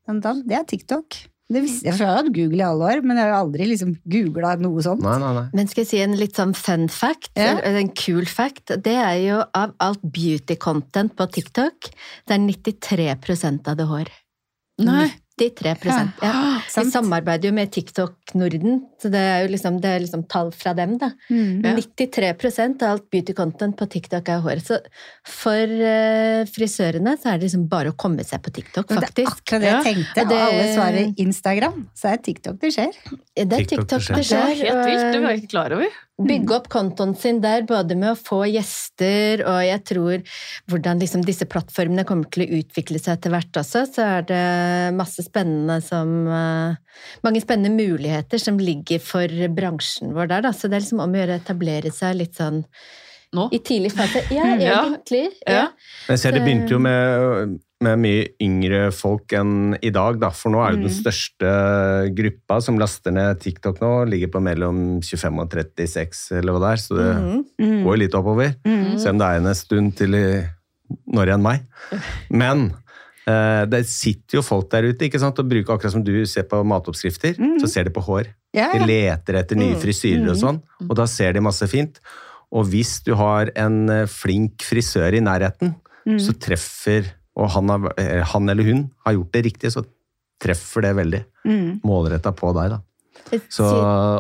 Det 0.06 0.54
er 0.54 0.62
TikTok. 0.62 1.16
Det 1.47 1.61
visste 1.62 1.86
jeg, 1.86 1.94
har 2.03 2.16
hatt 2.18 2.32
Google 2.34 2.59
i 2.59 2.64
alle 2.66 2.86
år, 2.90 3.03
men 3.07 3.20
jeg 3.20 3.22
har 3.22 3.30
jo 3.30 3.38
aldri 3.44 3.66
liksom 3.70 3.92
googla 4.11 4.57
noe 4.59 4.82
sånt. 4.82 5.05
Nei, 5.05 5.14
nei, 5.22 5.32
nei. 5.36 5.44
Men 5.55 5.68
skal 5.70 5.84
jeg 5.84 5.90
si 5.92 6.01
en 6.03 6.16
litt 6.18 6.34
sånn 6.34 6.55
fun 6.59 6.88
fact, 6.90 7.30
Ja. 7.38 7.53
en 7.62 7.92
cool 7.94 8.26
fact? 8.26 8.72
Det 8.82 8.97
er 8.99 9.18
jo 9.22 9.44
av 9.55 9.74
alt 9.78 10.03
beauty 10.03 10.57
content 10.57 11.14
på 11.14 11.28
TikTok, 11.30 11.92
det 12.26 12.34
er 12.34 12.42
93% 12.42 13.68
av 13.70 13.76
det 13.78 13.86
hår. 13.86 14.11
Nei. 14.82 15.12
93 15.37 16.14
ja. 16.22 16.32
Vi 16.72 16.84
samarbeider 16.89 17.51
jo 17.51 17.55
med 17.57 17.68
TikTok 17.74 18.32
Norden, 18.41 18.78
så 19.03 19.11
det 19.12 19.20
er 19.20 19.43
jo 19.45 19.51
liksom, 19.53 19.76
det 19.82 19.91
er 19.93 20.01
liksom 20.01 20.22
tall 20.32 20.49
fra 20.57 20.72
dem, 20.78 20.95
da. 21.01 21.11
Mm. 21.28 21.61
Ja. 21.61 21.74
93 21.76 22.30
prosent 22.41 22.84
av 22.87 22.95
alt 22.97 23.05
beauty 23.12 23.34
content 23.37 23.76
på 23.76 23.89
TikTok 23.93 24.30
er 24.32 24.41
hår. 24.47 24.62
Så 24.64 24.78
for 25.28 25.74
uh, 25.76 26.41
frisørene 26.49 27.16
så 27.20 27.34
er 27.34 27.37
det 27.43 27.51
liksom 27.51 27.66
bare 27.68 27.93
å 27.93 27.99
komme 28.01 28.24
seg 28.24 28.41
på 28.47 28.55
TikTok, 28.57 28.89
faktisk. 28.97 29.12
Det 29.12 29.26
er 29.26 29.30
akkurat 29.34 29.61
det 29.61 29.68
jeg 29.68 29.76
Ja. 29.76 29.84
tenkte, 29.91 30.22
Og 30.24 30.28
det- 30.32 30.41
og 30.41 30.49
alle 30.49 30.66
svarer 30.72 31.14
Instagram. 31.26 31.78
Så 31.95 32.12
er 32.14 32.16
TikTok 32.16 32.59
det 32.61 32.72
skjer. 32.72 32.93
Det 33.37 33.45
er 33.45 33.64
TikTok 33.64 33.89
TikTok 33.93 34.16
det 34.16 34.24
skjer. 34.24 34.41
Det 34.41 34.41
var 34.41 34.57
helt 34.64 34.87
vilt, 34.89 35.12
det 35.12 35.22
var 35.22 35.30
jeg 35.37 35.43
ikke 35.43 35.53
klar 35.53 35.72
over. 35.76 36.01
Bygge 36.16 36.54
opp 36.56 36.68
kontoen 36.72 37.12
sin 37.18 37.42
der, 37.44 37.66
både 37.68 37.96
med 37.98 38.14
å 38.14 38.18
få 38.18 38.40
gjester, 38.48 39.42
og 39.44 39.60
jeg 39.66 39.82
tror 39.90 40.38
hvordan 40.70 41.02
liksom 41.02 41.24
disse 41.26 41.48
plattformene 41.50 42.06
kommer 42.08 42.30
til 42.32 42.46
å 42.46 42.60
utvikle 42.60 43.00
seg 43.02 43.18
etter 43.18 43.34
hvert 43.34 43.60
også, 43.60 43.84
så 43.90 44.06
er 44.16 44.28
det 44.30 44.44
masse 44.96 45.24
spennende 45.26 45.80
som 45.84 46.14
eh, 46.26 46.82
Mange 47.26 47.42
spennende 47.42 47.76
muligheter 47.76 48.40
som 48.40 48.56
ligger 48.56 49.02
for 49.04 49.28
bransjen 49.52 50.14
vår 50.16 50.30
der, 50.30 50.46
da. 50.46 50.52
Så 50.56 50.70
det 50.70 50.78
er 50.78 50.86
liksom 50.86 51.02
om 51.04 51.12
å 51.12 51.20
gjøre 51.20 51.36
å 51.36 51.42
etablere 51.42 51.92
seg 51.92 52.16
litt 52.16 52.38
sånn 52.38 52.62
Nå? 53.36 53.48
i 53.52 53.60
tidlig 53.60 53.92
fase. 53.92 54.22
Ja, 54.32 54.48
egentlig. 54.56 55.26
Ja. 55.44 55.52
Ja. 55.52 55.64
Jeg 56.08 56.22
ser 56.22 56.36
det 56.36 56.44
begynte 56.46 56.72
jo 56.72 56.80
med, 56.80 57.58
med 57.84 57.98
mye 58.00 58.22
yngre 58.40 58.86
folk 58.96 59.32
enn 59.36 59.76
i 59.84 59.90
dag, 59.92 60.18
da. 60.22 60.30
For 60.32 60.50
nå 60.50 60.62
er 60.64 60.70
jo 60.72 60.82
den 60.86 60.88
Mm. 60.88 61.02
største 61.04 62.14
gruppa 62.16 62.62
som 62.62 62.78
laster 62.78 63.12
ned 63.12 63.38
TikTok 63.40 63.80
nå, 63.80 64.08
ligger 64.08 64.28
på 64.32 64.40
mellom 64.42 65.00
25 65.02 65.38
og 65.40 65.50
36, 65.50 66.32
eller 66.38 66.52
hva 66.52 66.60
det 66.64 66.72
er. 66.72 66.80
Så 66.82 66.96
det 66.96 67.16
Mhm. 67.16 67.44
Mm. 67.60 67.84
går 67.84 67.98
litt 67.98 68.14
oppover. 68.14 68.54
Mm. 68.64 68.98
Selv 68.98 69.10
om 69.10 69.18
det 69.18 69.26
er 69.26 69.36
en 69.36 69.54
stund 69.54 69.96
til 69.96 70.10
når 71.12 71.28
enn 71.34 71.42
meg. 71.42 71.60
Men 72.30 72.74
eh, 73.26 73.64
det 73.66 73.84
sitter 73.86 74.38
jo 74.38 74.42
folk 74.42 74.70
der 74.70 74.84
ute 74.84 75.04
ikke 75.10 75.18
sant, 75.18 75.38
og 75.38 75.48
bruker 75.48 75.74
akkurat 75.76 75.90
som 75.92 76.02
du 76.04 76.24
ser 76.24 76.44
på 76.44 76.64
matoppskrifter, 76.64 77.36
Mm. 77.36 77.58
så 77.60 77.68
ser 77.68 77.84
de 77.84 77.90
på 77.90 78.00
hår. 78.04 78.26
Ja, 78.54 78.72
De 78.72 78.78
leter 78.86 79.34
etter 79.34 79.56
nye 79.56 79.74
Mm. 79.74 79.80
frisyrer 79.82 80.30
og 80.30 80.36
sånn, 80.36 80.62
og 80.88 80.94
da 80.96 81.04
ser 81.06 81.32
de 81.32 81.40
masse 81.40 81.66
fint. 81.68 81.98
Og 82.52 82.64
hvis 82.66 83.02
du 83.04 83.14
har 83.16 83.50
en 83.56 83.90
eh, 83.90 84.06
flink 84.06 84.58
frisør 84.58 85.12
i 85.12 85.20
nærheten, 85.20 85.74
Mm. 86.06 86.18
så 86.20 86.32
treffer 86.38 87.04
Og 87.37 87.51
han, 87.53 87.68
har, 87.68 87.93
eh, 87.99 88.22
han 88.24 88.49
eller 88.49 88.64
hun 88.64 88.91
har 89.05 89.12
gjort 89.18 89.32
det 89.32 89.45
riktig, 89.45 89.72
så 89.72 89.84
treffer 90.41 90.82
det 90.82 90.95
veldig 90.97 91.24
Mm. 91.47 91.80
målretta 91.84 92.32
på 92.34 92.53
deg. 92.57 92.70
da. 92.70 92.80
Så, 93.51 93.64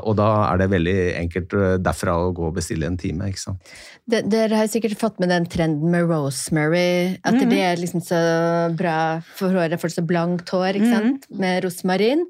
og 0.02 0.16
da 0.16 0.26
er 0.52 0.58
det 0.58 0.70
veldig 0.70 0.94
enkelt 1.20 1.52
eh, 1.54 1.76
derfra 1.78 2.14
å 2.16 2.32
gå 2.34 2.46
og 2.48 2.54
bestille 2.56 2.86
en 2.86 2.96
time. 2.96 3.28
ikke 3.28 3.38
sant? 3.38 3.58
Det- 4.08 4.28
Dere 4.28 4.56
har 4.56 4.66
sikkert 4.66 4.96
fått 4.98 5.20
med 5.20 5.28
den 5.28 5.46
trenden 5.46 5.90
med 5.90 6.08
rosemary, 6.08 7.18
at 7.24 7.34
Mhm. 7.34 7.50
det 7.50 7.58
er 7.58 7.76
liksom 7.76 8.00
så 8.02 8.74
bra 8.76 9.20
for 9.36 9.48
håret, 9.50 9.78
for 9.80 9.88
så 9.88 10.04
blankt 10.06 10.48
hår, 10.48 10.74
ikke 10.76 10.90
sant, 10.92 11.26
med 11.30 11.62
rosmarin. 11.64 12.20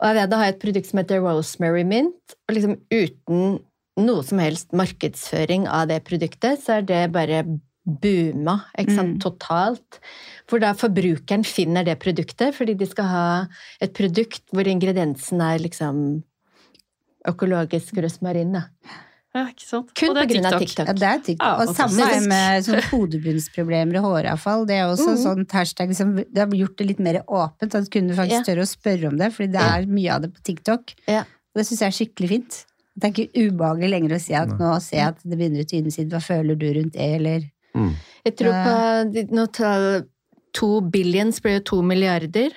Og 0.00 0.08
Aveda 0.08 0.36
har 0.36 0.46
et 0.48 0.58
produkt 0.60 0.86
som 0.86 0.98
heter 0.98 1.20
rosemary 1.20 1.84
mint, 1.84 2.14
og 2.48 2.54
liksom 2.56 2.78
uten 2.90 3.60
noe 3.98 4.22
som 4.22 4.38
helst 4.38 4.72
markedsføring 4.72 5.66
av 5.68 5.88
det 5.88 6.04
produktet, 6.04 6.58
så 6.62 6.78
er 6.78 6.82
det 6.82 7.12
bare 7.12 7.44
booma, 7.86 8.58
ikke 8.78 8.96
sant, 8.96 9.18
totalt. 9.22 10.00
For 10.50 10.62
da 10.62 10.72
forbrukeren 10.78 11.46
finner 11.46 11.86
det 11.86 11.98
produktet, 12.02 12.54
fordi 12.56 12.74
de 12.78 12.88
skal 12.90 13.10
ha 13.10 13.26
et 13.82 13.94
produkt 13.96 14.42
hvor 14.54 14.66
ingrediensen 14.66 15.42
er 15.44 15.62
liksom 15.62 16.00
økologisk 17.26 17.98
rosmarin. 18.02 18.58
Ja, 19.36 19.44
ikke 19.52 19.66
sant? 19.66 19.90
Kun 19.98 20.10
Og 20.10 20.16
det 20.16 20.22
er 20.22 20.26
på 20.26 20.32
grunn 20.34 20.48
av 20.48 20.54
TikTok. 20.56 20.68
TikTok. 20.68 20.88
Ja, 20.88 20.94
det 20.98 21.08
er 21.08 21.24
TikTok. 21.26 21.46
Ja, 21.46 21.56
og 21.62 21.78
samme 21.78 22.06
er 22.14 22.28
med 22.30 22.66
sånn 22.66 22.86
hodebunnsproblemer 22.90 23.98
og 24.00 24.06
håravfall. 24.08 24.64
Det 24.68 24.78
er 24.78 24.86
også 24.88 25.10
mm. 25.12 25.18
sånn 25.24 25.48
hashtag 25.52 25.92
som 25.98 26.14
Det 26.16 26.40
har 26.40 26.54
gjort 26.56 26.78
det 26.80 26.86
litt 26.92 27.02
mer 27.04 27.20
åpent, 27.26 27.76
at 27.76 27.90
kunne 27.92 28.16
faktisk 28.16 28.40
Ja. 28.40 28.46
tørre 28.46 28.64
å 28.64 28.70
spørre 28.70 29.10
om 29.10 29.18
det, 29.20 29.32
fordi 29.34 29.52
det 29.52 29.66
er 29.66 29.90
mye 29.90 30.14
av 30.14 30.24
det 30.24 30.32
på 30.32 30.46
TikTok. 30.50 30.96
Ja. 31.06 31.26
Og 31.26 31.60
det 31.60 31.66
syns 31.68 31.84
jeg 31.84 31.90
er 31.92 31.98
skikkelig 31.98 32.32
fint. 32.32 32.64
Det 32.96 33.04
er 33.04 33.12
ikke 33.12 33.44
ubehagelig 33.50 33.90
lenger 33.92 34.16
å 34.16 34.22
si 34.22 34.32
at 34.32 34.48
nå 34.56 34.70
ser 34.80 34.96
jeg 34.96 35.12
at 35.12 35.20
det 35.20 35.36
begynner 35.36 35.66
å 35.66 35.68
tyne 35.68 35.92
sitt, 35.92 36.08
hva 36.08 36.22
føler 36.24 36.56
du 36.56 36.66
rundt 36.72 36.96
det, 36.96 37.10
eller 37.20 37.44
Mm. 37.76 37.92
Jeg 38.26 38.36
tror 38.40 38.56
på 38.66 39.12
de- 39.12 39.26
nå 39.36 39.46
tar 39.52 40.04
To 40.56 40.80
billions 40.80 41.38
blir 41.44 41.58
jo 41.58 41.64
to 41.68 41.82
milliarder 41.84 42.50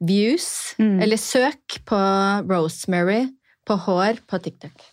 views, 0.00 0.74
Mm. 0.78 1.00
eller 1.02 1.16
søk 1.18 1.80
på 1.84 1.98
rosemary 2.48 3.24
på 3.66 3.76
hår 3.82 4.20
på 4.30 4.38
TikTok. 4.44 4.84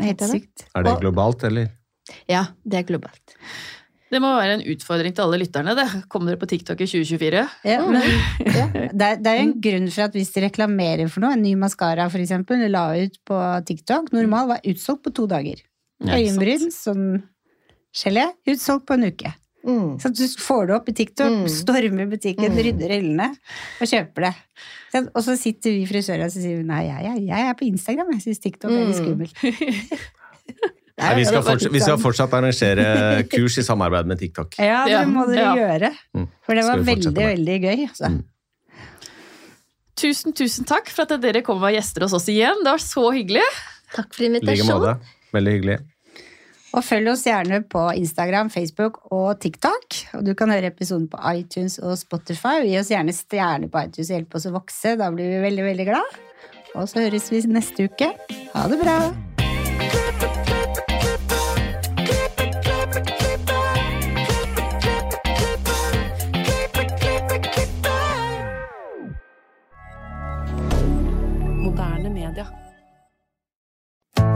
Helt 0.00 0.20
sykt. 0.30 0.64
Er 0.76 0.84
det 0.86 0.94
globalt, 1.02 1.42
eller? 1.44 1.68
Ja, 2.28 2.46
det 2.68 2.78
er 2.80 2.86
globalt. 2.88 3.34
Det 4.10 4.18
må 4.20 4.32
være 4.34 4.56
en 4.58 4.64
utfordring 4.72 5.14
til 5.14 5.22
alle 5.22 5.38
lytterne. 5.38 5.74
det. 5.78 5.86
Kommer 6.10 6.32
dere 6.32 6.40
på 6.40 6.48
TikTok 6.50 6.80
i 6.82 6.86
2024? 6.86 7.42
Ja, 7.64 7.80
men 7.86 8.02
Ja. 8.58 8.66
det, 8.92 9.02
er, 9.06 9.16
det 9.22 9.26
er 9.26 9.36
jo 9.38 9.44
en 9.48 9.60
grunn 9.62 9.90
for 9.90 10.02
at 10.08 10.12
hvis 10.18 10.32
de 10.34 10.40
reklamerer 10.48 11.08
for 11.12 11.20
noe, 11.22 11.32
en 11.36 11.42
ny 11.44 11.54
maskara 11.54 12.08
for 12.10 12.18
eksempel, 12.18 12.64
la 12.70 12.88
ut 12.98 13.18
på 13.24 13.38
TikTok, 13.68 14.10
normal 14.12 14.48
var 14.56 14.60
utsolgt 14.66 15.04
på 15.04 15.14
to 15.14 15.26
dager. 15.30 15.62
Øyenbryn, 16.02 16.70
sånn 16.74 17.22
gelé, 17.94 18.28
utsolgt 18.46 18.86
på 18.86 18.94
en 18.94 19.04
uke. 19.10 19.32
Mm. 19.66 19.98
Så 20.00 20.08
du 20.16 20.22
får 20.40 20.66
det 20.70 20.74
opp 20.78 20.88
i 20.88 20.92
TikTok, 20.96 21.30
Mm. 21.30 21.48
stormer 21.52 22.06
butikken, 22.08 22.48
Mm. 22.52 22.62
rydder 22.64 22.88
hyllene 22.96 23.26
og 23.80 23.86
kjøper 23.86 24.20
det. 24.30 24.34
Og 25.14 25.22
så 25.22 25.36
sitter 25.36 25.70
vi 25.76 25.84
frisører 25.86 26.24
og 26.24 26.30
så 26.32 26.40
sier 26.40 26.56
vi, 26.56 26.64
nei, 26.64 26.84
jeg, 26.86 27.04
jeg, 27.04 27.26
jeg 27.28 27.48
er 27.50 27.54
på 27.54 27.66
Instagram, 27.68 28.12
jeg 28.14 28.22
syns 28.24 28.40
TikTok 28.40 28.70
er 28.70 28.86
litt 28.86 28.96
Mm. 28.96 29.04
skummelt. 29.04 29.34
Nei, 31.00 31.14
vi, 31.16 31.24
skal 31.24 31.40
fortsatt, 31.42 31.72
vi 31.72 31.80
skal 31.80 31.96
sånn. 31.96 32.02
fortsatt 32.02 32.32
arrangere 32.36 33.22
kurs 33.32 33.54
i 33.56 33.62
samarbeid 33.64 34.04
med 34.10 34.18
TikTok. 34.20 34.58
Ja, 34.60 34.82
det 34.84 35.06
må 35.08 35.22
dere 35.30 35.46
ja. 35.46 35.54
gjøre. 35.56 35.90
Mm. 36.12 36.26
For 36.44 36.54
det 36.58 36.64
var 36.66 36.76
veldig, 36.84 37.12
med. 37.14 37.38
veldig 37.38 37.56
gøy. 37.62 37.88
Altså. 37.88 38.10
Mm. 38.10 38.24
Tusen, 40.00 40.32
tusen 40.36 40.64
takk 40.68 40.88
for 40.92 41.04
at 41.04 41.14
dere 41.22 41.40
kom 41.44 41.56
og 41.56 41.64
var 41.66 41.72
gjester 41.72 42.04
hos 42.04 42.12
oss 42.16 42.28
igjen. 42.32 42.62
Det 42.64 42.72
var 42.72 42.82
så 42.84 43.06
hyggelig. 43.16 43.44
Takk 43.94 44.12
for 44.12 44.24
invitasjonen. 44.28 44.60
like 44.60 44.76
måte. 44.76 45.16
Veldig 45.32 45.54
hyggelig. 45.56 45.78
Og 46.70 46.84
følg 46.86 47.10
oss 47.10 47.24
gjerne 47.26 47.64
på 47.66 47.82
Instagram, 47.98 48.50
Facebook 48.50 49.00
og 49.10 49.40
TikTok. 49.42 49.96
Og 50.18 50.26
du 50.26 50.34
kan 50.38 50.52
høre 50.54 50.70
episoden 50.70 51.08
på 51.10 51.18
iTunes 51.34 51.80
og 51.82 51.96
Spotify. 51.98 52.60
Gi 52.62 52.76
oss 52.78 52.92
gjerne 52.92 53.14
stjerner 53.14 53.70
på 53.72 53.82
iTunes 53.82 54.10
og 54.10 54.18
hjelp 54.20 54.38
oss 54.38 54.46
å 54.46 54.54
vokse. 54.54 54.94
Da 55.00 55.10
blir 55.10 55.32
vi 55.34 55.42
veldig, 55.42 55.66
veldig 55.66 55.88
glad. 55.90 56.20
Og 56.78 56.86
så 56.86 57.02
høres 57.02 57.26
vi 57.32 57.42
neste 57.50 57.90
uke. 57.90 58.14
Ha 58.54 58.68
det 58.70 58.78
bra! 58.78 59.00
Moderne 71.66 72.14
media. 72.14 72.46